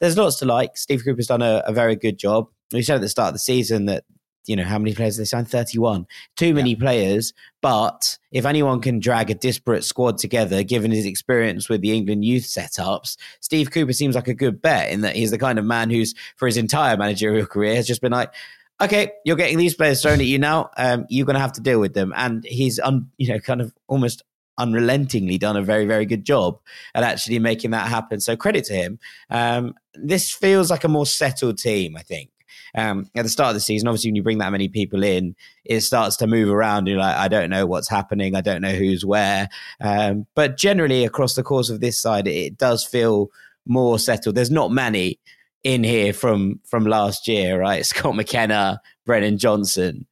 there's 0.00 0.16
lots 0.16 0.36
to 0.40 0.46
like. 0.46 0.76
Steve 0.76 1.02
Cooper's 1.04 1.26
done 1.26 1.42
a, 1.42 1.62
a 1.66 1.72
very 1.72 1.96
good 1.96 2.18
job. 2.18 2.48
We 2.72 2.82
said 2.82 2.96
at 2.96 3.00
the 3.00 3.08
start 3.08 3.28
of 3.28 3.34
the 3.34 3.38
season 3.38 3.86
that 3.86 4.04
you 4.46 4.56
know, 4.56 4.64
how 4.64 4.78
many 4.78 4.94
players 4.94 5.16
they 5.16 5.24
signed? 5.24 5.48
31. 5.48 6.06
Too 6.36 6.54
many 6.54 6.70
yeah. 6.70 6.78
players. 6.78 7.32
But 7.60 8.18
if 8.30 8.46
anyone 8.46 8.80
can 8.80 9.00
drag 9.00 9.30
a 9.30 9.34
disparate 9.34 9.84
squad 9.84 10.18
together, 10.18 10.62
given 10.62 10.90
his 10.90 11.06
experience 11.06 11.68
with 11.68 11.80
the 11.80 11.92
England 11.92 12.24
youth 12.24 12.44
setups, 12.44 13.16
Steve 13.40 13.70
Cooper 13.70 13.92
seems 13.92 14.14
like 14.14 14.28
a 14.28 14.34
good 14.34 14.62
bet 14.62 14.90
in 14.90 15.00
that 15.02 15.16
he's 15.16 15.30
the 15.30 15.38
kind 15.38 15.58
of 15.58 15.64
man 15.64 15.90
who's, 15.90 16.14
for 16.36 16.46
his 16.46 16.56
entire 16.56 16.96
managerial 16.96 17.46
career, 17.46 17.74
has 17.74 17.86
just 17.86 18.00
been 18.00 18.12
like, 18.12 18.32
okay, 18.80 19.12
you're 19.24 19.36
getting 19.36 19.58
these 19.58 19.74
players 19.74 20.02
thrown 20.02 20.20
at 20.20 20.26
you 20.26 20.38
now. 20.38 20.70
Um, 20.76 21.06
you're 21.08 21.26
going 21.26 21.34
to 21.34 21.40
have 21.40 21.54
to 21.54 21.60
deal 21.60 21.80
with 21.80 21.94
them. 21.94 22.12
And 22.16 22.44
he's, 22.44 22.78
un, 22.78 23.10
you 23.16 23.28
know, 23.28 23.40
kind 23.40 23.60
of 23.60 23.72
almost 23.88 24.22
unrelentingly 24.58 25.38
done 25.38 25.56
a 25.56 25.62
very, 25.62 25.86
very 25.86 26.06
good 26.06 26.24
job 26.24 26.58
at 26.94 27.02
actually 27.02 27.38
making 27.38 27.72
that 27.72 27.88
happen. 27.88 28.20
So 28.20 28.36
credit 28.36 28.64
to 28.66 28.74
him. 28.74 28.98
Um, 29.30 29.74
this 29.94 30.30
feels 30.32 30.70
like 30.70 30.84
a 30.84 30.88
more 30.88 31.06
settled 31.06 31.58
team, 31.58 31.96
I 31.96 32.02
think 32.02 32.30
um, 32.74 33.08
at 33.14 33.22
the 33.22 33.28
start 33.28 33.50
of 33.50 33.54
the 33.54 33.60
season, 33.60 33.88
obviously, 33.88 34.10
when 34.10 34.16
you 34.16 34.22
bring 34.22 34.38
that 34.38 34.52
many 34.52 34.68
people 34.68 35.02
in, 35.02 35.34
it 35.64 35.80
starts 35.80 36.16
to 36.16 36.26
move 36.26 36.50
around. 36.50 36.86
You're 36.86 36.98
like, 36.98 37.16
I 37.16 37.28
don't 37.28 37.50
know 37.50 37.66
what's 37.66 37.88
happening. 37.88 38.34
I 38.34 38.40
don't 38.40 38.62
know 38.62 38.74
who's 38.74 39.04
where. 39.04 39.48
Um, 39.80 40.26
but 40.34 40.56
generally, 40.56 41.04
across 41.04 41.34
the 41.34 41.42
course 41.42 41.70
of 41.70 41.80
this 41.80 42.00
side, 42.00 42.26
it 42.26 42.58
does 42.58 42.84
feel 42.84 43.30
more 43.66 43.98
settled. 43.98 44.34
There's 44.34 44.50
not 44.50 44.70
many 44.70 45.18
in 45.62 45.82
here 45.82 46.12
from 46.12 46.60
from 46.64 46.86
last 46.86 47.26
year, 47.28 47.60
right? 47.60 47.84
Scott 47.86 48.14
McKenna, 48.14 48.80
Brennan 49.04 49.38
Johnson, 49.38 50.06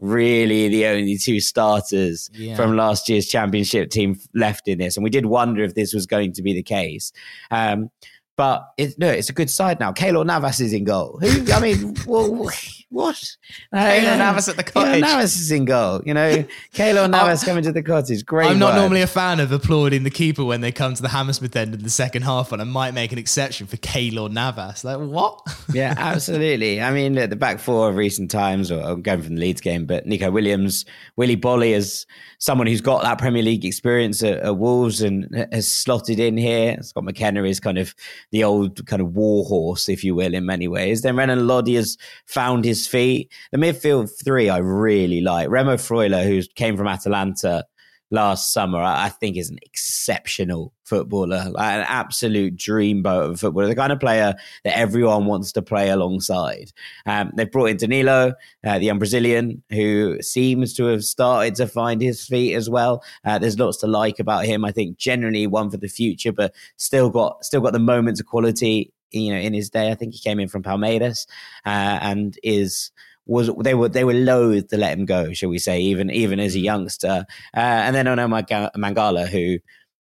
really 0.00 0.68
the 0.68 0.86
only 0.86 1.16
two 1.16 1.40
starters 1.40 2.30
yeah. 2.32 2.56
from 2.56 2.76
last 2.76 3.08
year's 3.08 3.26
championship 3.26 3.90
team 3.90 4.18
left 4.34 4.66
in 4.66 4.78
this. 4.78 4.96
And 4.96 5.04
we 5.04 5.10
did 5.10 5.26
wonder 5.26 5.62
if 5.62 5.74
this 5.74 5.92
was 5.92 6.06
going 6.06 6.32
to 6.34 6.42
be 6.42 6.54
the 6.54 6.62
case. 6.62 7.12
Um, 7.50 7.90
but 8.36 8.72
it, 8.78 8.98
no, 8.98 9.08
it's 9.08 9.28
a 9.28 9.34
good 9.34 9.50
side 9.50 9.80
now. 9.80 9.92
Keylor 9.92 10.24
Navas 10.24 10.60
is 10.60 10.72
in 10.72 10.84
goal. 10.84 11.18
Who? 11.20 11.52
I 11.52 11.60
mean, 11.60 11.94
well, 12.06 12.50
what? 12.90 13.36
Uh, 13.72 13.76
Keylor 13.76 14.18
Navas 14.18 14.48
at 14.48 14.56
the 14.56 14.64
cottage. 14.64 14.94
Keylor 14.94 15.00
Navas 15.02 15.38
is 15.38 15.50
in 15.50 15.64
goal. 15.64 16.00
You 16.06 16.14
know, 16.14 16.44
Keylor 16.74 16.96
oh. 17.04 17.06
Navas 17.06 17.44
coming 17.44 17.62
to 17.64 17.72
the 17.72 17.82
cottage. 17.82 18.24
Great. 18.24 18.50
I'm 18.50 18.58
not 18.58 18.74
normally 18.74 19.02
a 19.02 19.06
fan 19.06 19.40
of 19.40 19.52
applauding 19.52 20.04
the 20.04 20.10
keeper 20.10 20.44
when 20.44 20.60
they 20.60 20.72
come 20.72 20.94
to 20.94 21.02
the 21.02 21.08
Hammersmith 21.08 21.54
end 21.54 21.74
in 21.74 21.82
the 21.82 21.90
second 21.90 22.22
half, 22.22 22.50
and 22.50 22.62
I 22.62 22.64
might 22.64 22.94
make 22.94 23.12
an 23.12 23.18
exception 23.18 23.66
for 23.66 23.76
Keylor 23.76 24.30
Navas. 24.30 24.84
Like 24.84 24.98
what? 24.98 25.40
yeah, 25.74 25.94
absolutely. 25.98 26.80
I 26.80 26.92
mean, 26.92 27.14
the 27.14 27.36
back 27.36 27.60
four 27.60 27.90
of 27.90 27.96
recent 27.96 28.30
times, 28.30 28.70
or 28.70 28.80
I'm 28.80 29.02
going 29.02 29.22
from 29.22 29.34
the 29.34 29.40
Leeds 29.40 29.60
game, 29.60 29.84
but 29.84 30.06
Neco 30.06 30.30
Williams, 30.30 30.86
Willy 31.16 31.36
Boly 31.36 31.72
is 31.72 32.06
someone 32.38 32.66
who's 32.66 32.80
got 32.80 33.02
that 33.02 33.18
Premier 33.18 33.42
League 33.42 33.66
experience 33.66 34.22
at, 34.22 34.38
at 34.38 34.56
Wolves 34.56 35.02
and 35.02 35.46
has 35.52 35.70
slotted 35.70 36.18
in 36.18 36.36
here. 36.36 36.82
Scott 36.82 37.04
McKenna 37.04 37.44
is 37.44 37.60
kind 37.60 37.78
of 37.78 37.94
the 38.32 38.44
old 38.44 38.86
kind 38.86 39.02
of 39.02 39.14
war 39.14 39.44
horse, 39.44 39.88
if 39.88 40.04
you 40.04 40.14
will, 40.14 40.34
in 40.34 40.46
many 40.46 40.68
ways. 40.68 41.02
Then 41.02 41.16
Renan 41.16 41.46
Lodi 41.46 41.74
has 41.74 41.96
found 42.26 42.64
his 42.64 42.86
feet. 42.86 43.32
The 43.52 43.58
midfield 43.58 44.10
three 44.22 44.48
I 44.48 44.58
really 44.58 45.20
like. 45.20 45.48
Remo 45.48 45.76
Freuler, 45.76 46.24
who 46.24 46.42
came 46.54 46.76
from 46.76 46.86
Atalanta 46.86 47.64
last 48.10 48.52
summer, 48.52 48.80
I 48.80 49.08
think 49.08 49.36
is 49.36 49.50
an 49.50 49.58
exceptional 49.62 50.72
footballer, 50.90 51.50
like 51.50 51.74
an 51.78 51.86
absolute 51.88 52.56
dreamboat 52.56 53.24
of 53.24 53.30
a 53.30 53.36
footballer, 53.36 53.68
the 53.68 53.76
kind 53.76 53.92
of 53.92 54.00
player 54.00 54.34
that 54.64 54.76
everyone 54.76 55.24
wants 55.24 55.52
to 55.52 55.62
play 55.62 55.88
alongside. 55.88 56.72
Um, 57.06 57.30
they've 57.36 57.50
brought 57.50 57.70
in 57.70 57.76
Danilo, 57.76 58.34
uh, 58.66 58.78
the 58.78 58.86
young 58.86 58.98
Brazilian, 58.98 59.62
who 59.70 60.20
seems 60.20 60.74
to 60.74 60.86
have 60.86 61.04
started 61.04 61.54
to 61.54 61.68
find 61.68 62.02
his 62.02 62.26
feet 62.26 62.56
as 62.56 62.68
well. 62.68 63.04
Uh, 63.24 63.38
there's 63.38 63.58
lots 63.58 63.78
to 63.78 63.86
like 63.86 64.18
about 64.18 64.44
him. 64.44 64.64
I 64.64 64.72
think 64.72 64.98
generally 64.98 65.46
one 65.46 65.70
for 65.70 65.76
the 65.76 65.88
future, 65.88 66.32
but 66.32 66.52
still 66.76 67.08
got 67.08 67.44
still 67.44 67.60
got 67.60 67.72
the 67.72 67.78
moments 67.78 68.20
of 68.20 68.26
quality. 68.26 68.92
You 69.12 69.32
know, 69.32 69.40
in 69.40 69.54
his 69.54 69.70
day, 69.70 69.90
I 69.90 69.94
think 69.94 70.14
he 70.14 70.20
came 70.20 70.40
in 70.40 70.48
from 70.48 70.62
Palmeiras 70.62 71.26
uh, 71.64 71.98
and 72.02 72.36
is 72.42 72.90
was 73.30 73.48
they 73.62 73.74
were 73.74 73.88
they 73.88 74.04
were 74.04 74.12
loath 74.14 74.68
to 74.68 74.76
let 74.76 74.98
him 74.98 75.06
go, 75.06 75.32
shall 75.32 75.50
we 75.50 75.58
say, 75.58 75.80
even 75.80 76.10
even 76.10 76.40
as 76.40 76.56
a 76.56 76.58
youngster. 76.58 77.24
Uh, 77.56 77.80
and 77.86 77.94
then 77.94 78.06
Orel 78.06 78.28
Mangala, 78.76 79.28
who 79.28 79.58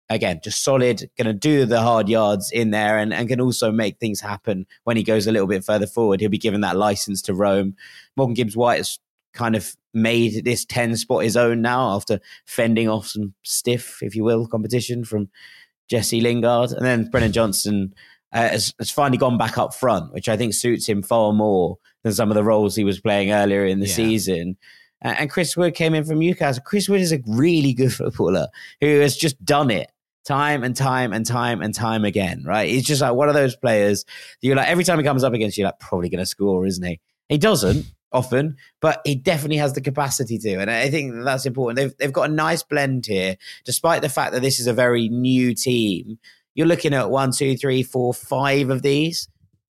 again 0.09 0.39
just 0.43 0.63
solid, 0.63 1.09
going 1.17 1.27
to 1.27 1.33
do 1.33 1.65
the 1.65 1.81
hard 1.81 2.09
yards 2.09 2.51
in 2.51 2.71
there, 2.71 2.97
and, 2.97 3.13
and 3.13 3.29
can 3.29 3.41
also 3.41 3.71
make 3.71 3.99
things 3.99 4.19
happen 4.19 4.65
when 4.83 4.97
he 4.97 5.03
goes 5.03 5.27
a 5.27 5.31
little 5.31 5.47
bit 5.47 5.63
further 5.63 5.87
forward. 5.87 6.19
He'll 6.19 6.29
be 6.29 6.37
given 6.37 6.61
that 6.61 6.77
license 6.77 7.21
to 7.23 7.33
roam. 7.33 7.75
Morgan 8.17 8.33
Gibbs 8.33 8.57
White 8.57 8.77
has 8.77 8.99
kind 9.33 9.55
of 9.55 9.75
made 9.93 10.43
this 10.43 10.65
10 10.65 10.97
spot 10.97 11.23
his 11.23 11.37
own 11.37 11.61
now 11.61 11.95
after 11.95 12.19
fending 12.45 12.89
off 12.89 13.07
some 13.07 13.33
stiff, 13.43 14.01
if 14.01 14.15
you 14.15 14.23
will, 14.23 14.47
competition 14.47 15.03
from 15.03 15.29
Jesse 15.89 16.21
Lingard. 16.21 16.71
And 16.71 16.85
then 16.85 17.09
Brennan 17.09 17.31
Johnson 17.31 17.93
uh, 18.33 18.49
has, 18.49 18.73
has, 18.79 18.91
finally 18.91 19.17
gone 19.17 19.37
back 19.37 19.57
up 19.57 19.73
front, 19.73 20.13
which 20.13 20.29
I 20.29 20.37
think 20.37 20.53
suits 20.53 20.87
him 20.87 21.01
far 21.01 21.33
more 21.33 21.77
than 22.03 22.13
some 22.13 22.29
of 22.29 22.35
the 22.35 22.43
roles 22.43 22.75
he 22.75 22.83
was 22.83 22.99
playing 22.99 23.31
earlier 23.31 23.65
in 23.65 23.79
the 23.79 23.87
yeah. 23.87 23.95
season. 23.95 24.57
And 25.01 25.29
Chris 25.29 25.55
Wood 25.55 25.75
came 25.75 25.93
in 25.93 26.03
from 26.03 26.19
Newcastle. 26.19 26.61
Chris 26.65 26.89
Wood 26.89 26.99
is 26.99 27.13
a 27.13 27.21
really 27.25 27.73
good 27.73 27.93
footballer 27.93 28.47
who 28.81 28.99
has 28.99 29.15
just 29.15 29.43
done 29.45 29.71
it 29.71 29.89
time 30.25 30.63
and 30.63 30.75
time 30.75 31.13
and 31.13 31.25
time 31.25 31.61
and 31.61 31.73
time 31.73 32.05
again, 32.05 32.43
right? 32.45 32.69
He's 32.69 32.85
just 32.85 33.01
like 33.01 33.13
one 33.13 33.29
of 33.29 33.35
those 33.35 33.55
players 33.55 34.05
you're 34.41 34.55
like, 34.55 34.67
every 34.67 34.83
time 34.83 34.97
he 34.97 35.03
comes 35.03 35.23
up 35.23 35.33
against 35.33 35.57
you, 35.57 35.65
like, 35.65 35.79
probably 35.79 36.09
going 36.09 36.19
to 36.19 36.25
score, 36.25 36.65
isn't 36.65 36.85
he? 36.85 36.99
He 37.29 37.37
doesn't 37.37 37.85
often, 38.11 38.57
but 38.81 39.01
he 39.05 39.15
definitely 39.15 39.57
has 39.57 39.73
the 39.73 39.81
capacity 39.81 40.37
to. 40.39 40.55
And 40.55 40.71
I 40.71 40.89
think 40.89 41.13
that's 41.23 41.45
important. 41.45 41.77
They've, 41.77 41.97
they've 41.97 42.13
got 42.13 42.29
a 42.29 42.33
nice 42.33 42.63
blend 42.63 43.05
here, 43.05 43.37
despite 43.65 44.01
the 44.01 44.09
fact 44.09 44.33
that 44.33 44.41
this 44.41 44.59
is 44.59 44.67
a 44.67 44.73
very 44.73 45.09
new 45.09 45.53
team 45.53 46.19
you're 46.59 46.67
looking 46.67 46.93
at 46.93 47.09
one, 47.09 47.31
two, 47.31 47.55
three, 47.55 47.83
four, 47.83 48.13
five 48.13 48.69
of 48.69 48.81
these 48.81 49.29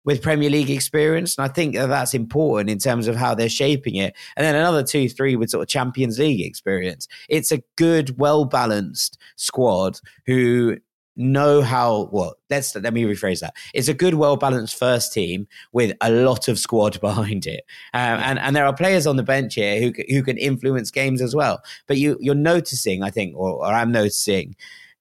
with 0.08 0.22
Premier 0.22 0.50
League 0.50 0.70
experience. 0.70 1.38
And 1.38 1.44
I 1.44 1.54
think 1.54 1.76
that 1.76 1.88
that's 1.88 2.14
important 2.14 2.70
in 2.70 2.80
terms 2.80 3.10
of 3.10 3.18
how 3.18 3.36
they're 3.36 3.50
shaping 3.50 3.96
it. 3.96 4.16
And 4.38 4.46
then 4.46 4.56
another 4.56 4.82
two, 4.82 5.10
three 5.10 5.36
with 5.36 5.50
sort 5.50 5.64
of 5.64 5.68
Champions 5.68 6.18
League 6.18 6.40
experience. 6.40 7.10
It's 7.28 7.52
a 7.52 7.62
good, 7.76 8.18
well 8.18 8.46
balanced 8.46 9.20
squad 9.36 10.00
who 10.26 10.78
know 11.20 11.64
how 11.64 12.08
well 12.12 12.36
let's 12.52 12.76
let 12.76 12.94
me 12.94 13.04
rephrase 13.04 13.40
that 13.40 13.56
it's 13.74 13.88
a 13.88 13.94
good 13.94 14.14
well 14.14 14.38
balanced 14.38 14.78
first 14.78 15.12
team 15.12 15.48
with 15.72 15.98
a 16.02 16.12
lot 16.12 16.48
of 16.48 16.60
squad 16.60 17.02
behind 17.02 17.48
it 17.48 17.64
um, 17.96 18.20
and 18.20 18.38
and 18.38 18.56
there 18.56 18.68
are 18.68 18.76
players 18.76 19.08
on 19.08 19.16
the 19.16 19.24
bench 19.24 19.56
here 19.56 19.82
who 19.82 19.92
who 20.10 20.22
can 20.22 20.38
influence 20.38 20.92
games 20.92 21.20
as 21.20 21.34
well 21.34 21.60
but 21.88 21.98
you 21.98 22.20
you're 22.22 22.36
noticing 22.36 23.02
i 23.02 23.10
think 23.10 23.36
or, 23.36 23.54
or 23.54 23.66
i'm 23.66 23.92
noticing 23.92 24.56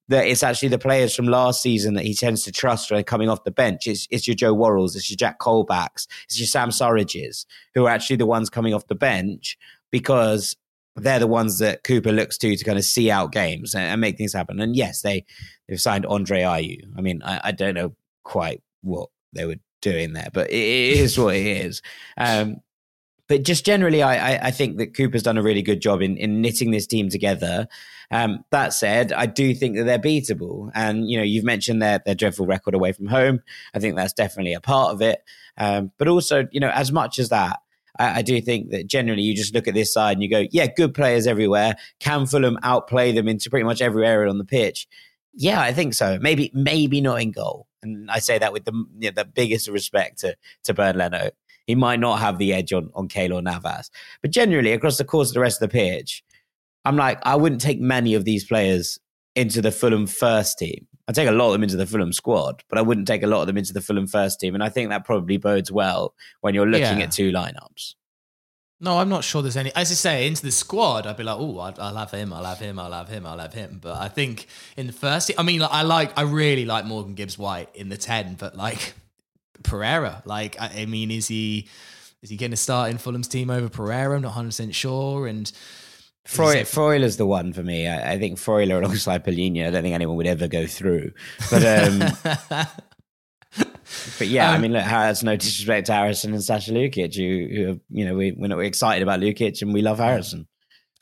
that 0.08 0.26
it's 0.26 0.42
actually 0.42 0.68
the 0.68 0.78
players 0.78 1.14
from 1.14 1.26
last 1.26 1.62
season 1.62 1.94
that 1.94 2.04
he 2.04 2.14
tends 2.14 2.44
to 2.44 2.52
trust 2.52 2.90
when 2.90 3.02
coming 3.04 3.28
off 3.28 3.44
the 3.44 3.50
bench. 3.50 3.86
It's, 3.86 4.06
it's 4.10 4.26
your 4.26 4.36
Joe 4.36 4.54
Worralls, 4.54 4.94
it's 4.94 5.10
your 5.10 5.16
Jack 5.16 5.38
Colbacks, 5.40 6.06
it's 6.24 6.38
your 6.38 6.46
Sam 6.46 6.70
Surridges, 6.70 7.44
who 7.74 7.86
are 7.86 7.90
actually 7.90 8.16
the 8.16 8.26
ones 8.26 8.50
coming 8.50 8.74
off 8.74 8.86
the 8.86 8.94
bench 8.94 9.58
because 9.90 10.56
they're 10.96 11.18
the 11.18 11.26
ones 11.26 11.58
that 11.58 11.84
Cooper 11.84 12.12
looks 12.12 12.38
to 12.38 12.56
to 12.56 12.64
kind 12.64 12.78
of 12.78 12.84
see 12.84 13.10
out 13.10 13.32
games 13.32 13.74
and, 13.74 13.84
and 13.84 14.00
make 14.00 14.16
things 14.16 14.32
happen. 14.32 14.60
And 14.60 14.74
yes, 14.74 15.02
they 15.02 15.24
they've 15.68 15.80
signed 15.80 16.06
Andre 16.06 16.42
Ayew. 16.42 16.80
I 16.96 17.00
mean, 17.00 17.22
I, 17.22 17.40
I 17.44 17.52
don't 17.52 17.74
know 17.74 17.94
quite 18.24 18.62
what 18.82 19.10
they 19.32 19.44
were 19.44 19.56
doing 19.82 20.14
there, 20.14 20.30
but 20.32 20.50
it, 20.50 20.54
it 20.54 20.98
is 20.98 21.18
what 21.18 21.34
it 21.36 21.46
is. 21.46 21.82
Um, 22.16 22.56
but 23.28 23.42
just 23.42 23.66
generally, 23.66 24.02
I, 24.02 24.34
I, 24.34 24.46
I, 24.46 24.50
think 24.50 24.78
that 24.78 24.94
Cooper's 24.94 25.22
done 25.22 25.38
a 25.38 25.42
really 25.42 25.62
good 25.62 25.80
job 25.80 26.00
in, 26.00 26.16
in 26.16 26.40
knitting 26.40 26.70
this 26.70 26.86
team 26.86 27.08
together. 27.08 27.66
Um, 28.10 28.44
that 28.50 28.72
said, 28.72 29.12
I 29.12 29.26
do 29.26 29.54
think 29.54 29.76
that 29.76 29.84
they're 29.84 29.98
beatable. 29.98 30.70
And, 30.74 31.10
you 31.10 31.16
know, 31.16 31.24
you've 31.24 31.44
mentioned 31.44 31.82
their, 31.82 32.00
their 32.04 32.14
dreadful 32.14 32.46
record 32.46 32.74
away 32.74 32.92
from 32.92 33.06
home. 33.06 33.40
I 33.74 33.80
think 33.80 33.96
that's 33.96 34.12
definitely 34.12 34.54
a 34.54 34.60
part 34.60 34.92
of 34.92 35.02
it. 35.02 35.22
Um, 35.58 35.90
but 35.98 36.08
also, 36.08 36.46
you 36.52 36.60
know, 36.60 36.70
as 36.70 36.92
much 36.92 37.18
as 37.18 37.30
that, 37.30 37.58
I, 37.98 38.18
I, 38.18 38.22
do 38.22 38.40
think 38.40 38.70
that 38.70 38.86
generally 38.86 39.22
you 39.22 39.34
just 39.34 39.54
look 39.54 39.66
at 39.66 39.74
this 39.74 39.92
side 39.92 40.12
and 40.12 40.22
you 40.22 40.30
go, 40.30 40.44
yeah, 40.50 40.66
good 40.66 40.94
players 40.94 41.26
everywhere. 41.26 41.76
Can 41.98 42.26
Fulham 42.26 42.58
outplay 42.62 43.12
them 43.12 43.26
into 43.26 43.50
pretty 43.50 43.64
much 43.64 43.80
every 43.80 44.06
area 44.06 44.30
on 44.30 44.38
the 44.38 44.44
pitch? 44.44 44.86
Yeah, 45.34 45.60
I 45.60 45.72
think 45.72 45.94
so. 45.94 46.18
Maybe, 46.20 46.50
maybe 46.54 47.00
not 47.00 47.20
in 47.20 47.32
goal. 47.32 47.66
And 47.82 48.10
I 48.10 48.20
say 48.20 48.38
that 48.38 48.52
with 48.52 48.64
the, 48.64 48.72
you 48.98 49.10
know, 49.10 49.14
the 49.14 49.24
biggest 49.24 49.68
respect 49.68 50.18
to, 50.20 50.36
to 50.64 50.74
Bernd 50.74 50.98
Leno. 50.98 51.30
He 51.66 51.74
might 51.74 52.00
not 52.00 52.20
have 52.20 52.38
the 52.38 52.52
edge 52.52 52.72
on, 52.72 52.90
on 52.94 53.08
Keylor 53.08 53.42
Navas. 53.42 53.90
But 54.22 54.30
generally, 54.30 54.72
across 54.72 54.98
the 54.98 55.04
course 55.04 55.30
of 55.30 55.34
the 55.34 55.40
rest 55.40 55.60
of 55.60 55.68
the 55.68 55.72
pitch, 55.72 56.22
I'm 56.84 56.96
like, 56.96 57.18
I 57.24 57.36
wouldn't 57.36 57.60
take 57.60 57.80
many 57.80 58.14
of 58.14 58.24
these 58.24 58.44
players 58.44 58.98
into 59.34 59.60
the 59.60 59.72
Fulham 59.72 60.06
first 60.06 60.58
team. 60.58 60.86
I 61.08 61.12
take 61.12 61.28
a 61.28 61.32
lot 61.32 61.48
of 61.48 61.52
them 61.52 61.62
into 61.62 61.76
the 61.76 61.86
Fulham 61.86 62.12
squad, 62.12 62.64
but 62.68 62.78
I 62.78 62.82
wouldn't 62.82 63.06
take 63.06 63.22
a 63.22 63.26
lot 63.26 63.40
of 63.40 63.46
them 63.46 63.56
into 63.56 63.72
the 63.72 63.80
Fulham 63.80 64.06
first 64.06 64.40
team. 64.40 64.54
And 64.54 64.62
I 64.62 64.68
think 64.68 64.90
that 64.90 65.04
probably 65.04 65.36
bodes 65.36 65.70
well 65.70 66.14
when 66.40 66.54
you're 66.54 66.66
looking 66.66 66.98
yeah. 66.98 67.04
at 67.04 67.12
two 67.12 67.30
lineups. 67.30 67.94
No, 68.78 68.98
I'm 68.98 69.08
not 69.08 69.24
sure 69.24 69.40
there's 69.40 69.56
any. 69.56 69.74
As 69.74 69.90
I 69.90 69.94
say, 69.94 70.26
into 70.26 70.42
the 70.42 70.52
squad, 70.52 71.06
I'd 71.06 71.16
be 71.16 71.22
like, 71.22 71.38
oh, 71.38 71.58
I'll 71.58 71.96
have 71.96 72.10
him, 72.10 72.32
I'll 72.32 72.44
have 72.44 72.58
him, 72.58 72.78
I'll 72.78 72.92
have 72.92 73.08
him, 73.08 73.26
I'll 73.26 73.38
have 73.38 73.54
him. 73.54 73.78
But 73.80 73.96
I 73.96 74.08
think 74.08 74.48
in 74.76 74.86
the 74.86 74.92
first, 74.92 75.30
I 75.38 75.42
mean, 75.42 75.60
like, 75.60 75.72
I 75.72 75.82
like, 75.82 76.18
I 76.18 76.22
really 76.22 76.66
like 76.66 76.84
Morgan 76.84 77.14
Gibbs 77.14 77.38
White 77.38 77.70
in 77.74 77.88
the 77.88 77.96
ten, 77.96 78.34
but 78.34 78.54
like 78.54 78.94
Pereira, 79.62 80.22
like, 80.24 80.60
I, 80.60 80.82
I 80.82 80.86
mean, 80.86 81.10
is 81.10 81.28
he 81.28 81.68
is 82.22 82.30
he 82.30 82.36
going 82.36 82.50
to 82.50 82.56
start 82.56 82.90
in 82.90 82.98
Fulham's 82.98 83.28
team 83.28 83.50
over 83.50 83.68
Pereira? 83.68 84.16
I'm 84.16 84.22
not 84.22 84.28
100 84.28 84.48
percent 84.48 84.74
sure, 84.74 85.26
and 85.26 85.50
Freud, 86.26 87.02
is 87.02 87.16
the 87.16 87.26
one 87.26 87.52
for 87.52 87.62
me. 87.62 87.86
I, 87.86 88.14
I 88.14 88.18
think 88.18 88.38
Freuler 88.38 88.82
alongside 88.82 89.24
Palhinha, 89.24 89.68
I 89.68 89.70
don't 89.70 89.82
think 89.82 89.94
anyone 89.94 90.16
would 90.16 90.26
ever 90.26 90.48
go 90.48 90.66
through. 90.66 91.12
But 91.50 91.64
um, 91.64 91.98
but 94.18 94.26
yeah, 94.26 94.50
um, 94.50 94.56
I 94.56 94.58
mean, 94.58 94.72
look, 94.72 94.84
that's 94.84 95.22
no 95.22 95.36
disrespect 95.36 95.86
to 95.86 95.92
Harrison 95.92 96.32
and 96.32 96.42
Sasha 96.42 96.72
Lukic, 96.72 97.14
who, 97.14 97.54
who 97.54 97.80
you 97.90 98.04
know, 98.04 98.14
we, 98.16 98.32
we're 98.32 98.62
excited 98.62 99.02
about 99.02 99.20
Lukic 99.20 99.62
and 99.62 99.72
we 99.72 99.82
love 99.82 99.98
Harrison. 99.98 100.48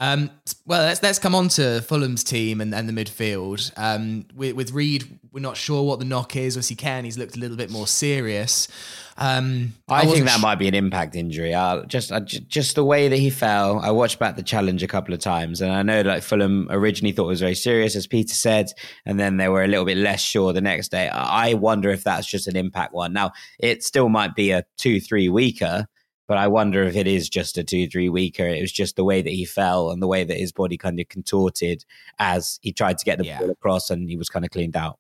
Um, 0.00 0.30
well, 0.66 0.82
let's 0.82 1.02
let's 1.02 1.18
come 1.18 1.34
on 1.34 1.48
to 1.50 1.80
Fulham's 1.82 2.24
team 2.24 2.60
and, 2.60 2.74
and 2.74 2.88
the 2.88 2.92
midfield. 2.92 3.70
Um, 3.76 4.26
with, 4.34 4.54
with 4.54 4.72
Reid, 4.72 5.18
we're 5.32 5.40
not 5.40 5.56
sure 5.56 5.84
what 5.84 6.00
the 6.00 6.04
knock 6.04 6.34
is. 6.36 6.56
Obviously, 6.56 6.76
Ken, 6.76 7.04
he's 7.04 7.16
looked 7.16 7.36
a 7.36 7.40
little 7.40 7.56
bit 7.56 7.70
more 7.70 7.86
serious. 7.86 8.68
Um, 9.16 9.74
I, 9.88 10.00
I 10.00 10.06
think 10.06 10.24
that 10.24 10.38
sh- 10.38 10.42
might 10.42 10.56
be 10.56 10.66
an 10.66 10.74
impact 10.74 11.14
injury. 11.14 11.54
I 11.54 11.82
just 11.82 12.10
I, 12.10 12.18
just 12.20 12.74
the 12.74 12.84
way 12.84 13.06
that 13.06 13.16
he 13.16 13.30
fell. 13.30 13.78
I 13.78 13.92
watched 13.92 14.18
back 14.18 14.34
the 14.34 14.42
challenge 14.42 14.82
a 14.82 14.88
couple 14.88 15.14
of 15.14 15.20
times, 15.20 15.60
and 15.60 15.70
I 15.70 15.82
know 15.82 16.02
like 16.02 16.24
Fulham 16.24 16.66
originally 16.70 17.12
thought 17.12 17.26
it 17.26 17.28
was 17.28 17.40
very 17.40 17.54
serious, 17.54 17.94
as 17.94 18.08
Peter 18.08 18.34
said, 18.34 18.66
and 19.06 19.20
then 19.20 19.36
they 19.36 19.48
were 19.48 19.62
a 19.62 19.68
little 19.68 19.84
bit 19.84 19.98
less 19.98 20.20
sure 20.20 20.52
the 20.52 20.60
next 20.60 20.90
day. 20.90 21.08
I 21.08 21.54
wonder 21.54 21.90
if 21.90 22.02
that's 22.02 22.26
just 22.26 22.48
an 22.48 22.56
impact 22.56 22.92
one. 22.92 23.12
Now 23.12 23.30
it 23.60 23.84
still 23.84 24.08
might 24.08 24.34
be 24.34 24.50
a 24.50 24.64
two 24.76 25.00
three 25.00 25.28
weeker, 25.28 25.86
but 26.26 26.38
I 26.38 26.48
wonder 26.48 26.82
if 26.84 26.96
it 26.96 27.06
is 27.06 27.28
just 27.28 27.58
a 27.58 27.64
two 27.64 27.88
three 27.88 28.08
weeker. 28.08 28.46
It 28.46 28.60
was 28.60 28.72
just 28.72 28.96
the 28.96 29.04
way 29.04 29.22
that 29.22 29.30
he 29.30 29.44
fell 29.44 29.90
and 29.90 30.02
the 30.02 30.06
way 30.06 30.24
that 30.24 30.36
his 30.36 30.52
body 30.52 30.76
kind 30.76 30.98
of 30.98 31.08
contorted 31.08 31.84
as 32.18 32.58
he 32.62 32.72
tried 32.72 32.98
to 32.98 33.04
get 33.04 33.18
the 33.18 33.26
yeah. 33.26 33.38
ball 33.40 33.50
across, 33.50 33.90
and 33.90 34.08
he 34.08 34.16
was 34.16 34.28
kind 34.28 34.44
of 34.44 34.50
cleaned 34.50 34.76
out. 34.76 34.98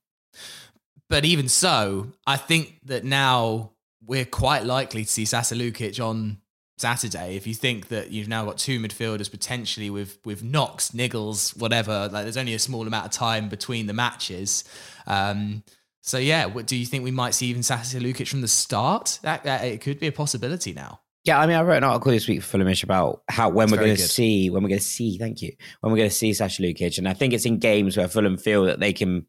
But 1.08 1.24
even 1.24 1.48
so, 1.48 2.12
I 2.26 2.36
think 2.36 2.80
that 2.84 3.04
now 3.04 3.70
we're 4.04 4.24
quite 4.24 4.64
likely 4.64 5.04
to 5.04 5.10
see 5.10 5.24
Sasa 5.24 5.54
Lukic 5.54 6.04
on 6.04 6.38
Saturday. 6.76 7.36
If 7.36 7.46
you 7.46 7.54
think 7.54 7.88
that 7.88 8.10
you've 8.10 8.28
now 8.28 8.44
got 8.44 8.58
two 8.58 8.80
midfielders 8.80 9.30
potentially 9.30 9.90
with 9.90 10.18
with 10.24 10.42
knocks, 10.42 10.90
Niggles, 10.90 11.56
whatever, 11.58 12.08
like 12.12 12.24
there's 12.24 12.36
only 12.36 12.54
a 12.54 12.58
small 12.58 12.86
amount 12.86 13.06
of 13.06 13.12
time 13.12 13.48
between 13.48 13.86
the 13.86 13.92
matches. 13.92 14.64
Um, 15.06 15.62
so 16.00 16.18
yeah, 16.18 16.46
what 16.46 16.66
do 16.66 16.76
you 16.76 16.84
think 16.84 17.02
we 17.02 17.10
might 17.10 17.32
see 17.32 17.46
even 17.46 17.62
Sasa 17.62 17.98
Lukic 17.98 18.28
from 18.28 18.42
the 18.42 18.48
start? 18.48 19.18
That, 19.22 19.44
that 19.44 19.64
it 19.64 19.80
could 19.80 19.98
be 19.98 20.06
a 20.06 20.12
possibility 20.12 20.72
now. 20.72 21.00
Yeah, 21.24 21.40
I 21.40 21.46
mean, 21.46 21.56
I 21.56 21.62
wrote 21.62 21.78
an 21.78 21.84
article 21.84 22.12
this 22.12 22.28
week 22.28 22.42
for 22.42 22.58
Fulhamish 22.58 22.82
about 22.82 23.22
how 23.28 23.48
when 23.48 23.68
That's 23.68 23.72
we're 23.72 23.86
going 23.86 23.96
to 23.96 24.02
see 24.02 24.50
when 24.50 24.62
we're 24.62 24.68
going 24.68 24.80
to 24.80 24.84
see. 24.84 25.16
Thank 25.16 25.40
you. 25.40 25.52
When 25.80 25.90
we're 25.90 25.98
going 25.98 26.10
to 26.10 26.14
see 26.14 26.34
Sasha 26.34 26.62
Lukic, 26.62 26.98
and 26.98 27.08
I 27.08 27.14
think 27.14 27.32
it's 27.32 27.46
in 27.46 27.58
games 27.58 27.96
where 27.96 28.08
Fulham 28.08 28.36
feel 28.36 28.64
that 28.66 28.78
they 28.78 28.92
can 28.92 29.26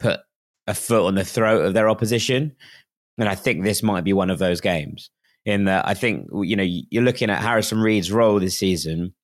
put 0.00 0.20
a 0.66 0.74
foot 0.74 1.06
on 1.06 1.14
the 1.14 1.24
throat 1.24 1.64
of 1.64 1.74
their 1.74 1.88
opposition. 1.88 2.54
And 3.18 3.28
I 3.28 3.34
think 3.34 3.62
this 3.62 3.82
might 3.82 4.04
be 4.04 4.12
one 4.12 4.30
of 4.30 4.38
those 4.38 4.60
games 4.60 5.10
in 5.44 5.64
that 5.64 5.86
I 5.86 5.94
think, 5.94 6.28
you 6.32 6.56
know, 6.56 6.66
you're 6.66 7.04
looking 7.04 7.30
at 7.30 7.42
Harrison 7.42 7.80
Reed's 7.80 8.10
role 8.10 8.40
this 8.40 8.58
season 8.58 9.14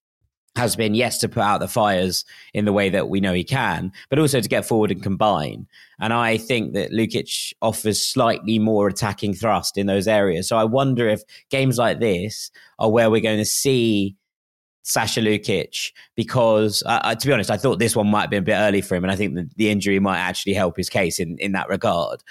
has 0.57 0.77
been, 0.77 0.95
yes, 0.95 1.19
to 1.19 1.29
put 1.29 1.43
out 1.43 1.61
the 1.61 1.69
fires 1.69 2.25
in 2.53 2.65
the 2.65 2.73
way 2.73 2.91
that 2.91 3.09
we 3.09 3.21
know 3.21 3.33
he 3.33 3.45
can, 3.45 3.91
but 4.11 4.19
also 4.19 4.41
to 4.41 4.49
get 4.49 4.67
forward 4.67 4.91
and 4.91 5.03
combine. 5.03 5.67
And 5.99 6.13
I 6.13 6.37
think 6.37 6.75
that 6.75 6.91
Lukic 6.91 7.55
offers 7.63 8.05
slightly 8.05 8.59
more 8.59 8.89
attacking 8.89 9.35
thrust 9.35 9.79
in 9.79 9.87
those 9.87 10.07
areas. 10.07 10.49
So 10.49 10.57
I 10.57 10.65
wonder 10.65 11.09
if 11.09 11.23
games 11.51 11.79
like 11.79 12.01
this 12.01 12.51
are 12.79 12.91
where 12.91 13.11
we're 13.11 13.23
going 13.23 13.39
to 13.39 13.45
see 13.47 14.17
Sasha 14.83 15.21
Lukic 15.21 15.93
because, 16.17 16.83
uh, 16.87 17.15
to 17.15 17.27
be 17.27 17.33
honest, 17.33 17.51
I 17.51 17.57
thought 17.57 17.79
this 17.79 17.97
one 17.97 18.09
might 18.09 18.23
have 18.23 18.31
been 18.31 18.43
a 18.43 18.47
bit 18.47 18.57
early 18.57 18.81
for 18.81 18.95
him, 18.95 19.05
and 19.05 19.13
I 19.13 19.17
think 19.17 19.39
the 19.57 19.71
injury 19.71 20.01
might 20.01 20.19
actually 20.19 20.55
help 20.55 20.77
his 20.77 20.91
case 20.91 21.19
in 21.21 21.39
in 21.39 21.53
that 21.53 21.69
regard. 21.69 22.23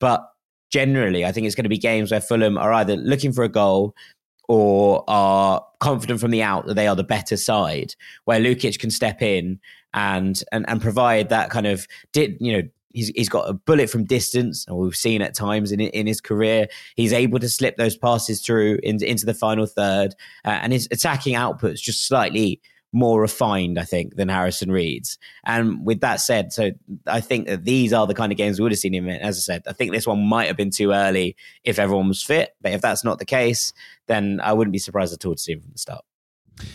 But 0.00 0.28
generally, 0.70 1.24
I 1.24 1.32
think 1.32 1.46
it's 1.46 1.54
going 1.54 1.64
to 1.64 1.70
be 1.70 1.78
games 1.78 2.10
where 2.10 2.20
Fulham 2.20 2.58
are 2.58 2.72
either 2.72 2.96
looking 2.96 3.32
for 3.32 3.44
a 3.44 3.48
goal 3.48 3.94
or 4.48 5.04
are 5.08 5.64
confident 5.80 6.20
from 6.20 6.30
the 6.30 6.42
out 6.42 6.66
that 6.66 6.74
they 6.74 6.86
are 6.86 6.96
the 6.96 7.04
better 7.04 7.36
side, 7.36 7.94
where 8.24 8.40
Lukic 8.40 8.78
can 8.78 8.90
step 8.90 9.22
in 9.22 9.60
and 9.94 10.42
and 10.52 10.64
and 10.68 10.82
provide 10.82 11.28
that 11.28 11.50
kind 11.50 11.66
of 11.66 11.86
did 12.12 12.36
you 12.40 12.52
know 12.52 12.68
he's 12.94 13.08
he's 13.08 13.28
got 13.28 13.48
a 13.48 13.52
bullet 13.52 13.90
from 13.90 14.04
distance, 14.04 14.64
and 14.66 14.76
we've 14.76 14.96
seen 14.96 15.20
at 15.20 15.34
times 15.34 15.72
in 15.72 15.80
in 15.80 16.06
his 16.06 16.20
career 16.20 16.66
he's 16.96 17.12
able 17.12 17.38
to 17.38 17.48
slip 17.48 17.76
those 17.76 17.96
passes 17.96 18.40
through 18.40 18.78
into, 18.82 19.08
into 19.08 19.26
the 19.26 19.34
final 19.34 19.66
third, 19.66 20.14
uh, 20.44 20.58
and 20.62 20.72
his 20.72 20.88
attacking 20.90 21.34
output's 21.34 21.80
just 21.80 22.06
slightly 22.06 22.60
more 22.94 23.20
refined, 23.20 23.78
I 23.78 23.82
think, 23.82 24.14
than 24.14 24.28
Harrison 24.28 24.70
Reed's. 24.70 25.18
And 25.44 25.84
with 25.84 26.00
that 26.00 26.16
said, 26.16 26.52
so 26.52 26.70
I 27.06 27.20
think 27.20 27.48
that 27.48 27.64
these 27.64 27.92
are 27.92 28.06
the 28.06 28.14
kind 28.14 28.30
of 28.30 28.38
games 28.38 28.58
we 28.58 28.62
would 28.62 28.72
have 28.72 28.78
seen 28.78 28.94
him 28.94 29.08
in. 29.08 29.20
As 29.20 29.36
I 29.36 29.40
said, 29.40 29.62
I 29.66 29.72
think 29.72 29.92
this 29.92 30.06
one 30.06 30.24
might 30.24 30.46
have 30.46 30.56
been 30.56 30.70
too 30.70 30.92
early 30.92 31.36
if 31.64 31.78
everyone 31.78 32.08
was 32.08 32.22
fit. 32.22 32.54
But 32.62 32.72
if 32.72 32.80
that's 32.80 33.04
not 33.04 33.18
the 33.18 33.24
case, 33.24 33.72
then 34.06 34.40
I 34.42 34.52
wouldn't 34.52 34.72
be 34.72 34.78
surprised 34.78 35.12
at 35.12 35.24
all 35.26 35.34
to 35.34 35.40
see 35.40 35.52
him 35.52 35.60
from 35.60 35.72
the 35.72 35.78
start. 35.78 36.04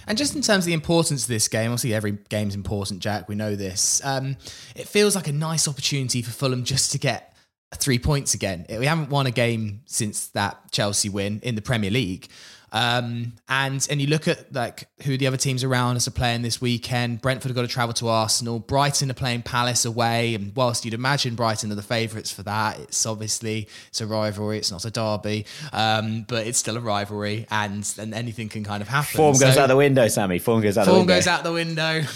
And 0.08 0.18
just 0.18 0.36
in 0.36 0.42
terms 0.42 0.66
of 0.66 0.68
the 0.68 0.74
importance 0.74 1.24
of 1.24 1.30
this 1.30 1.48
game, 1.48 1.72
obviously 1.72 1.94
every 1.94 2.18
game's 2.28 2.54
important, 2.54 3.00
Jack. 3.00 3.30
We 3.30 3.36
know 3.36 3.56
this. 3.56 4.02
Um, 4.04 4.36
it 4.76 4.90
feels 4.90 5.16
like 5.16 5.28
a 5.28 5.32
nice 5.32 5.70
opportunity 5.70 6.22
for 6.22 6.32
Fulham 6.32 6.66
just 6.66 6.92
to 6.92 7.00
get 7.00 7.34
three 7.76 8.00
points 8.00 8.34
again. 8.34 8.66
We 8.70 8.86
haven't 8.86 9.10
won 9.10 9.26
a 9.26 9.32
game 9.32 9.84
since 9.86 10.28
that 10.30 10.72
Chelsea 10.72 11.08
win 11.08 11.40
in 11.44 11.56
the 11.56 11.62
Premier 11.62 11.92
League. 11.92 12.28
Um, 12.72 13.34
and 13.48 13.86
and 13.90 14.02
you 14.02 14.08
look 14.08 14.28
at 14.28 14.54
like 14.54 14.88
who 15.04 15.18
the 15.18 15.28
other 15.28 15.38
teams 15.38 15.64
around 15.64 15.96
us 15.96 16.08
are 16.08 16.12
playing 16.12 16.42
this 16.42 16.62
weekend. 16.62 17.22
Brentford 17.22 17.50
have 17.50 17.56
got 17.56 17.62
to 17.64 17.68
travel 17.68 17.94
to 17.96 18.08
Arsenal. 18.08 18.60
Brighton 18.60 19.10
are 19.10 19.16
playing 19.16 19.44
Palace 19.44 19.86
away. 19.86 20.36
And 20.36 20.56
whilst 20.56 20.86
you'd 20.86 20.94
imagine 20.94 21.36
Brighton 21.36 21.72
are 21.72 21.76
the 21.76 21.82
favourites 21.82 22.32
for 22.32 22.44
that, 22.44 22.80
it's 22.80 23.06
obviously 23.06 23.68
it's 23.88 24.02
a 24.02 24.08
rivalry. 24.08 24.58
It's 24.58 24.72
not 24.72 24.86
a 24.86 24.92
derby, 24.92 25.46
um, 25.74 26.26
but 26.28 26.46
it's 26.48 26.58
still 26.58 26.78
a 26.78 26.82
rivalry, 26.82 27.48
and 27.50 27.92
and 27.98 28.14
anything 28.14 28.50
can 28.50 28.64
kind 28.64 28.82
of 28.82 28.88
happen. 28.88 29.18
Form 29.18 29.38
goes 29.38 29.56
so, 29.56 29.64
out 29.64 29.68
the 29.68 29.78
window, 29.78 30.08
Sammy. 30.08 30.40
Form 30.40 30.62
goes 30.62 30.78
out. 30.78 30.86
Form 30.86 30.96
the 30.96 31.00
window. 31.02 31.14
goes 31.16 31.28
out 31.28 31.44
the 31.44 31.54
window. 31.54 32.02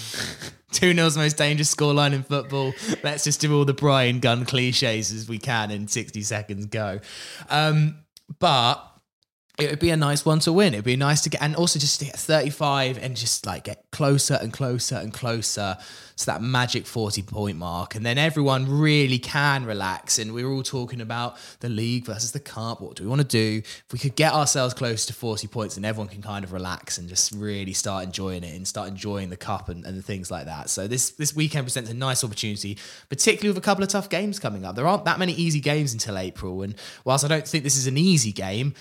2 0.73 0.93
0's 0.93 1.15
most 1.15 1.37
dangerous 1.37 1.73
scoreline 1.73 2.13
in 2.13 2.23
football. 2.23 2.73
Let's 3.03 3.23
just 3.23 3.39
do 3.39 3.55
all 3.55 3.63
the 3.63 3.73
Brian 3.73 4.19
Gun 4.19 4.43
cliches 4.43 5.11
as 5.11 5.29
we 5.29 5.37
can 5.37 5.71
in 5.71 5.87
60 5.87 6.21
seconds 6.23 6.65
go. 6.65 6.99
Um, 7.49 7.99
but 8.39 8.92
it 9.59 9.69
would 9.69 9.79
be 9.79 9.91
a 9.91 9.97
nice 9.97 10.25
one 10.25 10.39
to 10.39 10.51
win. 10.51 10.73
It'd 10.73 10.83
be 10.83 10.95
nice 10.95 11.21
to 11.21 11.29
get, 11.29 11.39
and 11.41 11.55
also 11.55 11.77
just 11.77 11.99
to 11.99 12.05
get 12.05 12.17
35 12.17 12.97
and 12.97 13.15
just 13.15 13.45
like 13.45 13.65
get 13.65 13.85
closer 13.91 14.39
and 14.41 14.51
closer 14.51 14.95
and 14.95 15.13
closer 15.13 15.77
to 16.17 16.25
that 16.25 16.41
magic 16.41 16.87
40 16.87 17.21
point 17.21 17.57
mark. 17.57 17.93
And 17.93 18.03
then 18.03 18.17
everyone 18.17 18.79
really 18.79 19.19
can 19.19 19.65
relax. 19.65 20.17
And 20.17 20.33
we 20.33 20.43
are 20.43 20.49
all 20.49 20.63
talking 20.63 21.01
about 21.01 21.37
the 21.59 21.69
league 21.69 22.05
versus 22.05 22.31
the 22.31 22.39
cup. 22.39 22.81
What 22.81 22.95
do 22.95 23.03
we 23.03 23.09
want 23.09 23.21
to 23.21 23.27
do? 23.27 23.61
If 23.63 23.93
we 23.93 23.99
could 23.99 24.15
get 24.15 24.33
ourselves 24.33 24.73
close 24.73 25.05
to 25.05 25.13
40 25.13 25.47
points, 25.47 25.77
and 25.77 25.85
everyone 25.85 26.07
can 26.07 26.23
kind 26.23 26.43
of 26.43 26.51
relax 26.51 26.97
and 26.97 27.07
just 27.07 27.31
really 27.31 27.73
start 27.73 28.05
enjoying 28.05 28.43
it 28.43 28.55
and 28.55 28.67
start 28.67 28.87
enjoying 28.87 29.29
the 29.29 29.37
cup 29.37 29.69
and, 29.69 29.85
and 29.85 30.03
things 30.03 30.31
like 30.31 30.45
that. 30.45 30.71
So 30.71 30.87
this, 30.87 31.11
this 31.11 31.35
weekend 31.35 31.65
presents 31.65 31.91
a 31.91 31.93
nice 31.93 32.23
opportunity, 32.23 32.79
particularly 33.07 33.49
with 33.49 33.63
a 33.63 33.65
couple 33.65 33.83
of 33.83 33.89
tough 33.89 34.09
games 34.09 34.39
coming 34.39 34.65
up. 34.65 34.75
There 34.75 34.87
aren't 34.87 35.05
that 35.05 35.19
many 35.19 35.33
easy 35.33 35.59
games 35.59 35.93
until 35.93 36.17
April. 36.17 36.63
And 36.63 36.73
whilst 37.05 37.23
I 37.23 37.27
don't 37.27 37.47
think 37.47 37.63
this 37.63 37.77
is 37.77 37.85
an 37.85 37.97
easy 37.97 38.31
game, 38.31 38.73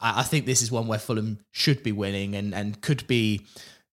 I, 0.00 0.20
I 0.20 0.22
think 0.22 0.46
this 0.46 0.62
is 0.62 0.70
one 0.70 0.86
where 0.86 0.98
Fulham 0.98 1.38
should 1.50 1.82
be 1.82 1.92
winning 1.92 2.34
and, 2.34 2.54
and 2.54 2.80
could 2.80 3.06
be, 3.06 3.46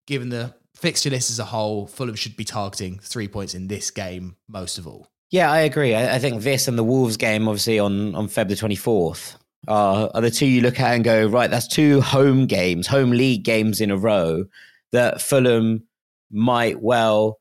given 0.08 0.30
the 0.30 0.54
fixture 0.76 1.10
list 1.10 1.30
as 1.30 1.40
a 1.40 1.46
whole, 1.46 1.88
Fulham 1.88 2.16
should 2.16 2.36
be 2.36 2.44
targeting 2.44 3.00
three 3.00 3.28
points 3.28 3.54
in 3.54 3.68
this 3.68 3.92
game 3.92 4.36
most 4.48 4.78
of 4.78 4.88
all. 4.88 5.08
Yeah, 5.32 5.52
I 5.52 5.60
agree. 5.62 5.96
I, 5.96 6.16
I 6.16 6.20
think 6.20 6.44
this 6.44 6.68
and 6.68 6.78
the 6.78 6.84
Wolves 6.84 7.18
game, 7.18 7.48
obviously 7.48 7.80
on 7.80 8.16
on 8.16 8.28
February 8.28 8.58
twenty 8.58 8.76
fourth, 8.76 9.38
are 9.68 10.10
are 10.14 10.22
the 10.22 10.32
two 10.32 10.46
you 10.46 10.62
look 10.62 10.80
at 10.80 10.94
and 10.94 11.04
go 11.04 11.28
right. 11.28 11.50
That's 11.50 11.68
two 11.68 12.02
home 12.02 12.46
games, 12.46 12.88
home 12.88 13.12
league 13.12 13.44
games 13.44 13.82
in 13.82 13.92
a 13.92 13.98
row 13.98 14.46
that 14.92 15.22
Fulham 15.22 15.84
might 16.32 16.82
well 16.82 17.40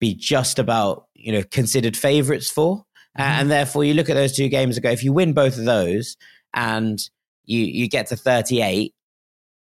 be 0.00 0.14
just 0.14 0.58
about 0.58 1.06
you 1.14 1.32
know 1.32 1.42
considered 1.50 1.96
favourites 1.96 2.50
for, 2.50 2.78
mm-hmm. 2.78 3.22
and 3.22 3.50
therefore 3.50 3.84
you 3.84 3.94
look 3.94 4.08
at 4.08 4.14
those 4.14 4.36
two 4.36 4.48
games 4.48 4.76
and 4.76 4.84
go, 4.84 4.90
if 4.90 5.02
you 5.02 5.12
win 5.12 5.32
both 5.32 5.58
of 5.58 5.64
those 5.64 6.16
and 6.54 7.10
you 7.44 7.60
you 7.60 7.88
get 7.88 8.08
to 8.08 8.16
38 8.16 8.94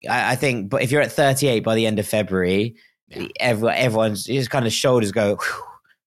I, 0.09 0.31
I 0.31 0.35
think 0.35 0.69
but 0.69 0.81
if 0.81 0.91
you're 0.91 1.01
at 1.01 1.11
38 1.11 1.61
by 1.61 1.75
the 1.75 1.85
end 1.85 1.99
of 1.99 2.07
february 2.07 2.75
yeah. 3.07 3.27
everyone 3.39 3.75
everyone's 3.75 4.25
just 4.25 4.49
kind 4.49 4.65
of 4.65 4.73
shoulders 4.73 5.11
go 5.11 5.37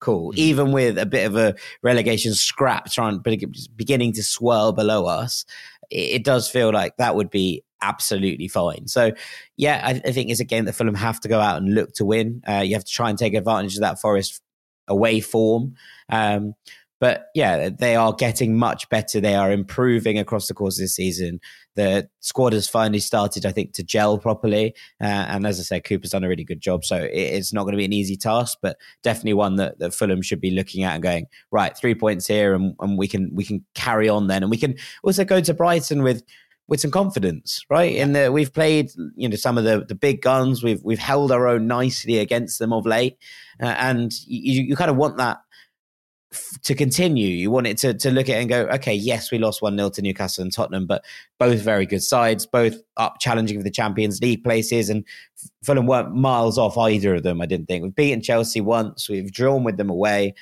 cool 0.01 0.31
mm-hmm. 0.31 0.41
even 0.41 0.73
with 0.73 0.99
a 0.99 1.07
bit 1.07 1.27
of 1.27 1.37
a 1.37 1.55
relegation 1.83 2.35
scrap 2.35 2.91
trying 2.91 3.23
beginning 3.77 4.13
to 4.13 4.23
swirl 4.23 4.73
below 4.73 5.07
us 5.07 5.45
it, 5.91 5.97
it 5.97 6.25
does 6.25 6.49
feel 6.49 6.73
like 6.73 6.97
that 6.97 7.15
would 7.15 7.31
be 7.31 7.63
absolutely 7.83 8.49
fine. 8.49 8.89
So, 8.89 9.13
yeah, 9.57 9.81
I, 9.85 9.91
I, 9.91 10.13
think 10.13 10.31
it's 10.31 10.41
a 10.41 10.45
game 10.45 10.65
that 10.65 10.75
Fulham 10.75 10.95
have 10.95 11.21
to 11.21 11.29
go 11.29 11.41
out 11.41 11.59
and 11.59 11.75
look 11.75 11.93
to 11.95 12.05
win. 12.05 12.43
Uh, 12.49 12.63
you 12.65 12.75
have 12.75 12.85
to 12.85 12.93
try 12.93 13.11
and 13.11 13.19
take 13.19 13.35
advantage 13.35 13.75
of 13.75 13.81
that 13.81 14.01
Forest 14.01 14.43
away 14.89 15.21
form. 15.21 15.75
Um, 16.09 16.55
but 16.99 17.27
yeah, 17.35 17.69
they 17.69 17.95
are 17.95 18.13
getting 18.13 18.57
much 18.57 18.89
better. 18.89 19.21
They 19.21 19.35
are 19.35 19.53
improving 19.53 20.19
across 20.19 20.49
the 20.49 20.55
course 20.55 20.79
of 20.79 20.85
the 20.85 20.89
season. 20.89 21.41
The 21.75 22.09
squad 22.21 22.55
has 22.55 22.69
finally 22.69 23.01
started, 23.01 23.45
I 23.45 23.53
think, 23.53 23.75
to 23.75 23.85
gel 23.85 24.19
properly. 24.19 24.75
Uh, 25.01 25.05
and 25.05 25.47
as 25.47 25.61
I 25.61 25.63
said, 25.63 25.85
Cooper's 25.85 26.11
done 26.11 26.25
a 26.25 26.29
really 26.29 26.45
good 26.45 26.63
job. 26.63 26.85
So 26.85 27.07
it's 27.13 27.53
not 27.53 27.65
going 27.65 27.73
to 27.73 27.79
be 27.79 27.85
an 27.85 27.93
easy 27.93 28.17
task, 28.17 28.59
but 28.63 28.79
definitely 29.03 29.35
one 29.35 29.57
that, 29.57 29.79
that 29.79 29.95
Fulham 29.95 30.23
should 30.23 30.41
be 30.41 30.51
looking 30.51 30.85
at 30.85 30.95
and 30.95 31.03
going, 31.03 31.27
right, 31.51 31.77
three 31.77 31.95
points 31.95 32.27
here, 32.27 32.55
and, 32.55 32.75
and 32.81 32.97
we 32.97 33.09
can 33.09 33.31
we 33.35 33.45
can 33.45 33.65
carry 33.75 34.09
on 34.09 34.27
then. 34.27 34.43
And 34.43 34.51
we 34.51 34.57
can 34.57 34.77
also 35.03 35.25
go 35.25 35.41
to 35.41 35.53
Brighton 35.53 36.03
with 36.03 36.23
with 36.69 36.81
some 36.81 36.91
confidence, 36.91 37.65
right? 37.71 37.95
In 37.95 38.13
that 38.15 38.33
we've 38.33 38.53
played, 38.53 38.91
you 39.15 39.29
know, 39.29 39.37
some 39.37 39.57
of 39.57 39.65
the, 39.65 39.85
the 39.87 39.95
big 39.95 40.23
guns. 40.23 40.63
We've 40.63 40.83
we've 40.83 40.99
held 40.99 41.31
our 41.31 41.47
own 41.47 41.67
nicely 41.67 42.19
against 42.19 42.59
them 42.59 42.73
of 42.73 42.87
late, 42.87 43.19
uh, 43.63 43.67
and 43.79 44.13
you, 44.27 44.63
you 44.63 44.77
kind 44.77 44.91
of 44.91 44.97
want 44.97 45.19
that 45.19 45.39
to 46.63 46.75
continue. 46.75 47.29
You 47.29 47.51
want 47.51 47.67
it 47.67 47.79
to, 47.79 47.95
to 47.95 48.11
look 48.11 48.29
at 48.29 48.37
and 48.37 48.49
go, 48.49 48.63
okay, 48.75 48.95
yes, 48.95 49.31
we 49.31 49.39
lost 49.39 49.63
1 49.63 49.77
0 49.77 49.91
to 49.91 50.03
Newcastle 50.03 50.43
and 50.43 50.53
Tottenham, 50.53 50.87
but 50.87 51.05
both 51.39 51.61
very 51.61 51.87
good 51.87 52.03
sides, 52.03 52.47
both 52.47 52.77
up 52.97 53.21
challenging 53.21 53.59
for 53.59 53.65
the 53.65 53.71
Champions 53.71 54.21
League 54.21 54.43
places. 54.43 54.91
And 54.91 55.05
Fulham 55.65 55.87
weren't 55.87 56.15
miles 56.15 56.59
off 56.59 56.77
either 56.77 57.15
of 57.15 57.23
them, 57.23 57.41
I 57.41 57.47
didn't 57.47 57.67
think. 57.67 57.85
We've 57.85 57.95
beaten 57.95 58.23
Chelsea 58.23 58.61
once, 58.61 59.09
we've 59.09 59.33
drawn 59.33 59.65
with 59.65 59.77
them 59.77 59.91
away. 59.91 60.35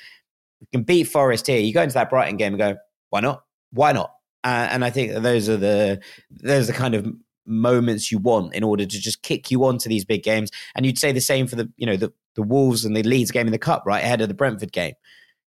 We 0.59 0.67
can 0.71 0.83
beat 0.83 1.05
Forest 1.05 1.47
here. 1.47 1.59
You 1.59 1.73
go 1.73 1.83
into 1.83 1.93
that 1.93 2.09
Brighton 2.09 2.37
game 2.37 2.53
and 2.53 2.59
go, 2.59 2.77
why 3.09 3.19
not? 3.19 3.43
Why 3.71 3.91
not? 3.91 4.11
Uh, 4.43 4.67
and 4.71 4.85
I 4.85 4.89
think 4.89 5.11
those 5.11 5.49
are 5.49 5.57
the 5.57 6.01
those 6.29 6.69
are 6.69 6.71
the 6.71 6.77
kind 6.77 6.93
of 6.93 7.07
moments 7.47 8.11
you 8.11 8.19
want 8.19 8.53
in 8.53 8.63
order 8.63 8.85
to 8.85 8.99
just 9.01 9.23
kick 9.23 9.49
you 9.49 9.65
on 9.65 9.79
to 9.79 9.89
these 9.89 10.05
big 10.05 10.23
games. 10.23 10.51
And 10.75 10.85
you'd 10.85 10.99
say 10.99 11.11
the 11.11 11.19
same 11.19 11.47
for 11.47 11.55
the 11.55 11.71
you 11.77 11.85
know 11.85 11.97
the 11.97 12.13
the 12.35 12.43
Wolves 12.43 12.85
and 12.85 12.95
the 12.95 13.03
Leeds 13.03 13.31
game 13.31 13.47
in 13.47 13.51
the 13.51 13.57
cup, 13.57 13.83
right 13.85 14.03
ahead 14.03 14.21
of 14.21 14.27
the 14.27 14.33
Brentford 14.33 14.71
game 14.71 14.93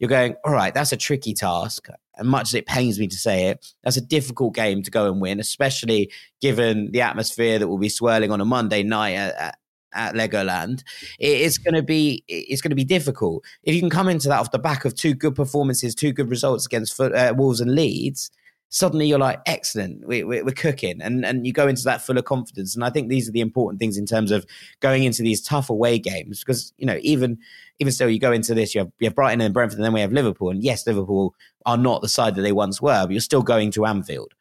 you're 0.02 0.08
going, 0.08 0.34
all 0.44 0.52
right, 0.52 0.74
that's 0.74 0.90
a 0.90 0.96
tricky 0.96 1.32
task. 1.32 1.86
And 2.16 2.28
much 2.28 2.48
as 2.48 2.54
it 2.54 2.66
pains 2.66 2.98
me 2.98 3.06
to 3.06 3.16
say 3.16 3.46
it, 3.46 3.64
that's 3.84 3.96
a 3.96 4.00
difficult 4.00 4.52
game 4.52 4.82
to 4.82 4.90
go 4.90 5.06
and 5.06 5.20
win, 5.20 5.38
especially 5.38 6.10
given 6.40 6.90
the 6.90 7.02
atmosphere 7.02 7.60
that 7.60 7.68
will 7.68 7.78
be 7.78 7.88
swirling 7.88 8.32
on 8.32 8.40
a 8.40 8.44
Monday 8.44 8.82
night 8.82 9.12
at, 9.12 9.58
at, 9.94 10.14
Legoland. 10.14 10.82
It's 11.20 11.56
going 11.56 11.74
to 11.74 11.84
be 11.84 12.24
it's 12.26 12.60
going 12.60 12.70
to 12.70 12.76
be 12.76 12.82
difficult 12.82 13.44
if 13.62 13.76
you 13.76 13.80
can 13.80 13.90
come 13.90 14.08
into 14.08 14.26
that 14.26 14.40
off 14.40 14.50
the 14.50 14.58
back 14.58 14.84
of 14.84 14.96
two 14.96 15.14
good 15.14 15.36
performances, 15.36 15.94
two 15.94 16.12
good 16.12 16.28
results 16.28 16.66
against 16.66 16.98
uh, 16.98 17.32
Wolves 17.36 17.60
and 17.60 17.72
Leeds 17.72 18.32
suddenly 18.72 19.06
you're 19.06 19.18
like, 19.18 19.38
excellent, 19.44 20.06
we, 20.06 20.24
we, 20.24 20.42
we're 20.42 20.50
cooking. 20.50 21.00
And, 21.02 21.26
and 21.26 21.46
you 21.46 21.52
go 21.52 21.68
into 21.68 21.84
that 21.84 22.00
full 22.00 22.16
of 22.16 22.24
confidence. 22.24 22.74
And 22.74 22.82
I 22.82 22.88
think 22.88 23.08
these 23.08 23.28
are 23.28 23.32
the 23.32 23.42
important 23.42 23.78
things 23.78 23.98
in 23.98 24.06
terms 24.06 24.30
of 24.30 24.46
going 24.80 25.04
into 25.04 25.22
these 25.22 25.42
tough 25.42 25.68
away 25.68 25.98
games 25.98 26.40
because, 26.40 26.72
you 26.78 26.86
know, 26.86 26.98
even 27.02 27.38
even 27.78 27.92
still, 27.92 28.08
you 28.08 28.18
go 28.20 28.32
into 28.32 28.54
this, 28.54 28.74
you 28.74 28.80
have, 28.80 28.92
you 29.00 29.06
have 29.06 29.14
Brighton 29.14 29.40
and 29.40 29.52
Brentford, 29.52 29.78
and 29.78 29.84
then 29.84 29.92
we 29.92 30.00
have 30.00 30.12
Liverpool. 30.12 30.50
And 30.50 30.62
yes, 30.62 30.86
Liverpool 30.86 31.34
are 31.66 31.76
not 31.76 32.00
the 32.00 32.08
side 32.08 32.34
that 32.36 32.42
they 32.42 32.52
once 32.52 32.80
were, 32.80 33.04
but 33.04 33.10
you're 33.10 33.20
still 33.20 33.42
going 33.42 33.72
to 33.72 33.86
Anfield. 33.86 34.32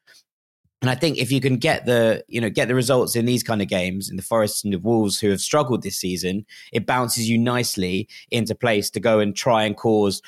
And 0.82 0.90
I 0.90 0.96
think 0.96 1.18
if 1.18 1.32
you 1.32 1.42
can 1.42 1.58
get 1.58 1.86
the, 1.86 2.24
you 2.28 2.40
know, 2.40 2.50
get 2.50 2.68
the 2.68 2.76
results 2.76 3.16
in 3.16 3.26
these 3.26 3.44
kind 3.44 3.62
of 3.62 3.68
games, 3.68 4.10
in 4.10 4.16
the 4.16 4.24
Forests 4.24 4.64
and 4.64 4.74
the 4.74 4.80
Wolves 4.80 5.20
who 5.20 5.30
have 5.30 5.42
struggled 5.42 5.82
this 5.82 5.98
season, 5.98 6.46
it 6.72 6.86
bounces 6.86 7.30
you 7.30 7.38
nicely 7.38 8.08
into 8.30 8.56
place 8.56 8.90
to 8.92 9.00
go 9.00 9.20
and 9.20 9.36
try 9.36 9.64
and 9.64 9.76
cause 9.76 10.22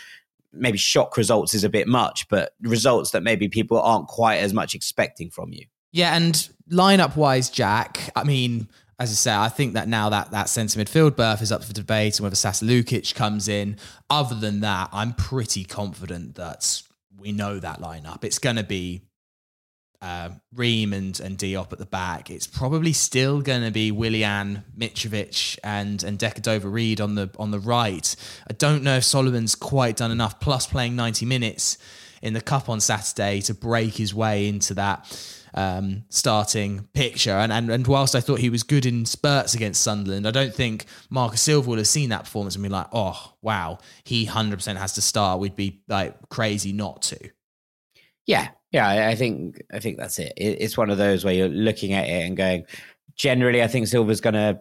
maybe 0.54 0.78
shock 0.78 1.18
results 1.18 1.54
is 1.54 1.64
a 1.64 1.70
bit 1.70 1.88
much, 1.88 2.28
but 2.30 2.54
results 2.62 3.12
that 3.12 3.24
maybe 3.24 3.50
people 3.50 3.80
aren't 3.80 4.08
quite 4.08 4.38
as 4.38 4.54
much 4.54 4.76
expecting 4.76 5.30
from 5.30 5.52
you. 5.52 5.66
Yeah, 5.92 6.16
and 6.16 6.50
lineup 6.72 7.16
wise, 7.16 7.50
Jack, 7.50 8.10
I 8.16 8.24
mean, 8.24 8.68
as 9.00 9.12
I 9.12 9.14
say, 9.14 9.36
I 9.36 9.50
think 9.50 9.74
that 9.74 9.88
now 9.88 10.10
that 10.10 10.32
that 10.32 10.50
centre 10.50 10.80
midfield 10.80 11.16
berth 11.16 11.42
is 11.42 11.52
up 11.52 11.64
for 11.64 11.74
debate 11.74 12.18
and 12.18 12.24
whether 12.24 12.36
Sasa 12.36 12.66
Lukic 12.66 13.14
comes 13.16 13.48
in. 13.48 13.78
Other 14.10 14.36
than 14.36 14.62
that, 14.62 14.90
I'm 14.92 15.14
pretty 15.14 15.64
confident 15.64 16.36
that 16.36 16.82
we 17.18 17.32
know 17.32 17.60
that 17.60 17.82
lineup. 17.82 18.24
It's 18.24 18.40
going 18.40 18.56
to 18.56 18.64
be 18.64 19.02
uh, 20.04 20.30
Ream 20.54 20.94
and, 20.94 21.20
and 21.22 21.38
Diop 21.38 21.72
at 21.72 21.80
the 21.80 21.86
back, 21.86 22.30
it's 22.30 22.46
probably 22.46 22.94
still 22.94 23.42
going 23.42 23.64
to 23.64 23.72
be 23.72 23.90
Willian, 23.90 24.64
Mitrovic, 24.78 25.58
and 25.64 26.04
and 26.04 26.20
Decordova-Reid 26.20 27.00
on 27.00 27.16
the 27.16 27.30
on 27.40 27.52
the 27.52 27.60
right. 27.60 28.16
I 28.50 28.54
don't 28.54 28.84
know 28.84 28.98
if 28.98 29.06
Solomon's 29.06 29.56
quite 29.56 29.96
done 29.96 30.12
enough. 30.12 30.40
Plus, 30.40 30.68
playing 30.68 30.96
ninety 30.96 31.26
minutes 31.26 31.78
in 32.22 32.34
the 32.34 32.42
cup 32.42 32.70
on 32.70 32.80
Saturday 32.80 33.42
to 33.42 33.54
break 33.54 33.96
his 33.96 34.14
way 34.14 34.48
into 34.48 34.74
that 34.74 34.98
um, 35.54 36.04
starting 36.10 36.88
picture. 36.94 37.32
And, 37.32 37.52
and 37.52 37.70
and 37.70 37.88
whilst 37.88 38.16
I 38.16 38.22
thought 38.22 38.40
he 38.40 38.50
was 38.50 38.64
good 38.64 38.86
in 38.86 39.06
spurts 39.06 39.54
against 39.54 39.82
Sunderland, 39.82 40.28
I 40.28 40.32
don't 40.32 40.54
think 40.54 40.86
Marcus 41.10 41.42
Silva 41.42 41.70
will 41.70 41.78
have 41.78 41.88
seen 41.88 42.10
that 42.10 42.24
performance 42.26 42.56
and 42.56 42.64
be 42.64 42.70
like, 42.70 42.88
oh 42.92 43.36
wow, 43.42 43.80
he 44.04 44.26
hundred 44.26 44.58
percent 44.58 44.80
has 44.80 44.94
to 44.94 45.02
start. 45.02 45.40
We'd 45.40 45.56
be 45.56 45.82
like 45.88 46.30
crazy 46.30 46.74
not 46.74 47.02
to. 47.04 47.30
Yeah, 48.26 48.50
yeah, 48.74 49.08
I 49.08 49.16
think 49.16 49.62
I 49.72 49.80
think 49.80 49.98
that's 49.98 50.18
it. 50.18 50.34
It's 50.36 50.78
one 50.78 50.90
of 50.90 50.98
those 50.98 51.24
where 51.24 51.34
you're 51.34 51.48
looking 51.48 51.94
at 51.94 52.06
it 52.06 52.26
and 52.26 52.36
going. 52.36 52.66
Generally, 53.16 53.62
I 53.62 53.68
think 53.68 53.88
Silva's 53.88 54.20
going 54.20 54.34
to 54.34 54.60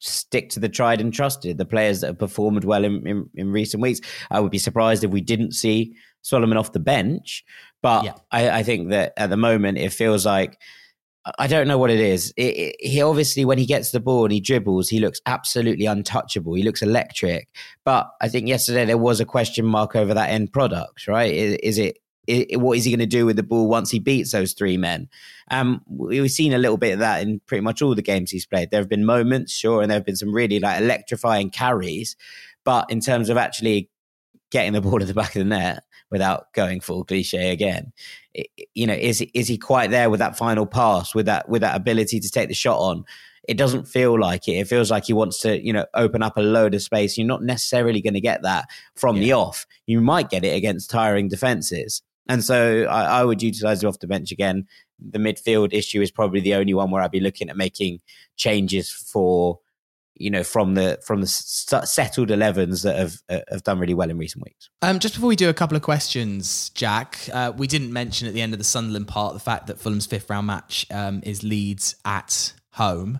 stick 0.00 0.50
to 0.50 0.60
the 0.60 0.68
tried 0.68 1.00
and 1.00 1.12
trusted, 1.12 1.56
the 1.56 1.64
players 1.64 2.02
that 2.02 2.08
have 2.08 2.18
performed 2.18 2.64
well 2.64 2.84
in, 2.84 3.06
in, 3.06 3.30
in, 3.34 3.50
recent 3.50 3.82
weeks. 3.82 4.00
I 4.30 4.40
would 4.40 4.50
be 4.52 4.58
surprised 4.58 5.02
if 5.02 5.10
we 5.10 5.22
didn't 5.22 5.52
see 5.52 5.96
Solomon 6.20 6.58
off 6.58 6.72
the 6.72 6.80
bench, 6.80 7.42
but 7.80 8.04
yeah. 8.04 8.14
I, 8.30 8.50
I, 8.58 8.62
think 8.62 8.90
that 8.90 9.14
at 9.16 9.30
the 9.30 9.38
moment 9.38 9.78
it 9.78 9.94
feels 9.94 10.26
like 10.26 10.60
I 11.38 11.46
don't 11.46 11.66
know 11.66 11.78
what 11.78 11.90
it 11.90 12.00
is. 12.00 12.34
It, 12.36 12.56
it, 12.56 12.76
he 12.80 13.00
obviously, 13.00 13.46
when 13.46 13.56
he 13.56 13.64
gets 13.64 13.92
the 13.92 14.00
ball 14.00 14.24
and 14.24 14.32
he 14.32 14.40
dribbles, 14.40 14.90
he 14.90 15.00
looks 15.00 15.22
absolutely 15.24 15.86
untouchable. 15.86 16.52
He 16.52 16.62
looks 16.62 16.82
electric. 16.82 17.48
But 17.86 18.10
I 18.20 18.28
think 18.28 18.46
yesterday 18.46 18.84
there 18.84 18.98
was 18.98 19.20
a 19.20 19.24
question 19.24 19.64
mark 19.64 19.96
over 19.96 20.12
that 20.12 20.28
end 20.28 20.52
product, 20.52 21.08
right? 21.08 21.32
Is, 21.32 21.56
is 21.62 21.78
it 21.78 21.96
it, 22.26 22.60
what 22.60 22.78
is 22.78 22.84
he 22.84 22.90
going 22.90 23.00
to 23.00 23.06
do 23.06 23.26
with 23.26 23.36
the 23.36 23.42
ball 23.42 23.68
once 23.68 23.90
he 23.90 23.98
beats 23.98 24.32
those 24.32 24.52
three 24.52 24.76
men? 24.76 25.08
Um, 25.50 25.82
we've 25.86 26.30
seen 26.30 26.52
a 26.52 26.58
little 26.58 26.76
bit 26.76 26.92
of 26.92 26.98
that 27.00 27.22
in 27.22 27.40
pretty 27.40 27.60
much 27.60 27.82
all 27.82 27.94
the 27.94 28.02
games 28.02 28.30
he's 28.30 28.46
played. 28.46 28.70
There 28.70 28.80
have 28.80 28.88
been 28.88 29.04
moments, 29.04 29.52
sure, 29.52 29.82
and 29.82 29.90
there 29.90 29.98
have 29.98 30.06
been 30.06 30.16
some 30.16 30.34
really 30.34 30.60
like 30.60 30.80
electrifying 30.80 31.50
carries, 31.50 32.16
but 32.64 32.90
in 32.90 33.00
terms 33.00 33.28
of 33.28 33.36
actually 33.36 33.90
getting 34.50 34.72
the 34.72 34.80
ball 34.80 34.98
to 34.98 35.04
the 35.04 35.14
back 35.22 35.36
of 35.36 35.40
the 35.40 35.44
net 35.44 35.84
without 36.10 36.52
going 36.52 36.80
full 36.80 37.04
cliche 37.04 37.50
again, 37.50 37.92
it, 38.32 38.46
you 38.74 38.86
know, 38.86 38.94
is 38.94 39.20
is 39.34 39.48
he 39.48 39.58
quite 39.58 39.90
there 39.90 40.10
with 40.10 40.20
that 40.20 40.38
final 40.38 40.66
pass, 40.66 41.14
with 41.14 41.26
that 41.26 41.48
with 41.48 41.60
that 41.60 41.76
ability 41.76 42.20
to 42.20 42.30
take 42.30 42.48
the 42.48 42.54
shot 42.54 42.78
on? 42.78 43.04
It 43.46 43.58
doesn't 43.58 43.86
feel 43.86 44.18
like 44.18 44.48
it. 44.48 44.52
It 44.52 44.68
feels 44.68 44.90
like 44.90 45.04
he 45.04 45.12
wants 45.12 45.40
to, 45.40 45.62
you 45.62 45.74
know, 45.74 45.84
open 45.92 46.22
up 46.22 46.38
a 46.38 46.40
load 46.40 46.74
of 46.74 46.80
space. 46.80 47.18
You're 47.18 47.26
not 47.26 47.42
necessarily 47.42 48.00
going 48.00 48.14
to 48.14 48.20
get 48.20 48.40
that 48.40 48.70
from 48.94 49.16
yeah. 49.16 49.22
the 49.22 49.32
off. 49.34 49.66
You 49.84 50.00
might 50.00 50.30
get 50.30 50.46
it 50.46 50.56
against 50.56 50.88
tiring 50.88 51.28
defenses 51.28 52.00
And 52.28 52.42
so 52.42 52.84
I, 52.84 53.20
I 53.20 53.24
would 53.24 53.42
utilize 53.42 53.82
him 53.82 53.88
off 53.88 53.98
the 53.98 54.06
bench 54.06 54.32
again. 54.32 54.66
The 54.98 55.18
midfield 55.18 55.72
issue 55.72 56.00
is 56.00 56.10
probably 56.10 56.40
the 56.40 56.54
only 56.54 56.74
one 56.74 56.90
where 56.90 57.02
I'd 57.02 57.10
be 57.10 57.20
looking 57.20 57.50
at 57.50 57.56
making 57.56 58.00
changes 58.36 58.90
for 58.90 59.60
you 60.16 60.30
know 60.30 60.44
from 60.44 60.74
the 60.74 60.98
from 61.04 61.20
the 61.20 61.26
settled 61.26 62.28
11s 62.28 62.84
that 62.84 62.96
have 62.96 63.16
uh, 63.28 63.40
have 63.50 63.64
done 63.64 63.78
really 63.78 63.94
well 63.94 64.10
in 64.10 64.16
recent 64.16 64.44
weeks 64.44 64.70
um, 64.82 64.98
just 64.98 65.14
before 65.14 65.28
we 65.28 65.36
do 65.36 65.48
a 65.48 65.54
couple 65.54 65.76
of 65.76 65.82
questions 65.82 66.70
jack 66.70 67.18
uh, 67.32 67.52
we 67.56 67.66
didn't 67.66 67.92
mention 67.92 68.28
at 68.28 68.34
the 68.34 68.40
end 68.40 68.52
of 68.54 68.58
the 68.58 68.64
sunderland 68.64 69.08
part 69.08 69.34
the 69.34 69.40
fact 69.40 69.66
that 69.66 69.78
fulham's 69.78 70.06
fifth 70.06 70.30
round 70.30 70.46
match 70.46 70.86
um, 70.92 71.20
is 71.24 71.42
leeds 71.42 71.96
at 72.04 72.52
home 72.74 73.18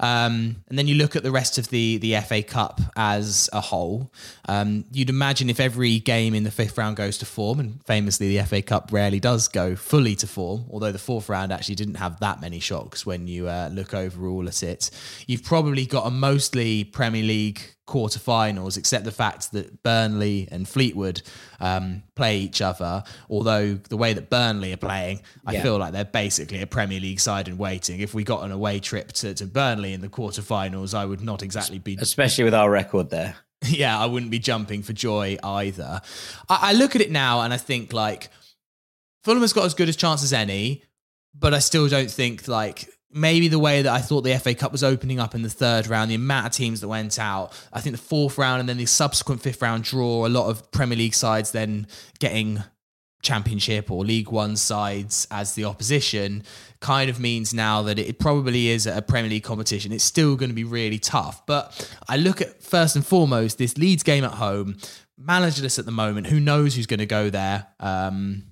um, 0.00 0.56
and 0.68 0.78
then 0.78 0.86
you 0.86 0.94
look 0.94 1.16
at 1.16 1.22
the 1.22 1.30
rest 1.30 1.58
of 1.58 1.68
the 1.68 1.98
the 1.98 2.16
FA 2.20 2.42
Cup 2.42 2.80
as 2.96 3.48
a 3.52 3.60
whole. 3.60 4.12
Um, 4.48 4.84
you'd 4.92 5.10
imagine 5.10 5.50
if 5.50 5.60
every 5.60 5.98
game 5.98 6.34
in 6.34 6.44
the 6.44 6.50
fifth 6.50 6.78
round 6.78 6.96
goes 6.96 7.18
to 7.18 7.26
form, 7.26 7.60
and 7.60 7.84
famously 7.84 8.36
the 8.36 8.44
FA 8.44 8.62
Cup 8.62 8.90
rarely 8.92 9.20
does 9.20 9.48
go 9.48 9.76
fully 9.76 10.14
to 10.16 10.26
form, 10.26 10.64
although 10.70 10.92
the 10.92 10.98
fourth 10.98 11.28
round 11.28 11.52
actually 11.52 11.74
didn't 11.74 11.96
have 11.96 12.20
that 12.20 12.40
many 12.40 12.60
shocks 12.60 13.04
when 13.04 13.26
you 13.26 13.48
uh, 13.48 13.68
look 13.72 13.94
overall 13.94 14.46
at 14.48 14.62
it. 14.62 14.90
You've 15.26 15.44
probably 15.44 15.86
got 15.86 16.06
a 16.06 16.10
mostly 16.10 16.84
Premier 16.84 17.22
League 17.22 17.60
quarterfinals, 17.88 18.76
except 18.76 19.04
the 19.04 19.10
fact 19.10 19.52
that 19.52 19.82
Burnley 19.82 20.46
and 20.50 20.68
Fleetwood 20.68 21.22
um, 21.58 22.02
play 22.14 22.38
each 22.38 22.60
other. 22.60 23.02
Although 23.28 23.74
the 23.74 23.96
way 23.96 24.12
that 24.12 24.30
Burnley 24.30 24.72
are 24.72 24.76
playing, 24.78 25.22
I 25.46 25.54
yeah. 25.54 25.62
feel 25.62 25.78
like 25.78 25.92
they're 25.92 26.04
basically 26.04 26.60
a 26.60 26.66
Premier 26.66 27.00
League 27.00 27.18
side 27.18 27.48
in 27.48 27.58
waiting. 27.58 28.00
If 28.00 28.14
we 28.14 28.22
got 28.22 28.44
an 28.44 28.52
away 28.52 28.78
trip 28.78 29.12
to, 29.14 29.34
to 29.34 29.46
Burnley 29.46 29.94
in 29.94 30.02
the 30.02 30.08
quarterfinals, 30.08 30.94
I 30.94 31.06
would 31.06 31.22
not 31.22 31.42
exactly 31.42 31.78
be. 31.78 31.96
Especially 32.00 32.44
with 32.44 32.54
our 32.54 32.70
record 32.70 33.10
there. 33.10 33.36
Yeah, 33.66 33.98
I 33.98 34.06
wouldn't 34.06 34.30
be 34.30 34.38
jumping 34.38 34.84
for 34.84 34.92
joy 34.92 35.36
either. 35.42 36.00
I, 36.48 36.58
I 36.62 36.72
look 36.74 36.94
at 36.94 37.02
it 37.02 37.10
now 37.10 37.40
and 37.40 37.52
I 37.52 37.56
think 37.56 37.92
like 37.92 38.28
Fulham 39.24 39.40
has 39.40 39.52
got 39.52 39.64
as 39.64 39.74
good 39.74 39.88
a 39.88 39.92
chance 39.92 40.22
as 40.22 40.32
any, 40.32 40.84
but 41.34 41.52
I 41.52 41.58
still 41.58 41.88
don't 41.88 42.08
think 42.08 42.46
like 42.46 42.88
maybe 43.12 43.48
the 43.48 43.58
way 43.58 43.82
that 43.82 43.92
I 43.92 44.00
thought 44.00 44.22
the 44.22 44.36
FA 44.38 44.54
Cup 44.54 44.72
was 44.72 44.84
opening 44.84 45.18
up 45.18 45.34
in 45.34 45.42
the 45.42 45.50
third 45.50 45.86
round, 45.86 46.10
the 46.10 46.14
amount 46.14 46.46
of 46.46 46.52
teams 46.52 46.80
that 46.80 46.88
went 46.88 47.18
out, 47.18 47.52
I 47.72 47.80
think 47.80 47.96
the 47.96 48.02
fourth 48.02 48.38
round 48.38 48.60
and 48.60 48.68
then 48.68 48.76
the 48.76 48.86
subsequent 48.86 49.42
fifth 49.42 49.62
round 49.62 49.84
draw, 49.84 50.26
a 50.26 50.28
lot 50.28 50.48
of 50.48 50.70
Premier 50.70 50.96
League 50.96 51.14
sides 51.14 51.52
then 51.52 51.86
getting 52.18 52.62
championship 53.22 53.90
or 53.90 54.04
league 54.04 54.30
one 54.30 54.56
sides 54.56 55.26
as 55.30 55.54
the 55.54 55.64
opposition 55.64 56.42
kind 56.80 57.10
of 57.10 57.18
means 57.18 57.52
now 57.52 57.82
that 57.82 57.98
it 57.98 58.18
probably 58.18 58.68
is 58.68 58.86
a 58.86 59.02
premier 59.02 59.30
league 59.30 59.42
competition. 59.42 59.92
It's 59.92 60.04
still 60.04 60.36
going 60.36 60.50
to 60.50 60.54
be 60.54 60.64
really 60.64 60.98
tough. 60.98 61.44
But 61.46 61.90
i 62.08 62.16
look 62.16 62.40
at 62.40 62.62
first 62.62 62.94
and 62.94 63.04
foremost 63.04 63.58
this 63.58 63.76
leeds 63.76 64.02
game 64.02 64.24
at 64.24 64.32
home 64.32 64.76
managerless 65.20 65.78
at 65.78 65.84
the 65.84 65.90
moment. 65.90 66.28
Who 66.28 66.38
knows 66.38 66.76
who's 66.76 66.86
going 66.86 67.00
to 67.00 67.06
go 67.06 67.28
there? 67.30 67.66
Um, 67.80 68.44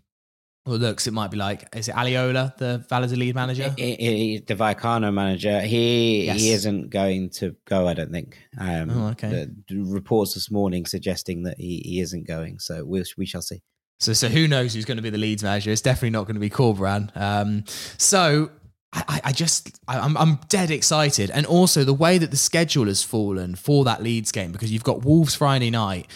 well, 0.66 0.78
looks, 0.78 1.06
it 1.06 1.12
might 1.12 1.30
be 1.30 1.36
like 1.36 1.64
is 1.76 1.88
it 1.88 1.94
Iraola, 1.94 2.56
the 2.56 2.84
Valladolid 2.88 3.34
manager, 3.34 3.72
he, 3.76 3.94
he, 3.94 4.38
the 4.44 4.54
Vallecano 4.54 5.14
manager. 5.14 5.60
He 5.60 6.26
yes. 6.26 6.40
he 6.40 6.50
isn't 6.50 6.90
going 6.90 7.30
to 7.30 7.54
go. 7.66 7.86
I 7.86 7.94
don't 7.94 8.10
think. 8.10 8.36
Um, 8.58 8.90
oh, 8.90 9.08
okay. 9.10 9.46
The 9.68 9.82
reports 9.82 10.34
this 10.34 10.50
morning 10.50 10.84
suggesting 10.84 11.44
that 11.44 11.58
he, 11.58 11.82
he 11.84 12.00
isn't 12.00 12.26
going. 12.26 12.58
So 12.58 12.84
we 12.84 13.04
we 13.16 13.26
shall 13.26 13.42
see. 13.42 13.62
So 14.00 14.12
so 14.12 14.28
who 14.28 14.48
knows 14.48 14.74
who's 14.74 14.84
going 14.84 14.96
to 14.96 15.02
be 15.02 15.10
the 15.10 15.18
Leeds 15.18 15.42
manager? 15.42 15.70
It's 15.70 15.80
definitely 15.80 16.10
not 16.10 16.24
going 16.24 16.34
to 16.34 16.40
be 16.40 16.50
Corberán. 16.50 17.16
Um, 17.16 17.64
so 17.96 18.50
I, 18.92 19.20
I, 19.24 19.32
just 19.32 19.78
I'm 19.86 20.16
I'm 20.16 20.40
dead 20.48 20.70
excited, 20.70 21.30
and 21.30 21.46
also 21.46 21.84
the 21.84 21.94
way 21.94 22.18
that 22.18 22.30
the 22.30 22.36
schedule 22.36 22.86
has 22.86 23.02
fallen 23.02 23.54
for 23.54 23.84
that 23.84 24.02
Leeds 24.02 24.32
game 24.32 24.52
because 24.52 24.72
you've 24.72 24.84
got 24.84 25.04
Wolves 25.04 25.34
Friday 25.34 25.70
night, 25.70 26.08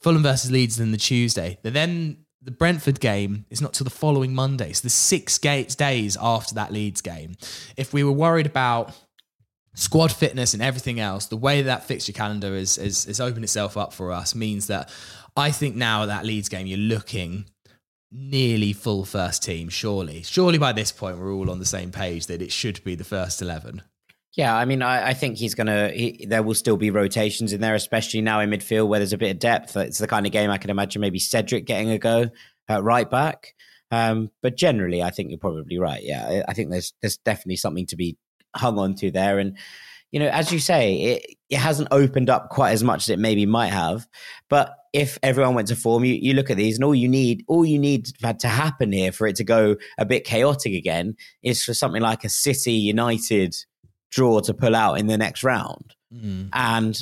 Fulham 0.00 0.22
versus 0.22 0.50
Leeds 0.50 0.76
then 0.76 0.92
the 0.92 0.98
Tuesday. 0.98 1.58
Then 1.62 2.25
the 2.46 2.52
Brentford 2.52 3.00
game 3.00 3.44
is 3.50 3.60
not 3.60 3.74
till 3.74 3.84
the 3.84 3.90
following 3.90 4.32
Monday. 4.32 4.72
So 4.72 4.82
the 4.82 4.90
six 4.90 5.36
gates 5.36 5.74
days 5.74 6.16
after 6.20 6.54
that 6.54 6.72
Leeds 6.72 7.00
game. 7.00 7.36
If 7.76 7.92
we 7.92 8.04
were 8.04 8.12
worried 8.12 8.46
about 8.46 8.94
squad 9.74 10.12
fitness 10.12 10.54
and 10.54 10.62
everything 10.62 11.00
else, 11.00 11.26
the 11.26 11.36
way 11.36 11.62
that 11.62 11.84
fixture 11.84 12.12
calendar 12.12 12.54
is 12.54 12.78
is, 12.78 13.04
is 13.06 13.20
opened 13.20 13.44
itself 13.44 13.76
up 13.76 13.92
for 13.92 14.12
us 14.12 14.34
means 14.34 14.68
that 14.68 14.90
I 15.36 15.50
think 15.50 15.74
now 15.74 16.04
at 16.04 16.06
that 16.06 16.24
Leeds 16.24 16.48
game 16.48 16.66
you're 16.66 16.78
looking 16.78 17.46
nearly 18.12 18.72
full 18.72 19.04
first 19.04 19.42
team. 19.42 19.68
Surely, 19.68 20.22
surely 20.22 20.56
by 20.56 20.72
this 20.72 20.92
point 20.92 21.18
we're 21.18 21.34
all 21.34 21.50
on 21.50 21.58
the 21.58 21.66
same 21.66 21.90
page 21.90 22.26
that 22.28 22.40
it 22.40 22.52
should 22.52 22.82
be 22.84 22.94
the 22.94 23.04
first 23.04 23.42
eleven. 23.42 23.82
Yeah, 24.36 24.54
I 24.54 24.66
mean, 24.66 24.82
I, 24.82 25.08
I 25.08 25.14
think 25.14 25.38
he's 25.38 25.54
gonna. 25.54 25.88
He, 25.88 26.26
there 26.28 26.42
will 26.42 26.54
still 26.54 26.76
be 26.76 26.90
rotations 26.90 27.54
in 27.54 27.62
there, 27.62 27.74
especially 27.74 28.20
now 28.20 28.40
in 28.40 28.50
midfield 28.50 28.86
where 28.86 29.00
there's 29.00 29.14
a 29.14 29.18
bit 29.18 29.30
of 29.30 29.38
depth. 29.38 29.76
It's 29.76 29.98
the 29.98 30.06
kind 30.06 30.26
of 30.26 30.32
game 30.32 30.50
I 30.50 30.58
can 30.58 30.68
imagine 30.68 31.00
maybe 31.00 31.18
Cedric 31.18 31.64
getting 31.64 31.90
a 31.90 31.98
go 31.98 32.28
at 32.68 32.82
right 32.82 33.10
back. 33.10 33.54
Um, 33.90 34.30
but 34.42 34.56
generally, 34.56 35.02
I 35.02 35.10
think 35.10 35.30
you're 35.30 35.38
probably 35.38 35.78
right. 35.78 36.02
Yeah, 36.02 36.26
I, 36.26 36.50
I 36.50 36.54
think 36.54 36.70
there's 36.70 36.92
there's 37.00 37.16
definitely 37.16 37.56
something 37.56 37.86
to 37.86 37.96
be 37.96 38.18
hung 38.54 38.78
on 38.78 38.94
to 38.96 39.10
there, 39.10 39.38
and 39.38 39.56
you 40.12 40.20
know, 40.20 40.28
as 40.28 40.52
you 40.52 40.58
say, 40.58 40.96
it 40.96 41.36
it 41.48 41.58
hasn't 41.58 41.88
opened 41.90 42.28
up 42.28 42.50
quite 42.50 42.72
as 42.72 42.84
much 42.84 43.04
as 43.04 43.08
it 43.08 43.18
maybe 43.18 43.46
might 43.46 43.72
have. 43.72 44.06
But 44.50 44.76
if 44.92 45.18
everyone 45.22 45.54
went 45.54 45.68
to 45.68 45.76
form, 45.76 46.04
you, 46.04 46.12
you 46.12 46.34
look 46.34 46.50
at 46.50 46.58
these, 46.58 46.74
and 46.74 46.84
all 46.84 46.94
you 46.94 47.08
need, 47.08 47.42
all 47.48 47.64
you 47.64 47.78
need 47.78 48.08
had 48.22 48.40
to 48.40 48.48
happen 48.48 48.92
here 48.92 49.12
for 49.12 49.26
it 49.26 49.36
to 49.36 49.44
go 49.44 49.76
a 49.96 50.04
bit 50.04 50.24
chaotic 50.24 50.74
again 50.74 51.16
is 51.42 51.64
for 51.64 51.72
something 51.72 52.02
like 52.02 52.24
a 52.24 52.28
City 52.28 52.72
United 52.72 53.56
draw 54.16 54.40
to 54.40 54.54
pull 54.54 54.74
out 54.74 54.94
in 54.94 55.06
the 55.06 55.18
next 55.18 55.44
round. 55.44 55.94
Mm. 56.12 56.48
And 56.54 56.98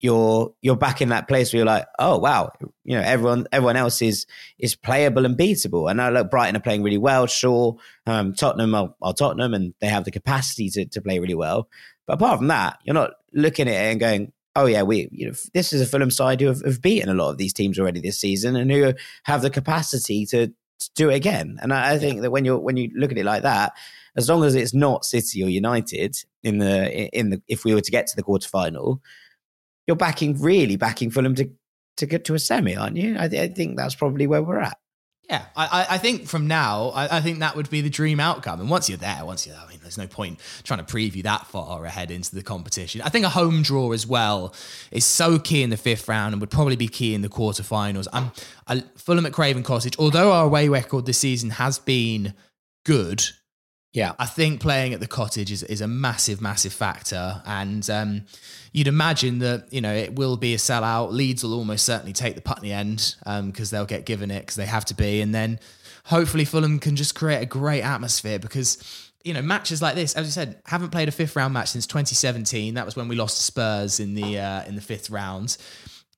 you're 0.00 0.54
you're 0.62 0.76
back 0.76 1.02
in 1.02 1.10
that 1.10 1.28
place 1.28 1.52
where 1.52 1.58
you're 1.58 1.66
like, 1.66 1.86
oh 1.98 2.18
wow, 2.18 2.52
you 2.84 2.96
know, 2.96 3.02
everyone 3.02 3.46
everyone 3.52 3.76
else 3.76 4.00
is 4.00 4.26
is 4.58 4.76
playable 4.76 5.26
and 5.26 5.36
beatable. 5.36 5.90
And 5.90 6.00
I 6.00 6.10
look 6.10 6.30
Brighton 6.30 6.56
are 6.56 6.60
playing 6.60 6.82
really 6.82 6.98
well, 6.98 7.26
sure. 7.26 7.76
Um, 8.06 8.32
Tottenham 8.34 8.74
are, 8.74 8.94
are, 9.02 9.12
Tottenham 9.12 9.54
and 9.54 9.74
they 9.80 9.88
have 9.88 10.04
the 10.04 10.10
capacity 10.10 10.70
to, 10.70 10.86
to 10.86 11.00
play 11.00 11.18
really 11.18 11.34
well. 11.34 11.68
But 12.06 12.14
apart 12.14 12.38
from 12.38 12.48
that, 12.48 12.78
you're 12.84 12.94
not 12.94 13.12
looking 13.32 13.68
at 13.68 13.74
it 13.74 13.90
and 13.92 14.00
going, 14.00 14.32
oh 14.56 14.66
yeah, 14.66 14.82
we 14.82 15.08
you 15.10 15.28
know 15.28 15.34
this 15.52 15.72
is 15.72 15.80
a 15.80 15.86
Fulham 15.86 16.10
side 16.10 16.40
who 16.40 16.46
have, 16.46 16.62
have 16.64 16.82
beaten 16.82 17.08
a 17.08 17.14
lot 17.14 17.30
of 17.30 17.38
these 17.38 17.52
teams 17.52 17.78
already 17.78 18.00
this 18.00 18.20
season 18.20 18.54
and 18.56 18.70
who 18.70 18.92
have 19.24 19.42
the 19.42 19.50
capacity 19.50 20.26
to, 20.26 20.48
to 20.48 20.90
do 20.94 21.10
it 21.10 21.14
again. 21.16 21.58
And 21.60 21.72
I, 21.72 21.94
I 21.94 21.98
think 21.98 22.16
yeah. 22.16 22.22
that 22.22 22.30
when 22.30 22.44
you're 22.44 22.58
when 22.58 22.76
you 22.76 22.90
look 22.94 23.10
at 23.10 23.18
it 23.18 23.24
like 23.24 23.42
that, 23.42 23.72
as 24.16 24.28
long 24.28 24.44
as 24.44 24.54
it's 24.54 24.74
not 24.74 25.04
City 25.04 25.42
or 25.42 25.48
United 25.48 26.16
in 26.42 26.58
the 26.58 27.08
in 27.18 27.30
the 27.30 27.42
if 27.48 27.64
we 27.64 27.74
were 27.74 27.80
to 27.80 27.90
get 27.90 28.06
to 28.08 28.16
the 28.16 28.22
quarterfinal, 28.22 29.00
you're 29.86 29.96
backing 29.96 30.40
really 30.40 30.76
backing 30.76 31.10
Fulham 31.10 31.34
to 31.36 31.50
to 31.96 32.06
get 32.06 32.24
to 32.26 32.34
a 32.34 32.38
semi, 32.38 32.76
aren't 32.76 32.96
you? 32.96 33.16
I, 33.18 33.24
I 33.24 33.48
think 33.48 33.76
that's 33.76 33.94
probably 33.94 34.26
where 34.26 34.42
we're 34.42 34.60
at. 34.60 34.78
Yeah, 35.28 35.44
I, 35.56 35.86
I 35.90 35.98
think 35.98 36.26
from 36.26 36.48
now, 36.48 36.88
I, 36.88 37.18
I, 37.18 37.20
think 37.20 37.38
that 37.38 37.54
would 37.54 37.70
be 37.70 37.80
the 37.80 37.88
dream 37.88 38.18
outcome. 38.18 38.60
And 38.60 38.68
once 38.68 38.88
you're 38.88 38.98
there, 38.98 39.24
once 39.24 39.46
you're 39.46 39.54
there, 39.54 39.64
I 39.64 39.70
mean, 39.70 39.78
there's 39.80 39.96
no 39.96 40.08
point 40.08 40.40
trying 40.64 40.84
to 40.84 40.92
preview 40.92 41.22
that 41.22 41.46
far 41.46 41.84
ahead 41.86 42.10
into 42.10 42.34
the 42.34 42.42
competition. 42.42 43.00
I 43.02 43.08
think 43.08 43.24
a 43.24 43.28
home 43.28 43.62
draw 43.62 43.92
as 43.92 44.06
well 44.06 44.52
is 44.90 45.04
so 45.04 45.38
key 45.38 45.62
in 45.62 45.70
the 45.70 45.76
fifth 45.76 46.08
round 46.08 46.34
and 46.34 46.40
would 46.40 46.50
probably 46.50 46.76
be 46.76 46.88
key 46.88 47.14
in 47.14 47.22
the 47.22 47.28
quarterfinals. 47.28 48.08
I'm 48.12 48.32
I, 48.66 48.80
Fulham 48.96 49.24
at 49.24 49.32
Craven 49.32 49.62
Cottage, 49.62 49.96
although 49.98 50.32
our 50.32 50.44
away 50.44 50.68
record 50.68 51.06
this 51.06 51.18
season 51.18 51.50
has 51.50 51.78
been 51.78 52.34
good, 52.84 53.24
yeah, 53.92 54.12
I 54.18 54.24
think 54.24 54.60
playing 54.60 54.94
at 54.94 55.00
the 55.00 55.06
cottage 55.06 55.52
is, 55.52 55.62
is 55.64 55.82
a 55.82 55.86
massive, 55.86 56.40
massive 56.40 56.72
factor. 56.72 57.42
And 57.44 57.88
um, 57.90 58.22
you'd 58.72 58.88
imagine 58.88 59.40
that, 59.40 59.70
you 59.70 59.82
know, 59.82 59.92
it 59.92 60.14
will 60.16 60.38
be 60.38 60.54
a 60.54 60.56
sellout. 60.56 61.12
Leeds 61.12 61.44
will 61.44 61.52
almost 61.52 61.84
certainly 61.84 62.14
take 62.14 62.34
the 62.34 62.40
Putney 62.40 62.72
end 62.72 63.16
because 63.22 63.72
um, 63.72 63.76
they'll 63.76 63.86
get 63.86 64.06
given 64.06 64.30
it 64.30 64.40
because 64.40 64.56
they 64.56 64.64
have 64.64 64.86
to 64.86 64.94
be. 64.94 65.20
And 65.20 65.34
then 65.34 65.60
hopefully 66.04 66.46
Fulham 66.46 66.78
can 66.78 66.96
just 66.96 67.14
create 67.14 67.42
a 67.42 67.46
great 67.46 67.82
atmosphere 67.82 68.38
because, 68.38 69.10
you 69.24 69.34
know, 69.34 69.42
matches 69.42 69.82
like 69.82 69.94
this, 69.94 70.14
as 70.14 70.26
I 70.26 70.30
said, 70.30 70.62
haven't 70.64 70.88
played 70.88 71.08
a 71.08 71.12
fifth 71.12 71.36
round 71.36 71.52
match 71.52 71.68
since 71.68 71.86
2017. 71.86 72.72
That 72.72 72.86
was 72.86 72.96
when 72.96 73.08
we 73.08 73.16
lost 73.16 73.36
to 73.36 73.42
Spurs 73.42 74.00
in 74.00 74.14
the 74.14 74.38
uh, 74.38 74.64
in 74.64 74.74
the 74.74 74.80
fifth 74.80 75.10
round. 75.10 75.58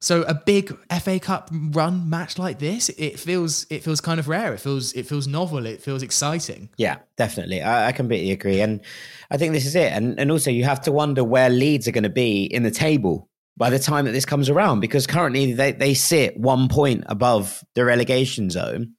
So 0.05 0.21
a 0.25 0.35
big 0.35 0.77
FA 1.01 1.19
Cup 1.19 1.49
run 1.51 2.11
match 2.11 2.39
like 2.39 2.59
this, 2.59 2.91
it 2.91 3.19
feels 3.19 3.67
it 3.71 3.83
feels 3.83 4.03
kind 4.03 4.21
of 4.21 4.29
rare. 4.29 4.53
It 4.53 4.61
feels 4.61 4.93
it 4.93 5.07
feels 5.07 5.27
novel. 5.27 5.65
It 5.65 5.81
feels 5.81 6.03
exciting. 6.03 6.69
Yeah, 6.77 6.99
definitely. 7.17 7.63
I, 7.63 7.89
I 7.89 7.93
completely 7.93 8.31
agree, 8.31 8.61
and 8.61 8.83
I 9.31 9.39
think 9.39 9.55
this 9.55 9.65
is 9.65 9.75
it. 9.75 9.91
And 9.93 10.21
and 10.21 10.31
also 10.31 10.51
you 10.51 10.65
have 10.65 10.83
to 10.83 10.93
wonder 10.93 11.25
where 11.25 11.49
Leeds 11.49 11.89
are 11.89 11.93
going 11.93 12.05
to 12.05 12.11
be 12.11 12.45
in 12.45 12.65
the 12.65 12.71
table 12.71 13.31
by 13.57 13.71
the 13.71 13.79
time 13.79 14.05
that 14.05 14.13
this 14.13 14.27
comes 14.27 14.51
around, 14.51 14.81
because 14.81 15.07
currently 15.07 15.55
they 15.55 15.73
they 15.73 15.95
sit 15.95 16.37
one 16.37 16.69
point 16.69 17.05
above 17.07 17.65
the 17.75 17.87
relegation 17.87 18.51
zone. 18.51 18.93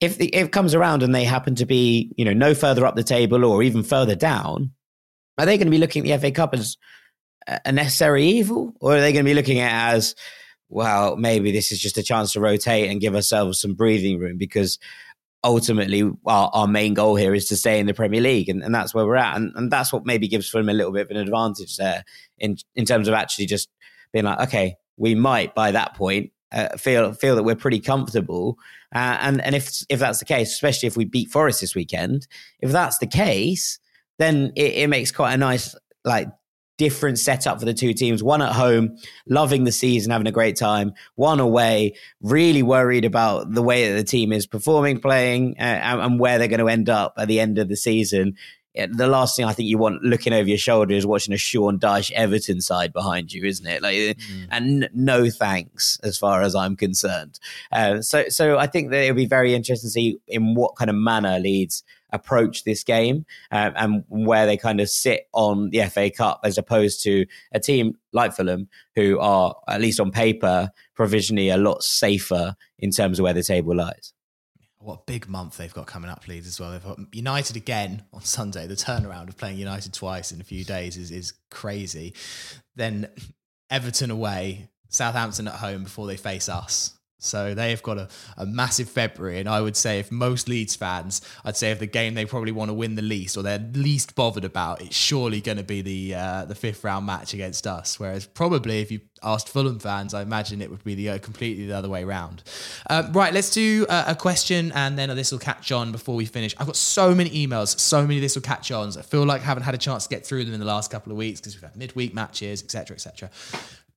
If 0.00 0.16
the, 0.16 0.32
if 0.32 0.46
it 0.46 0.52
comes 0.52 0.76
around 0.76 1.02
and 1.02 1.12
they 1.12 1.24
happen 1.24 1.56
to 1.56 1.66
be 1.66 2.14
you 2.16 2.24
know 2.24 2.34
no 2.34 2.54
further 2.54 2.86
up 2.86 2.94
the 2.94 3.02
table 3.02 3.44
or 3.44 3.64
even 3.64 3.82
further 3.82 4.14
down, 4.14 4.70
are 5.38 5.46
they 5.46 5.58
going 5.58 5.66
to 5.66 5.72
be 5.72 5.78
looking 5.78 6.08
at 6.08 6.20
the 6.20 6.28
FA 6.28 6.32
Cup 6.32 6.54
as 6.54 6.76
a 7.46 7.72
necessary 7.72 8.24
evil, 8.24 8.74
or 8.80 8.96
are 8.96 9.00
they 9.00 9.12
going 9.12 9.24
to 9.24 9.30
be 9.30 9.34
looking 9.34 9.60
at 9.60 9.94
as, 9.94 10.14
well, 10.68 11.16
maybe 11.16 11.50
this 11.52 11.72
is 11.72 11.78
just 11.80 11.98
a 11.98 12.02
chance 12.02 12.32
to 12.32 12.40
rotate 12.40 12.90
and 12.90 13.00
give 13.00 13.14
ourselves 13.14 13.60
some 13.60 13.74
breathing 13.74 14.18
room 14.18 14.36
because 14.38 14.78
ultimately 15.42 16.02
our, 16.26 16.50
our 16.52 16.66
main 16.66 16.94
goal 16.94 17.16
here 17.16 17.34
is 17.34 17.48
to 17.48 17.56
stay 17.56 17.80
in 17.80 17.86
the 17.86 17.94
Premier 17.94 18.20
League, 18.20 18.48
and, 18.48 18.62
and 18.62 18.74
that's 18.74 18.94
where 18.94 19.06
we're 19.06 19.16
at, 19.16 19.36
and, 19.36 19.52
and 19.56 19.70
that's 19.70 19.92
what 19.92 20.06
maybe 20.06 20.28
gives 20.28 20.48
Fulham 20.48 20.68
a 20.68 20.74
little 20.74 20.92
bit 20.92 21.02
of 21.02 21.10
an 21.10 21.16
advantage 21.16 21.76
there 21.76 22.04
in 22.38 22.56
in 22.74 22.84
terms 22.84 23.08
of 23.08 23.14
actually 23.14 23.46
just 23.46 23.68
being 24.12 24.24
like, 24.24 24.40
okay, 24.40 24.76
we 24.96 25.14
might 25.14 25.54
by 25.54 25.72
that 25.72 25.94
point 25.94 26.30
uh, 26.52 26.76
feel 26.76 27.12
feel 27.12 27.36
that 27.36 27.42
we're 27.42 27.56
pretty 27.56 27.80
comfortable. 27.80 28.58
Uh, 28.94 29.18
and 29.20 29.40
and 29.40 29.54
if 29.54 29.82
if 29.88 29.98
that's 29.98 30.18
the 30.18 30.24
case, 30.24 30.52
especially 30.52 30.86
if 30.86 30.96
we 30.96 31.04
beat 31.04 31.30
Forest 31.30 31.60
this 31.60 31.74
weekend, 31.74 32.26
if 32.60 32.70
that's 32.70 32.98
the 32.98 33.06
case, 33.06 33.78
then 34.18 34.52
it, 34.56 34.74
it 34.74 34.86
makes 34.88 35.10
quite 35.10 35.32
a 35.32 35.38
nice 35.38 35.74
like 36.04 36.28
different 36.80 37.18
setup 37.18 37.58
for 37.58 37.66
the 37.66 37.74
two 37.74 37.92
teams. 37.92 38.22
One 38.22 38.40
at 38.40 38.52
home, 38.52 38.96
loving 39.28 39.64
the 39.64 39.70
season, 39.70 40.10
having 40.10 40.26
a 40.26 40.32
great 40.32 40.56
time. 40.56 40.94
One 41.14 41.38
away, 41.38 41.92
really 42.22 42.62
worried 42.62 43.04
about 43.04 43.52
the 43.52 43.60
way 43.60 43.90
that 43.90 43.96
the 43.96 44.02
team 44.02 44.32
is 44.32 44.46
performing, 44.46 44.98
playing, 44.98 45.56
uh, 45.58 45.62
and, 45.62 46.00
and 46.00 46.18
where 46.18 46.38
they're 46.38 46.48
going 46.48 46.60
to 46.60 46.68
end 46.68 46.88
up 46.88 47.12
at 47.18 47.28
the 47.28 47.38
end 47.38 47.58
of 47.58 47.68
the 47.68 47.76
season 47.76 48.34
the 48.88 49.08
last 49.08 49.36
thing 49.36 49.44
I 49.44 49.52
think 49.52 49.68
you 49.68 49.78
want 49.78 50.04
looking 50.04 50.32
over 50.32 50.48
your 50.48 50.56
shoulder 50.56 50.94
is 50.94 51.04
watching 51.04 51.34
a 51.34 51.36
Sean 51.36 51.78
Dyche 51.80 52.12
Everton 52.12 52.60
side 52.60 52.92
behind 52.92 53.32
you, 53.32 53.44
isn't 53.44 53.66
it? 53.66 53.82
Like, 53.82 53.96
mm. 53.96 54.46
and 54.48 54.88
no 54.94 55.28
thanks 55.28 55.98
as 56.04 56.16
far 56.16 56.42
as 56.42 56.54
I'm 56.54 56.76
concerned. 56.76 57.40
Uh, 57.72 58.00
so, 58.00 58.28
so 58.28 58.58
I 58.58 58.68
think 58.68 58.90
that 58.90 59.02
it'll 59.02 59.16
be 59.16 59.26
very 59.26 59.54
interesting 59.54 59.88
to 59.88 59.92
see 59.92 60.18
in 60.28 60.54
what 60.54 60.76
kind 60.76 60.88
of 60.88 60.94
manner 60.94 61.40
Leeds 61.40 61.82
approach 62.12 62.64
this 62.64 62.84
game 62.84 63.24
uh, 63.50 63.70
and 63.76 64.04
where 64.08 64.46
they 64.46 64.56
kind 64.56 64.80
of 64.80 64.88
sit 64.88 65.28
on 65.32 65.70
the 65.70 65.82
FA 65.86 66.10
Cup 66.10 66.40
as 66.44 66.58
opposed 66.58 67.02
to 67.04 67.26
a 67.52 67.60
team 67.60 67.96
like 68.12 68.34
Fulham 68.34 68.68
who 68.94 69.18
are 69.20 69.54
at 69.68 69.80
least 69.80 70.00
on 70.00 70.10
paper 70.10 70.70
provisionally 70.94 71.48
a 71.48 71.56
lot 71.56 71.82
safer 71.82 72.54
in 72.78 72.90
terms 72.90 73.18
of 73.18 73.24
where 73.24 73.34
the 73.34 73.42
table 73.42 73.74
lies 73.74 74.12
what 74.82 74.94
a 74.94 75.02
big 75.04 75.28
month 75.28 75.58
they've 75.58 75.74
got 75.74 75.86
coming 75.86 76.10
up, 76.10 76.26
Leeds 76.26 76.46
as 76.46 76.58
well. 76.58 76.72
They've 76.72 76.82
got 76.82 76.98
United 77.12 77.56
again 77.56 78.02
on 78.14 78.22
Sunday. 78.22 78.66
The 78.66 78.74
turnaround 78.74 79.28
of 79.28 79.36
playing 79.36 79.58
United 79.58 79.92
twice 79.92 80.32
in 80.32 80.40
a 80.40 80.44
few 80.44 80.64
days 80.64 80.96
is 80.96 81.10
is 81.10 81.34
crazy. 81.50 82.14
Then 82.76 83.08
Everton 83.68 84.10
away, 84.10 84.70
Southampton 84.88 85.48
at 85.48 85.54
home 85.54 85.84
before 85.84 86.06
they 86.06 86.16
face 86.16 86.48
us. 86.48 86.98
So 87.20 87.54
they 87.54 87.70
have 87.70 87.82
got 87.82 87.98
a, 87.98 88.08
a 88.36 88.46
massive 88.46 88.88
February. 88.88 89.38
And 89.38 89.48
I 89.48 89.60
would 89.60 89.76
say, 89.76 90.00
if 90.00 90.10
most 90.10 90.48
Leeds 90.48 90.74
fans, 90.74 91.20
I'd 91.44 91.56
say 91.56 91.70
if 91.70 91.78
the 91.78 91.86
game 91.86 92.14
they 92.14 92.24
probably 92.24 92.52
want 92.52 92.70
to 92.70 92.74
win 92.74 92.94
the 92.94 93.02
least 93.02 93.36
or 93.36 93.42
they're 93.42 93.64
least 93.74 94.14
bothered 94.14 94.44
about, 94.44 94.80
it's 94.80 94.96
surely 94.96 95.40
going 95.40 95.58
to 95.58 95.64
be 95.64 95.82
the 95.82 96.14
uh, 96.14 96.44
the 96.46 96.54
fifth 96.54 96.82
round 96.82 97.06
match 97.06 97.34
against 97.34 97.66
us. 97.66 98.00
Whereas 98.00 98.26
probably 98.26 98.80
if 98.80 98.90
you 98.90 99.00
asked 99.22 99.48
Fulham 99.48 99.78
fans, 99.78 100.14
I 100.14 100.22
imagine 100.22 100.62
it 100.62 100.70
would 100.70 100.82
be 100.82 100.94
the 100.94 101.10
uh, 101.10 101.18
completely 101.18 101.66
the 101.66 101.76
other 101.76 101.88
way 101.88 102.02
around. 102.02 102.42
Um, 102.88 103.12
right, 103.12 103.32
let's 103.32 103.50
do 103.50 103.86
uh, 103.88 104.04
a 104.08 104.14
question 104.14 104.72
and 104.72 104.98
then 104.98 105.14
this 105.14 105.32
will 105.32 105.38
catch 105.38 105.70
on 105.72 105.92
before 105.92 106.14
we 106.14 106.24
finish. 106.24 106.54
I've 106.58 106.66
got 106.66 106.76
so 106.76 107.14
many 107.14 107.30
emails, 107.30 107.78
so 107.78 108.02
many 108.02 108.20
this 108.20 108.34
will 108.34 108.42
catch 108.42 108.70
ons. 108.70 108.96
I 108.96 109.02
feel 109.02 109.24
like 109.24 109.42
I 109.42 109.44
haven't 109.44 109.64
had 109.64 109.74
a 109.74 109.78
chance 109.78 110.04
to 110.04 110.14
get 110.14 110.26
through 110.26 110.44
them 110.44 110.54
in 110.54 110.60
the 110.60 110.66
last 110.66 110.90
couple 110.90 111.12
of 111.12 111.18
weeks 111.18 111.40
because 111.40 111.54
we've 111.54 111.62
had 111.62 111.76
midweek 111.76 112.14
matches, 112.14 112.62
etc., 112.62 112.94
etc. 112.94 113.30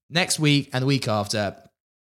Next 0.10 0.40
week 0.40 0.70
and 0.74 0.82
the 0.82 0.88
week 0.88 1.08
after 1.08 1.56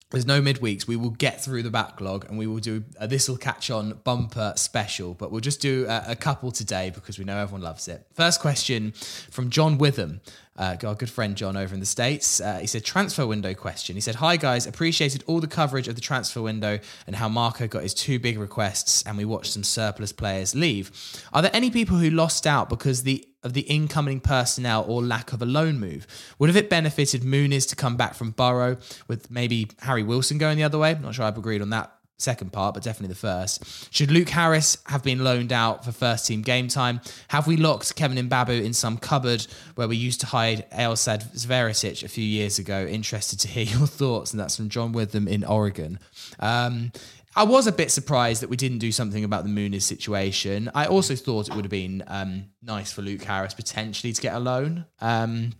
there's 0.09 0.25
no 0.25 0.41
midweeks. 0.41 0.87
We 0.87 0.95
will 0.95 1.09
get 1.09 1.43
through 1.43 1.63
the 1.63 1.69
backlog 1.69 2.25
and 2.29 2.37
we 2.37 2.47
will 2.47 2.59
do 2.59 2.83
a 2.99 3.07
This 3.07 3.27
Will 3.27 3.37
Catch 3.37 3.69
On 3.69 3.99
bumper 4.03 4.53
special, 4.55 5.13
but 5.13 5.31
we'll 5.31 5.41
just 5.41 5.61
do 5.61 5.85
a, 5.87 6.05
a, 6.09 6.15
couple 6.15 6.51
today 6.51 6.91
because 6.93 7.19
we 7.19 7.25
know 7.25 7.37
everyone 7.37 7.61
loves 7.61 7.87
it. 7.87 8.05
First 8.13 8.39
question 8.39 8.93
from 9.29 9.49
John 9.49 9.77
Witham 9.77 10.21
uh, 10.57 10.75
our 10.83 10.95
good 10.95 11.09
friend 11.09 11.35
John 11.35 11.55
over 11.55 11.73
in 11.73 11.79
the 11.79 11.85
States. 11.85 12.41
Uh, 12.41 12.59
he 12.59 12.67
said, 12.67 12.83
transfer 12.83 13.27
window 13.27 13.53
question. 13.53 13.95
He 13.95 14.01
said, 14.01 14.15
Hi 14.15 14.37
guys, 14.37 14.65
appreciated 14.65 15.23
all 15.27 15.39
the 15.39 15.47
coverage 15.47 15.87
of 15.87 15.95
the 15.95 16.01
transfer 16.01 16.41
window 16.41 16.79
and 17.05 17.15
how 17.15 17.29
Marco 17.29 17.67
got 17.67 17.83
his 17.83 17.93
two 17.93 18.19
big 18.19 18.37
requests 18.37 19.03
and 19.03 19.17
we 19.17 19.25
watched 19.25 19.53
some 19.53 19.63
surplus 19.63 20.11
players 20.11 20.55
leave. 20.55 20.91
Are 21.33 21.41
there 21.41 21.51
any 21.53 21.69
people 21.69 21.97
who 21.97 22.09
lost 22.09 22.47
out 22.47 22.69
because 22.69 23.03
the 23.03 23.27
of 23.43 23.53
the 23.53 23.61
incoming 23.61 24.19
personnel 24.19 24.85
or 24.87 25.01
lack 25.01 25.33
of 25.33 25.41
a 25.41 25.45
loan 25.45 25.79
move? 25.79 26.07
Would 26.39 26.49
have 26.49 26.57
it 26.57 26.69
benefited 26.69 27.21
Muniz 27.21 27.67
to 27.69 27.75
come 27.75 27.95
back 27.95 28.13
from 28.13 28.31
Borough 28.31 28.77
with 29.07 29.29
maybe 29.31 29.69
Harry 29.79 30.03
Wilson 30.03 30.37
going 30.37 30.57
the 30.57 30.63
other 30.63 30.79
way? 30.79 30.91
I'm 30.91 31.01
not 31.01 31.15
sure 31.15 31.25
I've 31.25 31.37
agreed 31.37 31.61
on 31.61 31.69
that 31.71 31.91
second 32.19 32.51
part, 32.51 32.73
but 32.73 32.83
definitely 32.83 33.13
the 33.13 33.19
first. 33.19 33.93
Should 33.93 34.11
Luke 34.11 34.29
Harris 34.29 34.77
have 34.87 35.03
been 35.03 35.23
loaned 35.23 35.53
out 35.53 35.85
for 35.85 35.91
first 35.91 36.25
team 36.27 36.41
game 36.41 36.67
time? 36.67 36.99
Have 37.29 37.47
we 37.47 37.57
locked 37.57 37.95
Kevin 37.95 38.27
Mbabu 38.27 38.63
in 38.63 38.73
some 38.73 38.97
cupboard 38.97 39.45
where 39.75 39.87
we 39.87 39.97
used 39.97 40.21
to 40.21 40.25
hide 40.25 40.69
Elsad 40.71 41.31
Zverotic 41.35 42.03
a 42.03 42.07
few 42.07 42.23
years 42.23 42.57
ago? 42.59 42.85
Interested 42.85 43.39
to 43.41 43.47
hear 43.47 43.65
your 43.77 43.87
thoughts, 43.87 44.31
and 44.31 44.39
that's 44.39 44.55
from 44.55 44.69
John 44.69 44.91
Witham 44.91 45.27
in 45.27 45.43
Oregon. 45.43 45.99
Um, 46.39 46.91
I 47.37 47.43
was 47.43 47.67
a 47.67 47.71
bit 47.71 47.91
surprised 47.91 48.41
that 48.41 48.49
we 48.49 48.57
didn't 48.57 48.79
do 48.79 48.91
something 48.91 49.23
about 49.23 49.43
the 49.43 49.49
Muniz 49.51 49.83
situation. 49.83 50.71
I 50.73 50.87
also 50.87 51.15
thought 51.15 51.47
it 51.47 51.55
would 51.55 51.65
have 51.65 51.71
been 51.71 52.03
um, 52.07 52.45
nice 52.63 52.91
for 52.91 53.03
Luke 53.03 53.21
Harris 53.21 53.53
potentially 53.53 54.11
to 54.11 54.19
get 54.19 54.33
a 54.33 54.39
loan. 54.39 54.85
Um, 54.99 55.53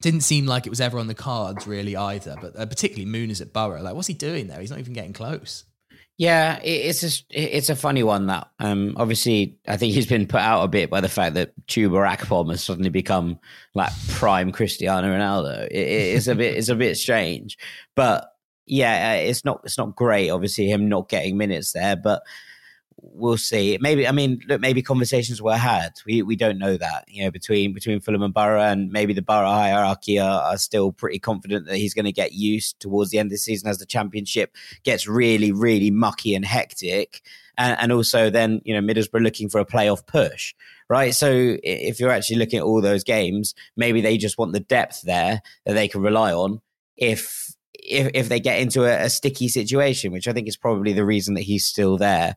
didn't 0.00 0.22
seem 0.22 0.46
like 0.46 0.66
it 0.66 0.70
was 0.70 0.80
ever 0.80 0.98
on 0.98 1.06
the 1.06 1.14
cards 1.14 1.66
really 1.66 1.96
either, 1.96 2.34
but 2.40 2.58
uh, 2.58 2.64
particularly 2.64 3.04
Muniz 3.04 3.42
at 3.42 3.52
Borough. 3.52 3.82
Like, 3.82 3.94
what's 3.94 4.06
he 4.06 4.14
doing 4.14 4.46
there? 4.46 4.58
He's 4.58 4.70
not 4.70 4.78
even 4.78 4.94
getting 4.94 5.12
close. 5.12 5.64
Yeah, 6.16 6.58
it's 6.64 7.04
a 7.04 7.24
it's 7.30 7.68
a 7.68 7.76
funny 7.76 8.02
one 8.02 8.26
that 8.28 8.48
um, 8.58 8.94
obviously 8.96 9.58
I 9.68 9.76
think 9.76 9.92
he's 9.92 10.06
been 10.06 10.26
put 10.26 10.40
out 10.40 10.64
a 10.64 10.68
bit 10.68 10.88
by 10.88 11.02
the 11.02 11.10
fact 11.10 11.34
that 11.34 11.52
Chuba 11.66 12.10
Akpom 12.10 12.50
has 12.50 12.64
suddenly 12.64 12.90
become 12.90 13.38
like 13.74 13.92
prime 14.08 14.50
Cristiano 14.50 15.06
Ronaldo. 15.06 15.66
It, 15.66 15.76
it's 15.76 16.26
a 16.26 16.34
bit 16.34 16.56
it's 16.56 16.70
a 16.70 16.74
bit 16.74 16.96
strange, 16.96 17.58
but 17.94 18.32
yeah, 18.68 19.12
uh, 19.12 19.22
it's 19.28 19.44
not 19.44 19.60
it's 19.64 19.78
not 19.78 19.96
great. 19.96 20.30
Obviously, 20.30 20.70
him 20.70 20.88
not 20.88 21.08
getting 21.08 21.36
minutes 21.36 21.72
there, 21.72 21.96
but 21.96 22.22
we'll 23.00 23.36
see. 23.36 23.78
Maybe 23.80 24.06
I 24.06 24.12
mean, 24.12 24.40
look, 24.48 24.60
maybe 24.60 24.82
conversations 24.82 25.40
were 25.40 25.56
had. 25.56 25.92
We 26.06 26.22
we 26.22 26.36
don't 26.36 26.58
know 26.58 26.76
that 26.76 27.04
you 27.08 27.24
know 27.24 27.30
between 27.30 27.72
between 27.72 28.00
Fulham 28.00 28.22
and 28.22 28.34
Borough, 28.34 28.62
and 28.62 28.90
maybe 28.90 29.12
the 29.12 29.22
Borough 29.22 29.48
hierarchy 29.48 30.18
are, 30.18 30.42
are 30.42 30.58
still 30.58 30.92
pretty 30.92 31.18
confident 31.18 31.66
that 31.66 31.76
he's 31.76 31.94
going 31.94 32.04
to 32.04 32.12
get 32.12 32.32
used 32.32 32.80
towards 32.80 33.10
the 33.10 33.18
end 33.18 33.28
of 33.28 33.32
the 33.32 33.38
season 33.38 33.68
as 33.68 33.78
the 33.78 33.86
Championship 33.86 34.54
gets 34.82 35.06
really 35.06 35.52
really 35.52 35.90
mucky 35.90 36.34
and 36.34 36.44
hectic, 36.44 37.22
and, 37.56 37.78
and 37.80 37.92
also 37.92 38.30
then 38.30 38.60
you 38.64 38.78
know 38.78 38.80
Middlesbrough 38.80 39.22
looking 39.22 39.48
for 39.48 39.60
a 39.60 39.66
playoff 39.66 40.06
push. 40.06 40.54
Right, 40.90 41.14
so 41.14 41.58
if 41.62 42.00
you're 42.00 42.10
actually 42.10 42.36
looking 42.36 42.60
at 42.60 42.64
all 42.64 42.80
those 42.80 43.04
games, 43.04 43.54
maybe 43.76 44.00
they 44.00 44.16
just 44.16 44.38
want 44.38 44.54
the 44.54 44.60
depth 44.60 45.02
there 45.02 45.42
that 45.66 45.74
they 45.74 45.86
can 45.86 46.00
rely 46.00 46.32
on. 46.32 46.62
If 46.96 47.54
if, 47.90 48.10
if 48.14 48.28
they 48.28 48.40
get 48.40 48.60
into 48.60 48.84
a, 48.84 49.04
a, 49.04 49.10
sticky 49.10 49.48
situation, 49.48 50.12
which 50.12 50.28
I 50.28 50.32
think 50.32 50.48
is 50.48 50.56
probably 50.56 50.92
the 50.92 51.04
reason 51.04 51.34
that 51.34 51.42
he's 51.42 51.64
still 51.64 51.96
there. 51.96 52.34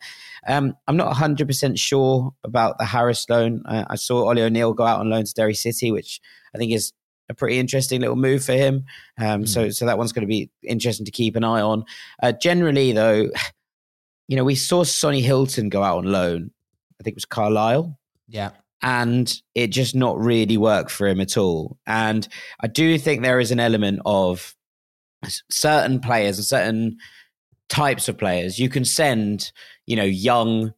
Um, 0.47 0.75
I'm 0.87 0.97
not 0.97 1.15
100% 1.15 1.77
sure 1.77 2.33
about 2.43 2.77
the 2.77 2.85
Harris 2.85 3.29
loan. 3.29 3.63
I, 3.65 3.85
I 3.91 3.95
saw 3.95 4.27
Ollie 4.27 4.41
O'Neill 4.41 4.73
go 4.73 4.85
out 4.85 4.99
on 4.99 5.09
loan 5.09 5.25
to 5.25 5.33
Derry 5.33 5.53
City, 5.53 5.91
which 5.91 6.19
I 6.55 6.57
think 6.57 6.71
is 6.71 6.93
a 7.29 7.33
pretty 7.33 7.59
interesting 7.59 8.01
little 8.01 8.15
move 8.15 8.43
for 8.43 8.53
him. 8.53 8.85
Um, 9.17 9.43
mm. 9.43 9.47
So, 9.47 9.69
so 9.69 9.85
that 9.85 9.97
one's 9.97 10.11
going 10.11 10.27
to 10.27 10.27
be 10.27 10.49
interesting 10.63 11.05
to 11.05 11.11
keep 11.11 11.35
an 11.35 11.43
eye 11.43 11.61
on. 11.61 11.85
Uh, 12.21 12.31
generally, 12.31 12.91
though, 12.91 13.29
you 14.27 14.37
know, 14.37 14.43
we 14.43 14.55
saw 14.55 14.83
Sonny 14.83 15.21
Hilton 15.21 15.69
go 15.69 15.83
out 15.83 15.99
on 15.99 16.05
loan. 16.05 16.51
I 16.99 17.03
think 17.03 17.13
it 17.13 17.17
was 17.17 17.25
Carlisle. 17.25 17.97
Yeah. 18.27 18.51
And 18.83 19.31
it 19.53 19.67
just 19.67 19.95
not 19.95 20.19
really 20.19 20.57
worked 20.57 20.89
for 20.89 21.07
him 21.07 21.21
at 21.21 21.37
all. 21.37 21.77
And 21.85 22.27
I 22.59 22.67
do 22.67 22.97
think 22.97 23.21
there 23.21 23.39
is 23.39 23.51
an 23.51 23.59
element 23.59 23.99
of 24.05 24.55
certain 25.49 25.99
players 25.99 26.37
and 26.37 26.45
certain 26.45 26.97
types 27.69 28.09
of 28.09 28.17
players 28.17 28.59
you 28.59 28.69
can 28.69 28.83
send 28.83 29.51
you 29.85 29.95
know 29.95 30.03
young 30.03 30.73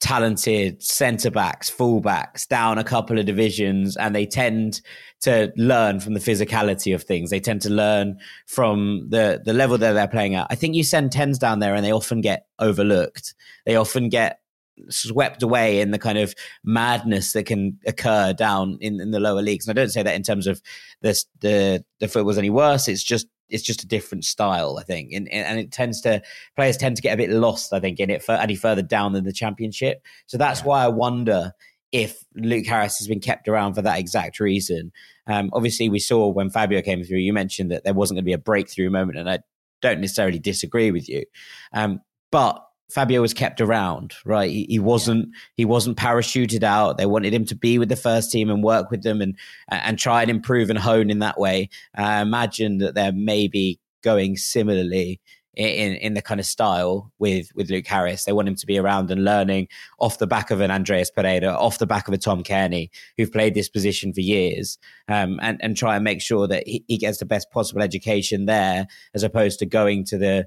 talented 0.00 0.82
centre 0.82 1.30
backs 1.30 1.70
fullbacks 1.70 2.46
down 2.46 2.76
a 2.76 2.84
couple 2.84 3.18
of 3.18 3.24
divisions 3.24 3.96
and 3.96 4.14
they 4.14 4.26
tend 4.26 4.82
to 5.20 5.50
learn 5.56 5.98
from 5.98 6.12
the 6.12 6.20
physicality 6.20 6.94
of 6.94 7.02
things 7.02 7.30
they 7.30 7.40
tend 7.40 7.62
to 7.62 7.70
learn 7.70 8.18
from 8.46 9.06
the 9.08 9.40
the 9.46 9.54
level 9.54 9.78
that 9.78 9.94
they're 9.94 10.06
playing 10.06 10.34
at 10.34 10.46
i 10.50 10.54
think 10.54 10.74
you 10.74 10.84
send 10.84 11.10
tens 11.10 11.38
down 11.38 11.60
there 11.60 11.74
and 11.74 11.84
they 11.84 11.92
often 11.92 12.20
get 12.20 12.46
overlooked 12.58 13.34
they 13.64 13.76
often 13.76 14.10
get 14.10 14.40
swept 14.88 15.42
away 15.42 15.80
in 15.80 15.90
the 15.90 15.98
kind 15.98 16.18
of 16.18 16.34
madness 16.64 17.32
that 17.32 17.46
can 17.46 17.78
occur 17.86 18.32
down 18.32 18.78
in, 18.80 19.00
in 19.00 19.10
the 19.10 19.20
lower 19.20 19.42
leagues. 19.42 19.66
And 19.66 19.78
I 19.78 19.80
don't 19.80 19.90
say 19.90 20.02
that 20.02 20.14
in 20.14 20.22
terms 20.22 20.46
of 20.46 20.60
this, 21.02 21.26
the 21.40 21.84
the 22.00 22.08
football's 22.08 22.38
any 22.38 22.50
worse. 22.50 22.88
It's 22.88 23.02
just 23.02 23.26
it's 23.48 23.62
just 23.62 23.82
a 23.82 23.86
different 23.86 24.24
style, 24.24 24.78
I 24.78 24.82
think, 24.82 25.12
and 25.12 25.28
and 25.30 25.58
it 25.58 25.72
tends 25.72 26.00
to 26.02 26.22
players 26.56 26.76
tend 26.76 26.96
to 26.96 27.02
get 27.02 27.14
a 27.14 27.16
bit 27.16 27.30
lost, 27.30 27.72
I 27.72 27.80
think, 27.80 28.00
in 28.00 28.10
it 28.10 28.22
for 28.22 28.32
any 28.32 28.56
further 28.56 28.82
down 28.82 29.12
than 29.12 29.24
the 29.24 29.32
championship. 29.32 30.02
So 30.26 30.38
that's 30.38 30.60
yeah. 30.60 30.66
why 30.66 30.84
I 30.84 30.88
wonder 30.88 31.52
if 31.92 32.24
Luke 32.34 32.66
Harris 32.66 32.98
has 32.98 33.08
been 33.08 33.20
kept 33.20 33.48
around 33.48 33.74
for 33.74 33.82
that 33.82 33.98
exact 33.98 34.40
reason. 34.40 34.92
Um, 35.26 35.50
obviously, 35.52 35.88
we 35.88 35.98
saw 35.98 36.28
when 36.28 36.50
Fabio 36.50 36.82
came 36.82 37.02
through. 37.04 37.18
You 37.18 37.32
mentioned 37.32 37.70
that 37.70 37.84
there 37.84 37.94
wasn't 37.94 38.16
going 38.16 38.24
to 38.24 38.28
be 38.28 38.32
a 38.32 38.38
breakthrough 38.38 38.90
moment, 38.90 39.18
and 39.18 39.30
I 39.30 39.40
don't 39.80 40.00
necessarily 40.00 40.38
disagree 40.38 40.90
with 40.90 41.08
you. 41.08 41.24
Um, 41.72 42.00
but 42.32 42.65
Fabio 42.88 43.20
was 43.20 43.34
kept 43.34 43.60
around, 43.60 44.14
right? 44.24 44.50
He, 44.50 44.66
he 44.68 44.78
wasn't 44.78 45.28
he 45.56 45.64
wasn't 45.64 45.96
parachuted 45.96 46.62
out. 46.62 46.98
They 46.98 47.06
wanted 47.06 47.34
him 47.34 47.44
to 47.46 47.56
be 47.56 47.78
with 47.78 47.88
the 47.88 47.96
first 47.96 48.30
team 48.30 48.48
and 48.48 48.62
work 48.62 48.90
with 48.90 49.02
them 49.02 49.20
and 49.20 49.36
and 49.68 49.98
try 49.98 50.22
and 50.22 50.30
improve 50.30 50.70
and 50.70 50.78
hone 50.78 51.10
in 51.10 51.18
that 51.18 51.38
way. 51.38 51.68
I 51.94 52.20
imagine 52.20 52.78
that 52.78 52.94
they're 52.94 53.12
maybe 53.12 53.80
going 54.02 54.36
similarly 54.36 55.20
in 55.56 55.94
in 55.94 56.14
the 56.14 56.22
kind 56.22 56.38
of 56.38 56.46
style 56.46 57.10
with 57.18 57.48
with 57.54 57.70
Luke 57.70 57.86
Harris. 57.86 58.24
They 58.24 58.32
want 58.32 58.48
him 58.48 58.54
to 58.56 58.66
be 58.66 58.78
around 58.78 59.10
and 59.10 59.24
learning 59.24 59.68
off 59.98 60.18
the 60.18 60.26
back 60.26 60.50
of 60.50 60.60
an 60.60 60.70
Andreas 60.70 61.10
Pereira, 61.10 61.48
off 61.48 61.78
the 61.78 61.86
back 61.86 62.06
of 62.06 62.14
a 62.14 62.18
Tom 62.18 62.42
Cairney, 62.42 62.90
who've 63.16 63.32
played 63.32 63.54
this 63.54 63.68
position 63.68 64.12
for 64.12 64.20
years, 64.20 64.78
um, 65.08 65.38
and 65.42 65.58
and 65.62 65.76
try 65.76 65.96
and 65.96 66.04
make 66.04 66.20
sure 66.20 66.46
that 66.46 66.66
he, 66.66 66.84
he, 66.86 66.98
gets 66.98 67.18
the 67.18 67.24
best 67.24 67.50
possible 67.50 67.82
education 67.82 68.44
there, 68.44 68.86
as 69.14 69.22
opposed 69.22 69.58
to 69.58 69.66
going 69.66 70.04
to 70.04 70.18
the, 70.18 70.46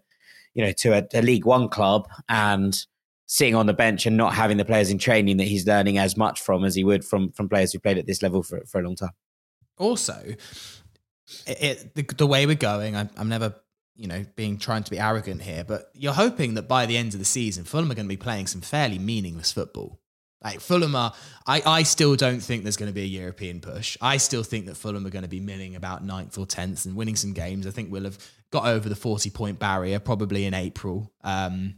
you 0.60 0.66
know, 0.66 0.74
to 0.74 0.92
a, 0.92 1.08
a 1.14 1.22
League 1.22 1.46
One 1.46 1.70
club 1.70 2.10
and 2.28 2.78
sitting 3.28 3.56
on 3.56 3.66
the 3.66 3.74
bench 3.74 4.06
and 4.06 4.18
not 4.18 4.34
having 4.34 4.58
the 4.58 4.66
players 4.66 4.90
in 4.90 4.98
training 4.98 5.38
that 5.38 5.48
he's 5.48 5.66
learning 5.66 5.98
as 5.98 6.18
much 6.18 6.42
from 6.42 6.66
as 6.66 6.76
he 6.76 6.84
would 6.84 7.06
from 7.06 7.32
from 7.32 7.48
players 7.48 7.72
who 7.72 7.80
played 7.80 7.98
at 7.98 8.06
this 8.06 8.22
level 8.22 8.44
for 8.44 8.60
for 8.66 8.82
a 8.82 8.84
long 8.84 8.98
time. 8.98 9.14
Also, 9.78 10.22
it, 11.48 11.64
it 11.64 11.96
the, 11.96 12.04
the, 12.18 12.28
way 12.28 12.46
we're 12.46 12.56
going, 12.56 12.98
I'm, 12.98 13.10
I'm 13.16 13.30
never 13.30 13.56
you 13.96 14.08
know, 14.08 14.26
being 14.36 14.58
trying 14.58 14.84
to 14.84 14.92
be 14.92 15.00
arrogant 15.00 15.42
here, 15.42 15.64
but 15.64 15.90
you're 15.94 16.12
hoping 16.12 16.56
that 16.56 16.68
by 16.68 16.86
the 16.86 16.98
end 16.98 17.14
of 17.14 17.20
the 17.20 17.26
season, 17.26 17.64
Fulham 17.64 17.90
are 17.90 17.96
going 17.96 18.06
to 18.06 18.10
be 18.10 18.18
playing 18.18 18.48
some 18.48 18.60
fairly 18.60 19.00
meaningless 19.00 19.54
football. 19.54 20.02
Like 20.44 20.62
Fulham 20.62 20.96
are, 20.96 21.14
I, 21.46 21.62
I 21.66 21.84
still 21.84 22.16
don't 22.16 22.40
think 22.40 22.64
there's 22.64 22.78
going 22.78 22.90
to 22.90 22.94
be 22.94 23.04
a 23.04 23.06
European 23.06 23.60
push. 23.60 23.98
I 24.02 24.18
still 24.18 24.44
think 24.44 24.68
that 24.68 24.78
Fulham 24.78 25.06
are 25.06 25.10
going 25.10 25.24
to 25.24 25.30
be 25.30 25.42
milling 25.42 25.76
about 25.76 26.04
ninth 26.04 26.38
or 26.38 26.46
tenth 26.46 26.86
and 26.86 26.96
winning 26.96 27.18
some 27.18 27.34
games. 27.34 27.68
I 27.68 27.72
think 27.72 27.92
we'll 27.92 28.06
have 28.06 28.18
got 28.52 28.66
over 28.66 28.88
the 28.88 28.96
40 28.96 29.30
point 29.32 29.60
barrier 29.60 30.00
probably 30.00 30.46
in 30.46 30.54
April. 30.54 31.12
Um, 31.24 31.76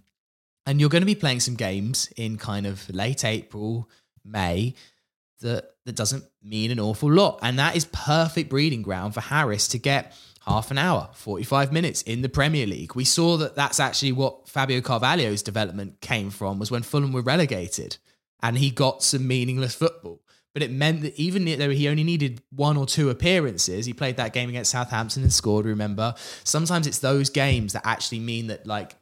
and 0.65 0.79
you're 0.79 0.89
going 0.89 1.01
to 1.01 1.07
be 1.07 1.15
playing 1.15 1.39
some 1.39 1.55
games 1.55 2.11
in 2.15 2.37
kind 2.37 2.67
of 2.67 2.87
late 2.93 3.25
April, 3.25 3.89
May 4.23 4.75
that 5.41 5.71
that 5.85 5.95
doesn't 5.95 6.23
mean 6.43 6.71
an 6.71 6.79
awful 6.79 7.11
lot, 7.11 7.39
and 7.41 7.57
that 7.59 7.75
is 7.75 7.85
perfect 7.85 8.49
breeding 8.49 8.83
ground 8.83 9.13
for 9.13 9.21
Harris 9.21 9.67
to 9.69 9.79
get 9.79 10.15
half 10.45 10.71
an 10.71 10.77
hour, 10.77 11.09
45 11.13 11.71
minutes 11.71 12.01
in 12.03 12.21
the 12.21 12.29
Premier 12.29 12.65
League. 12.65 12.95
We 12.95 13.03
saw 13.03 13.37
that 13.37 13.55
that's 13.55 13.79
actually 13.79 14.11
what 14.11 14.47
Fabio 14.47 14.81
Carvalho's 14.81 15.43
development 15.43 16.01
came 16.01 16.29
from 16.29 16.59
was 16.59 16.71
when 16.71 16.83
Fulham 16.83 17.11
were 17.11 17.21
relegated 17.21 17.97
and 18.43 18.57
he 18.57 18.69
got 18.69 19.03
some 19.03 19.27
meaningless 19.27 19.75
football. 19.75 20.21
But 20.53 20.63
it 20.63 20.71
meant 20.71 21.01
that 21.03 21.17
even 21.17 21.45
though 21.45 21.69
he 21.69 21.87
only 21.87 22.03
needed 22.03 22.41
one 22.49 22.75
or 22.75 22.85
two 22.85 23.09
appearances, 23.09 23.85
he 23.85 23.93
played 23.93 24.17
that 24.17 24.33
game 24.33 24.49
against 24.49 24.71
Southampton 24.71 25.23
and 25.23 25.31
scored, 25.31 25.65
remember? 25.65 26.13
Sometimes 26.43 26.87
it's 26.87 26.99
those 26.99 27.29
games 27.29 27.73
that 27.73 27.83
actually 27.85 28.19
mean 28.19 28.47
that 28.47 28.67
like 28.67 28.95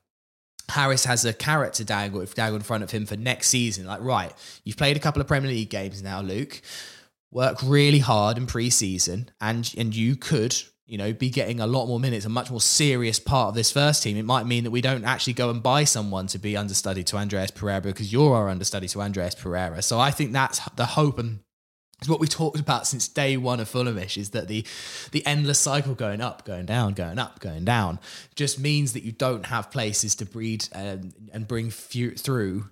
Harris 0.69 1.05
has 1.05 1.25
a 1.25 1.33
carrot 1.33 1.73
to 1.73 1.85
dangle, 1.85 2.23
dangle 2.25 2.57
in 2.57 2.61
front 2.61 2.83
of 2.83 2.91
him 2.91 3.05
for 3.05 3.17
next 3.17 3.47
season. 3.47 3.87
Like, 3.87 4.01
right, 4.01 4.31
you've 4.63 4.77
played 4.77 4.97
a 4.97 4.99
couple 4.99 5.21
of 5.21 5.27
Premier 5.27 5.49
League 5.49 5.69
games 5.69 6.03
now, 6.03 6.21
Luke. 6.21 6.61
Work 7.31 7.57
really 7.63 7.99
hard 7.99 8.37
in 8.37 8.47
pre-season, 8.47 9.29
and 9.39 9.71
and 9.77 9.95
you 9.95 10.15
could 10.15 10.55
you 10.89 10.97
know, 10.97 11.13
be 11.13 11.29
getting 11.29 11.59
a 11.59 11.67
lot 11.67 11.85
more 11.85 11.99
minutes, 11.99 12.25
a 12.25 12.29
much 12.29 12.49
more 12.49 12.59
serious 12.59 13.19
part 13.19 13.49
of 13.49 13.53
this 13.53 13.71
first 13.71 14.01
team. 14.01 14.17
It 14.17 14.25
might 14.25 14.47
mean 14.47 14.63
that 14.63 14.71
we 14.71 14.81
don't 14.81 15.05
actually 15.05 15.33
go 15.33 15.51
and 15.51 15.61
buy 15.61 15.83
someone 15.83 16.25
to 16.27 16.39
be 16.39 16.57
understudy 16.57 17.03
to 17.05 17.17
Andreas 17.17 17.51
Pereira 17.51 17.81
because 17.81 18.11
you're 18.11 18.35
our 18.35 18.49
understudy 18.49 18.87
to 18.87 19.01
Andreas 19.01 19.35
Pereira. 19.35 19.83
So 19.83 19.99
I 19.99 20.09
think 20.09 20.33
that's 20.33 20.59
the 20.75 20.87
hope 20.87 21.19
and 21.19 21.41
it's 21.99 22.09
what 22.09 22.19
we've 22.19 22.29
talked 22.29 22.59
about 22.59 22.87
since 22.87 23.07
day 23.07 23.37
one 23.37 23.59
of 23.59 23.69
Fulhamish 23.69 24.17
is 24.17 24.31
that 24.31 24.47
the 24.47 24.65
the 25.11 25.23
endless 25.25 25.59
cycle 25.59 25.93
going 25.93 26.21
up, 26.21 26.45
going 26.45 26.65
down, 26.65 26.93
going 26.93 27.19
up, 27.19 27.39
going 27.39 27.65
down 27.65 27.99
just 28.35 28.57
means 28.57 28.93
that 28.93 29.03
you 29.03 29.11
don't 29.11 29.45
have 29.47 29.69
places 29.69 30.15
to 30.15 30.25
breed 30.25 30.67
and, 30.71 31.03
um, 31.03 31.11
and 31.33 31.47
bring 31.47 31.69
few, 31.69 32.11
through 32.11 32.69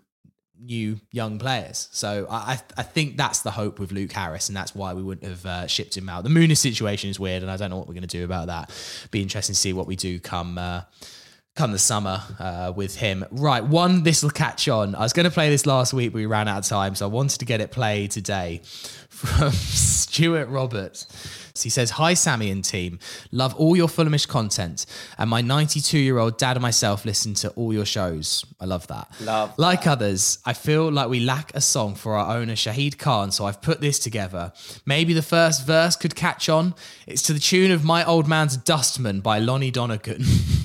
new 0.61 0.99
young 1.11 1.39
players. 1.39 1.89
So 1.91 2.27
I 2.29 2.59
I 2.75 2.83
think 2.83 3.17
that's 3.17 3.41
the 3.41 3.51
hope 3.51 3.79
with 3.79 3.91
Luke 3.91 4.11
Harris, 4.11 4.49
and 4.49 4.55
that's 4.55 4.75
why 4.75 4.93
we 4.93 5.03
wouldn't 5.03 5.27
have 5.27 5.45
uh, 5.45 5.67
shipped 5.67 5.95
him 5.95 6.09
out. 6.09 6.23
The 6.23 6.29
Muniz 6.29 6.57
situation 6.57 7.09
is 7.09 7.19
weird, 7.19 7.43
and 7.43 7.51
I 7.51 7.57
don't 7.57 7.69
know 7.69 7.77
what 7.77 7.87
we're 7.87 7.93
going 7.93 8.07
to 8.07 8.17
do 8.17 8.25
about 8.25 8.47
that. 8.47 8.71
Be 9.11 9.21
interesting 9.21 9.53
to 9.53 9.59
see 9.59 9.73
what 9.73 9.87
we 9.87 9.95
do 9.95 10.19
come. 10.19 10.57
Uh, 10.57 10.81
come 11.55 11.71
the 11.71 11.79
summer 11.79 12.21
uh, 12.37 12.71
with 12.75 12.95
him. 12.95 13.25
Right, 13.31 13.63
one, 13.63 14.03
this 14.03 14.21
will 14.21 14.29
catch 14.29 14.67
on. 14.67 14.93
I 14.93 14.99
was 14.99 15.11
going 15.11 15.23
to 15.23 15.31
play 15.31 15.49
this 15.49 15.65
last 15.65 15.91
week, 15.91 16.11
but 16.11 16.17
we 16.17 16.27
ran 16.27 16.47
out 16.47 16.59
of 16.59 16.65
time, 16.65 16.93
so 16.93 17.07
I 17.07 17.09
wanted 17.09 17.39
to 17.39 17.45
get 17.45 17.61
it 17.61 17.71
played 17.71 18.11
today 18.11 18.61
from 19.17 19.51
Stuart 19.53 20.47
Roberts. 20.47 21.07
He 21.63 21.69
says, 21.71 21.91
Hi, 21.91 22.13
Sammy 22.13 22.51
and 22.51 22.63
team. 22.63 22.99
Love 23.31 23.55
all 23.55 23.75
your 23.75 23.87
Fulhamish 23.87 24.27
content. 24.27 24.85
And 25.17 25.29
my 25.29 25.41
92 25.41 25.97
year 25.97 26.19
old 26.19 26.37
dad 26.37 26.55
and 26.55 26.61
myself 26.61 27.03
listen 27.03 27.33
to 27.35 27.49
all 27.51 27.73
your 27.73 27.85
shows. 27.85 28.45
I 28.59 28.65
love 28.65 28.85
that. 28.87 29.09
Love. 29.21 29.57
Like 29.57 29.83
that. 29.83 29.93
others, 29.93 30.37
I 30.45 30.53
feel 30.53 30.91
like 30.91 31.09
we 31.09 31.19
lack 31.19 31.53
a 31.55 31.61
song 31.61 31.95
for 31.95 32.15
our 32.15 32.37
owner, 32.37 32.53
Shahid 32.53 32.99
Khan. 32.99 33.31
So 33.31 33.45
I've 33.45 33.61
put 33.61 33.81
this 33.81 33.97
together. 33.97 34.53
Maybe 34.85 35.13
the 35.13 35.23
first 35.23 35.65
verse 35.65 35.95
could 35.95 36.15
catch 36.15 36.47
on. 36.47 36.75
It's 37.07 37.23
to 37.23 37.33
the 37.33 37.39
tune 37.39 37.71
of 37.71 37.83
My 37.83 38.05
Old 38.05 38.27
Man's 38.27 38.55
Dustman 38.55 39.21
by 39.21 39.39
Lonnie 39.39 39.71
Donegan. 39.71 40.23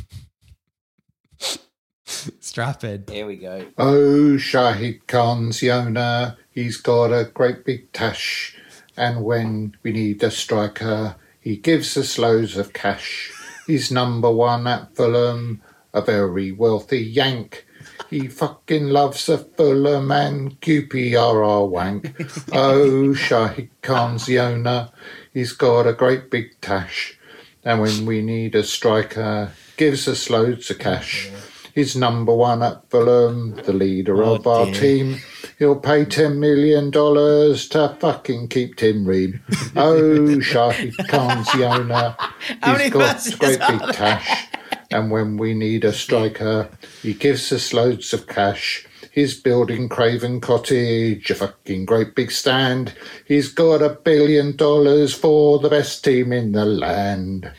Strap 2.52 2.84
in. 2.84 3.04
Here 3.08 3.24
we 3.24 3.36
go. 3.36 3.66
Oh, 3.78 4.36
Shahid 4.36 5.06
Khan's 5.06 5.60
the 5.60 5.70
owner. 5.70 6.36
He's 6.50 6.76
got 6.76 7.06
a 7.06 7.24
great 7.24 7.64
big 7.64 7.90
tash 7.94 8.58
and 8.94 9.24
when 9.24 9.74
we 9.82 9.92
need 9.92 10.22
a 10.22 10.30
striker, 10.30 11.16
he 11.40 11.56
gives 11.56 11.96
us 11.96 12.18
loads 12.18 12.58
of 12.58 12.74
cash. 12.74 13.32
He's 13.66 13.90
number 13.90 14.30
one 14.30 14.66
at 14.66 14.94
Fulham, 14.94 15.62
a 15.94 16.02
very 16.02 16.52
wealthy 16.52 17.00
Yank. 17.00 17.66
He 18.10 18.28
fucking 18.28 18.88
loves 18.88 19.30
a 19.30 19.38
Fulham 19.38 20.10
and 20.10 20.60
QPR 20.60 21.66
wank. 21.66 22.14
Oh, 22.52 23.14
Shahid 23.14 23.70
Khan's 23.80 24.26
the 24.26 24.40
owner. 24.40 24.90
He's 25.32 25.52
got 25.52 25.86
a 25.86 25.94
great 25.94 26.30
big 26.30 26.60
tash. 26.60 27.18
And 27.64 27.80
when 27.80 28.04
we 28.04 28.20
need 28.20 28.54
a 28.54 28.62
striker, 28.62 29.52
gives 29.78 30.06
us 30.06 30.28
loads 30.28 30.70
of 30.70 30.78
cash. 30.78 31.30
He's 31.74 31.96
number 31.96 32.34
one 32.34 32.62
at 32.62 32.90
Fulham, 32.90 33.54
the 33.54 33.72
leader 33.72 34.22
oh, 34.22 34.34
of 34.34 34.46
our 34.46 34.66
dear. 34.66 34.74
team. 34.74 35.16
He'll 35.58 35.80
pay 35.80 36.04
$10 36.04 36.36
million 36.36 36.90
to 36.92 37.96
fucking 37.98 38.48
keep 38.48 38.76
Tim 38.76 39.06
Ream. 39.06 39.40
Oh, 39.74 40.38
Shahid 40.40 40.92
Khan's 41.08 41.50
the 41.52 41.64
owner. 41.64 42.14
He's 42.46 42.90
got 42.90 43.38
great 43.38 43.58
big 43.58 43.94
cash. 43.94 44.48
And 44.90 45.10
when 45.10 45.38
we 45.38 45.54
need 45.54 45.84
a 45.84 45.92
striker, 45.92 46.68
he 47.00 47.14
gives 47.14 47.50
us 47.52 47.72
loads 47.72 48.12
of 48.12 48.26
cash. 48.26 48.86
He's 49.12 49.38
building 49.40 49.88
Craven 49.88 50.40
Cottage, 50.40 51.30
a 51.30 51.34
fucking 51.34 51.86
great 51.86 52.14
big 52.14 52.30
stand. 52.30 52.94
He's 53.26 53.52
got 53.52 53.82
a 53.82 53.90
billion 53.90 54.56
dollars 54.56 55.14
for 55.14 55.58
the 55.58 55.70
best 55.70 56.04
team 56.04 56.32
in 56.32 56.52
the 56.52 56.66
land. 56.66 57.50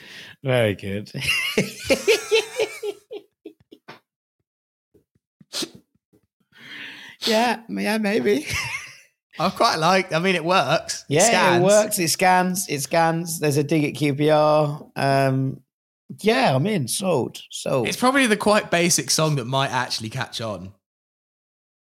Very 0.44 0.76
good. 0.76 1.12
yeah, 7.26 7.62
yeah, 7.70 7.98
maybe. 7.98 8.46
I 9.40 9.50
quite 9.50 9.78
like. 9.78 10.14
I 10.14 10.20
mean, 10.20 10.36
it 10.36 10.46
works. 10.46 11.06
Yeah, 11.08 11.22
it, 11.22 11.26
scans. 11.26 11.58
it 11.58 11.66
works. 11.66 12.00
It 12.00 12.08
scans. 12.10 12.70
It 12.70 12.82
scans. 12.82 13.40
There's 13.40 13.58
a 13.58 13.64
dig 13.64 13.84
at 13.84 13.94
QPR. 13.94 14.92
Um, 14.96 15.62
yeah, 16.20 16.56
I'm 16.56 16.68
in. 16.68 16.88
Sold. 16.88 17.42
Sold. 17.50 17.88
It's 17.88 17.98
probably 17.98 18.28
the 18.28 18.38
quite 18.38 18.70
basic 18.70 19.10
song 19.10 19.36
that 19.38 19.46
might 19.46 19.72
actually 19.72 20.10
catch 20.10 20.40
on. 20.40 20.74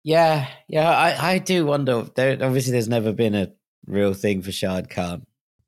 Yeah, 0.03 0.47
yeah. 0.67 0.89
I, 0.89 1.33
I 1.33 1.37
do 1.39 1.65
wonder. 1.65 2.03
There, 2.15 2.37
obviously, 2.41 2.71
there's 2.71 2.87
never 2.87 3.11
been 3.11 3.35
a 3.35 3.51
real 3.85 4.13
thing 4.13 4.41
for 4.41 4.51
Shahid 4.51 4.89
Khan. 4.89 5.25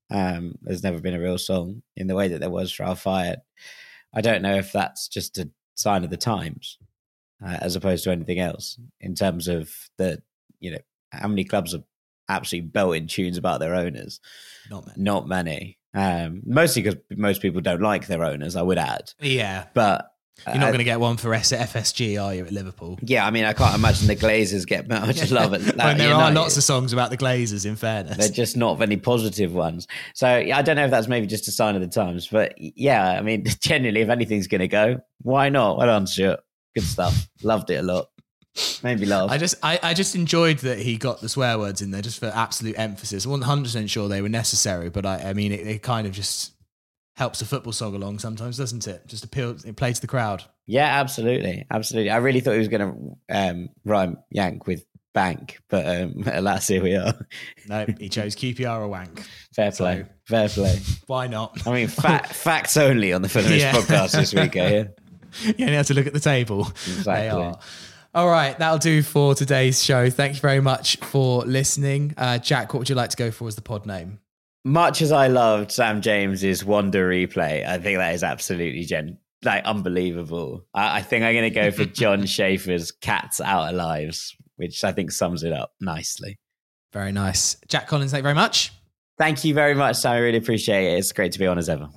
Um, 0.10 0.56
there's 0.62 0.84
never 0.84 1.02
been 1.02 1.16
a 1.16 1.20
real 1.20 1.38
song 1.38 1.82
in 1.98 2.08
the 2.08 2.16
way 2.16 2.30
that 2.30 2.40
there 2.40 2.50
was 2.50 2.72
for 2.72 2.84
Al 2.84 2.96
Fayed. 2.96 3.38
I 4.14 4.22
don't 4.22 4.42
know 4.42 4.56
if 4.56 4.72
that's 4.72 5.08
just 5.08 5.38
a 5.38 5.50
sign 5.76 6.04
of 6.04 6.12
the 6.12 6.18
times 6.18 6.78
uh, 7.46 7.58
as 7.62 7.76
opposed 7.76 8.04
to 8.04 8.12
anything 8.12 8.40
else 8.40 8.80
in 9.00 9.16
terms 9.16 9.48
of 9.48 9.70
the 9.98 10.22
you 10.60 10.72
know 10.72 10.80
how 11.12 11.28
many 11.28 11.44
clubs 11.44 11.74
are 11.74 11.84
absolutely 12.30 12.70
belting 12.70 13.08
tunes 13.08 13.38
about 13.38 13.60
their 13.60 13.76
owners 13.76 14.20
not 14.70 14.86
many, 14.86 15.02
not 15.02 15.28
many. 15.28 15.78
Um, 15.96 16.42
mostly 16.46 16.82
because 16.82 17.00
most 17.12 17.42
people 17.42 17.62
don't 17.62 17.82
like 17.82 18.08
their 18.08 18.24
owners 18.24 18.56
i 18.56 18.62
would 18.62 18.80
add 18.80 19.12
yeah 19.20 19.66
but 19.74 20.14
you're 20.48 20.56
not 20.56 20.64
uh, 20.64 20.72
going 20.72 20.80
to 20.80 20.84
get 20.84 21.00
one 21.00 21.16
for 21.18 21.30
FSG, 21.30 22.22
are 22.22 22.34
you, 22.34 22.46
at 22.46 22.52
Liverpool? 22.52 22.98
Yeah, 23.02 23.26
I 23.26 23.30
mean, 23.30 23.46
I 23.46 23.54
can't 23.54 23.76
imagine 23.76 24.08
the 24.08 24.16
Glazers 24.16 24.66
get 24.66 24.90
much 24.90 25.32
love 25.32 25.54
it. 25.54 25.62
when 25.78 25.98
there 25.98 26.14
are 26.14 26.32
lots 26.32 26.58
of 26.58 26.64
songs 26.64 26.92
about 26.92 27.12
the 27.12 27.18
Glazers, 27.18 27.66
in 27.66 27.76
fairness. 27.76 28.18
They're 28.18 28.30
just 28.30 28.58
not 28.58 28.82
any 28.82 28.98
positive 28.98 29.54
ones. 29.54 29.88
So 30.16 30.28
I 30.28 30.62
don't 30.62 30.76
know 30.76 30.86
if 30.86 30.92
that's 30.92 31.08
maybe 31.08 31.28
just 31.28 31.48
a 31.48 31.52
sign 31.52 31.76
of 31.76 31.82
the 31.82 31.88
times. 31.88 32.28
But 32.28 32.56
yeah, 32.58 33.12
I 33.12 33.22
mean, 33.22 33.46
generally, 33.62 34.02
if 34.02 34.10
anything's 34.10 34.48
going 34.48 34.62
to 34.62 34.68
go, 34.68 35.02
why 35.22 35.50
not? 35.50 35.78
Well 35.78 35.88
done, 35.88 36.08
Stuart. 36.08 36.40
Good 36.76 36.84
stuff. 36.84 37.28
Loved 37.44 37.70
it 37.70 37.76
a 37.76 37.84
lot. 37.84 38.10
Made 38.84 39.00
me 39.00 39.08
laugh. 39.08 39.32
I 39.32 39.38
just, 39.38 39.56
I, 39.64 39.80
I 39.82 39.94
just 39.94 40.16
enjoyed 40.16 40.60
that 40.60 40.78
he 40.78 40.98
got 40.98 41.22
the 41.22 41.30
swear 41.30 41.58
words 41.58 41.82
in 41.82 41.90
there 41.90 42.04
just 42.04 42.20
for 42.20 42.28
absolute 42.28 42.78
emphasis. 42.78 43.26
I 43.26 43.30
wasn't 43.30 43.48
100 43.48 43.64
percent 43.64 43.90
sure 43.90 44.08
they 44.08 44.22
were 44.22 44.30
necessary, 44.30 44.90
but 44.90 45.06
I, 45.06 45.30
I 45.30 45.34
mean, 45.34 45.52
it, 45.52 45.66
it 45.66 45.82
kind 45.82 46.06
of 46.06 46.14
just 46.14 46.54
helps 47.16 47.42
a 47.42 47.46
football 47.46 47.74
song 47.74 47.96
along 47.96 48.20
sometimes, 48.20 48.58
doesn't 48.58 48.88
it? 48.88 49.08
Just 49.08 49.24
appeal, 49.24 49.56
it 49.66 49.76
plays 49.76 49.96
to 49.96 50.02
the 50.02 50.08
crowd. 50.08 50.44
Yeah, 50.66 50.86
absolutely, 50.86 51.66
absolutely. 51.72 52.12
I 52.12 52.18
really 52.18 52.40
thought 52.42 52.54
he 52.54 52.60
was 52.60 52.68
going 52.68 53.18
to 53.28 53.36
um, 53.36 53.70
rhyme 53.86 54.18
yank 54.30 54.68
with 54.68 54.86
bank, 55.14 55.60
but 55.70 55.86
um, 55.88 56.24
alas, 56.32 56.68
here 56.68 56.82
we 56.84 56.96
are. 56.96 57.14
no, 57.68 57.86
he 58.00 58.10
chose 58.10 58.36
QPR 58.36 58.82
or 58.82 58.88
wank. 58.88 59.24
Fair 59.56 59.72
play, 59.72 60.04
so, 60.04 60.08
fair 60.26 60.50
play. 60.50 60.80
Why 61.08 61.28
not? 61.28 61.66
I 61.68 61.74
mean, 61.74 61.88
fa- 61.88 62.28
facts 62.28 62.78
only 62.78 63.14
on 63.14 63.22
the 63.22 63.28
Fulhamish 63.28 63.60
yeah. 63.60 63.74
podcast 63.74 64.12
this 64.12 64.34
week, 64.34 64.56
eh? 64.56 64.86
you 65.44 65.66
only 65.66 65.76
have 65.76 65.88
to 65.88 65.94
look 65.94 66.08
at 66.08 66.14
the 66.14 66.20
table. 66.20 66.68
Exactly. 66.68 67.14
They 67.14 67.30
are. 67.30 67.60
All 68.16 68.30
right, 68.30 68.58
that'll 68.60 68.78
do 68.78 69.02
for 69.02 69.34
today's 69.34 69.84
show. 69.84 70.08
Thank 70.10 70.36
you 70.36 70.42
very 70.42 70.62
much 70.62 70.98
for 70.98 71.42
listening. 71.46 72.14
Uh, 72.16 72.38
Jack, 72.38 72.74
what 72.74 72.80
would 72.80 72.90
you 72.90 72.96
like 72.96 73.10
to 73.10 73.18
go 73.18 73.32
for 73.32 73.48
as 73.48 73.56
the 73.56 73.64
pod 73.64 73.88
name? 73.88 74.20
Much 74.64 75.02
as 75.02 75.12
I 75.12 75.28
loved 75.28 75.72
Sam 75.72 76.00
James's 76.00 76.64
Wonder 76.64 77.10
replay, 77.10 77.66
I 77.66 77.80
think 77.80 77.98
that 77.98 78.14
is 78.14 78.24
absolutely 78.24 78.84
gen 78.84 79.18
like 79.44 79.66
unbelievable. 79.66 80.66
I, 80.74 81.00
I 81.00 81.02
think 81.02 81.26
I'm 81.26 81.34
going 81.34 81.52
to 81.52 81.60
go 81.60 81.72
for 81.72 81.86
John 81.94 82.26
Schaefer's 82.26 82.92
"Cats 82.92 83.42
Out 83.42 83.74
Alives," 83.74 84.34
which 84.58 84.84
I 84.84 84.92
think 84.92 85.12
sums 85.12 85.44
it 85.44 85.52
up 85.52 85.74
nicely. 85.82 86.38
Very 86.94 87.12
nice, 87.12 87.58
Jack 87.68 87.88
Collins. 87.88 88.12
Thank 88.12 88.22
you 88.22 88.24
very 88.24 88.36
much. 88.36 88.72
Thank 89.18 89.44
you 89.44 89.54
very 89.54 89.74
much, 89.74 89.98
Sam. 89.98 90.14
I 90.14 90.18
really 90.20 90.38
appreciate 90.38 90.94
it. 90.94 91.00
It's 91.00 91.12
great 91.12 91.32
to 91.34 91.40
be 91.40 91.48
on 91.48 91.58
as 91.58 91.68
ever. 91.68 91.90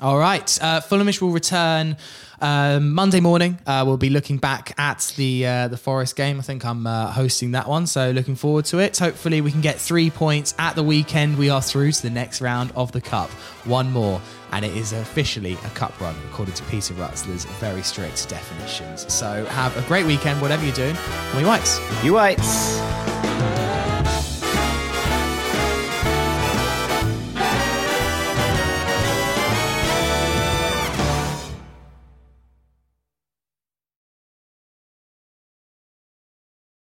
All 0.00 0.18
right. 0.18 0.58
Uh, 0.62 0.80
Fulhamish 0.80 1.20
will 1.20 1.30
return 1.30 1.96
um, 2.40 2.94
Monday 2.94 3.20
morning. 3.20 3.58
Uh, 3.66 3.84
we'll 3.86 3.98
be 3.98 4.08
looking 4.08 4.38
back 4.38 4.72
at 4.78 5.12
the 5.16 5.46
uh, 5.46 5.68
the 5.68 5.76
Forest 5.76 6.16
game. 6.16 6.38
I 6.38 6.42
think 6.42 6.64
I'm 6.64 6.86
uh, 6.86 7.12
hosting 7.12 7.52
that 7.52 7.68
one, 7.68 7.86
so 7.86 8.10
looking 8.10 8.34
forward 8.34 8.64
to 8.66 8.78
it. 8.78 8.96
Hopefully, 8.96 9.40
we 9.40 9.52
can 9.52 9.60
get 9.60 9.76
three 9.76 10.10
points 10.10 10.54
at 10.58 10.74
the 10.74 10.82
weekend. 10.82 11.36
We 11.36 11.50
are 11.50 11.60
through 11.60 11.92
to 11.92 12.02
the 12.02 12.10
next 12.10 12.40
round 12.40 12.72
of 12.74 12.92
the 12.92 13.00
cup. 13.00 13.28
One 13.66 13.92
more, 13.92 14.22
and 14.52 14.64
it 14.64 14.74
is 14.74 14.92
officially 14.92 15.52
a 15.52 15.70
cup 15.70 16.00
run 16.00 16.14
according 16.30 16.54
to 16.54 16.64
Peter 16.64 16.94
Rutzler's 16.94 17.44
very 17.44 17.82
strict 17.82 18.26
definitions. 18.28 19.12
So 19.12 19.44
have 19.44 19.76
a 19.76 19.86
great 19.86 20.06
weekend, 20.06 20.40
whatever 20.40 20.64
you're 20.64 20.74
doing. 20.74 20.96
We 21.36 21.44
whites. 21.44 21.78
You 22.02 22.14
whites. 22.14 23.19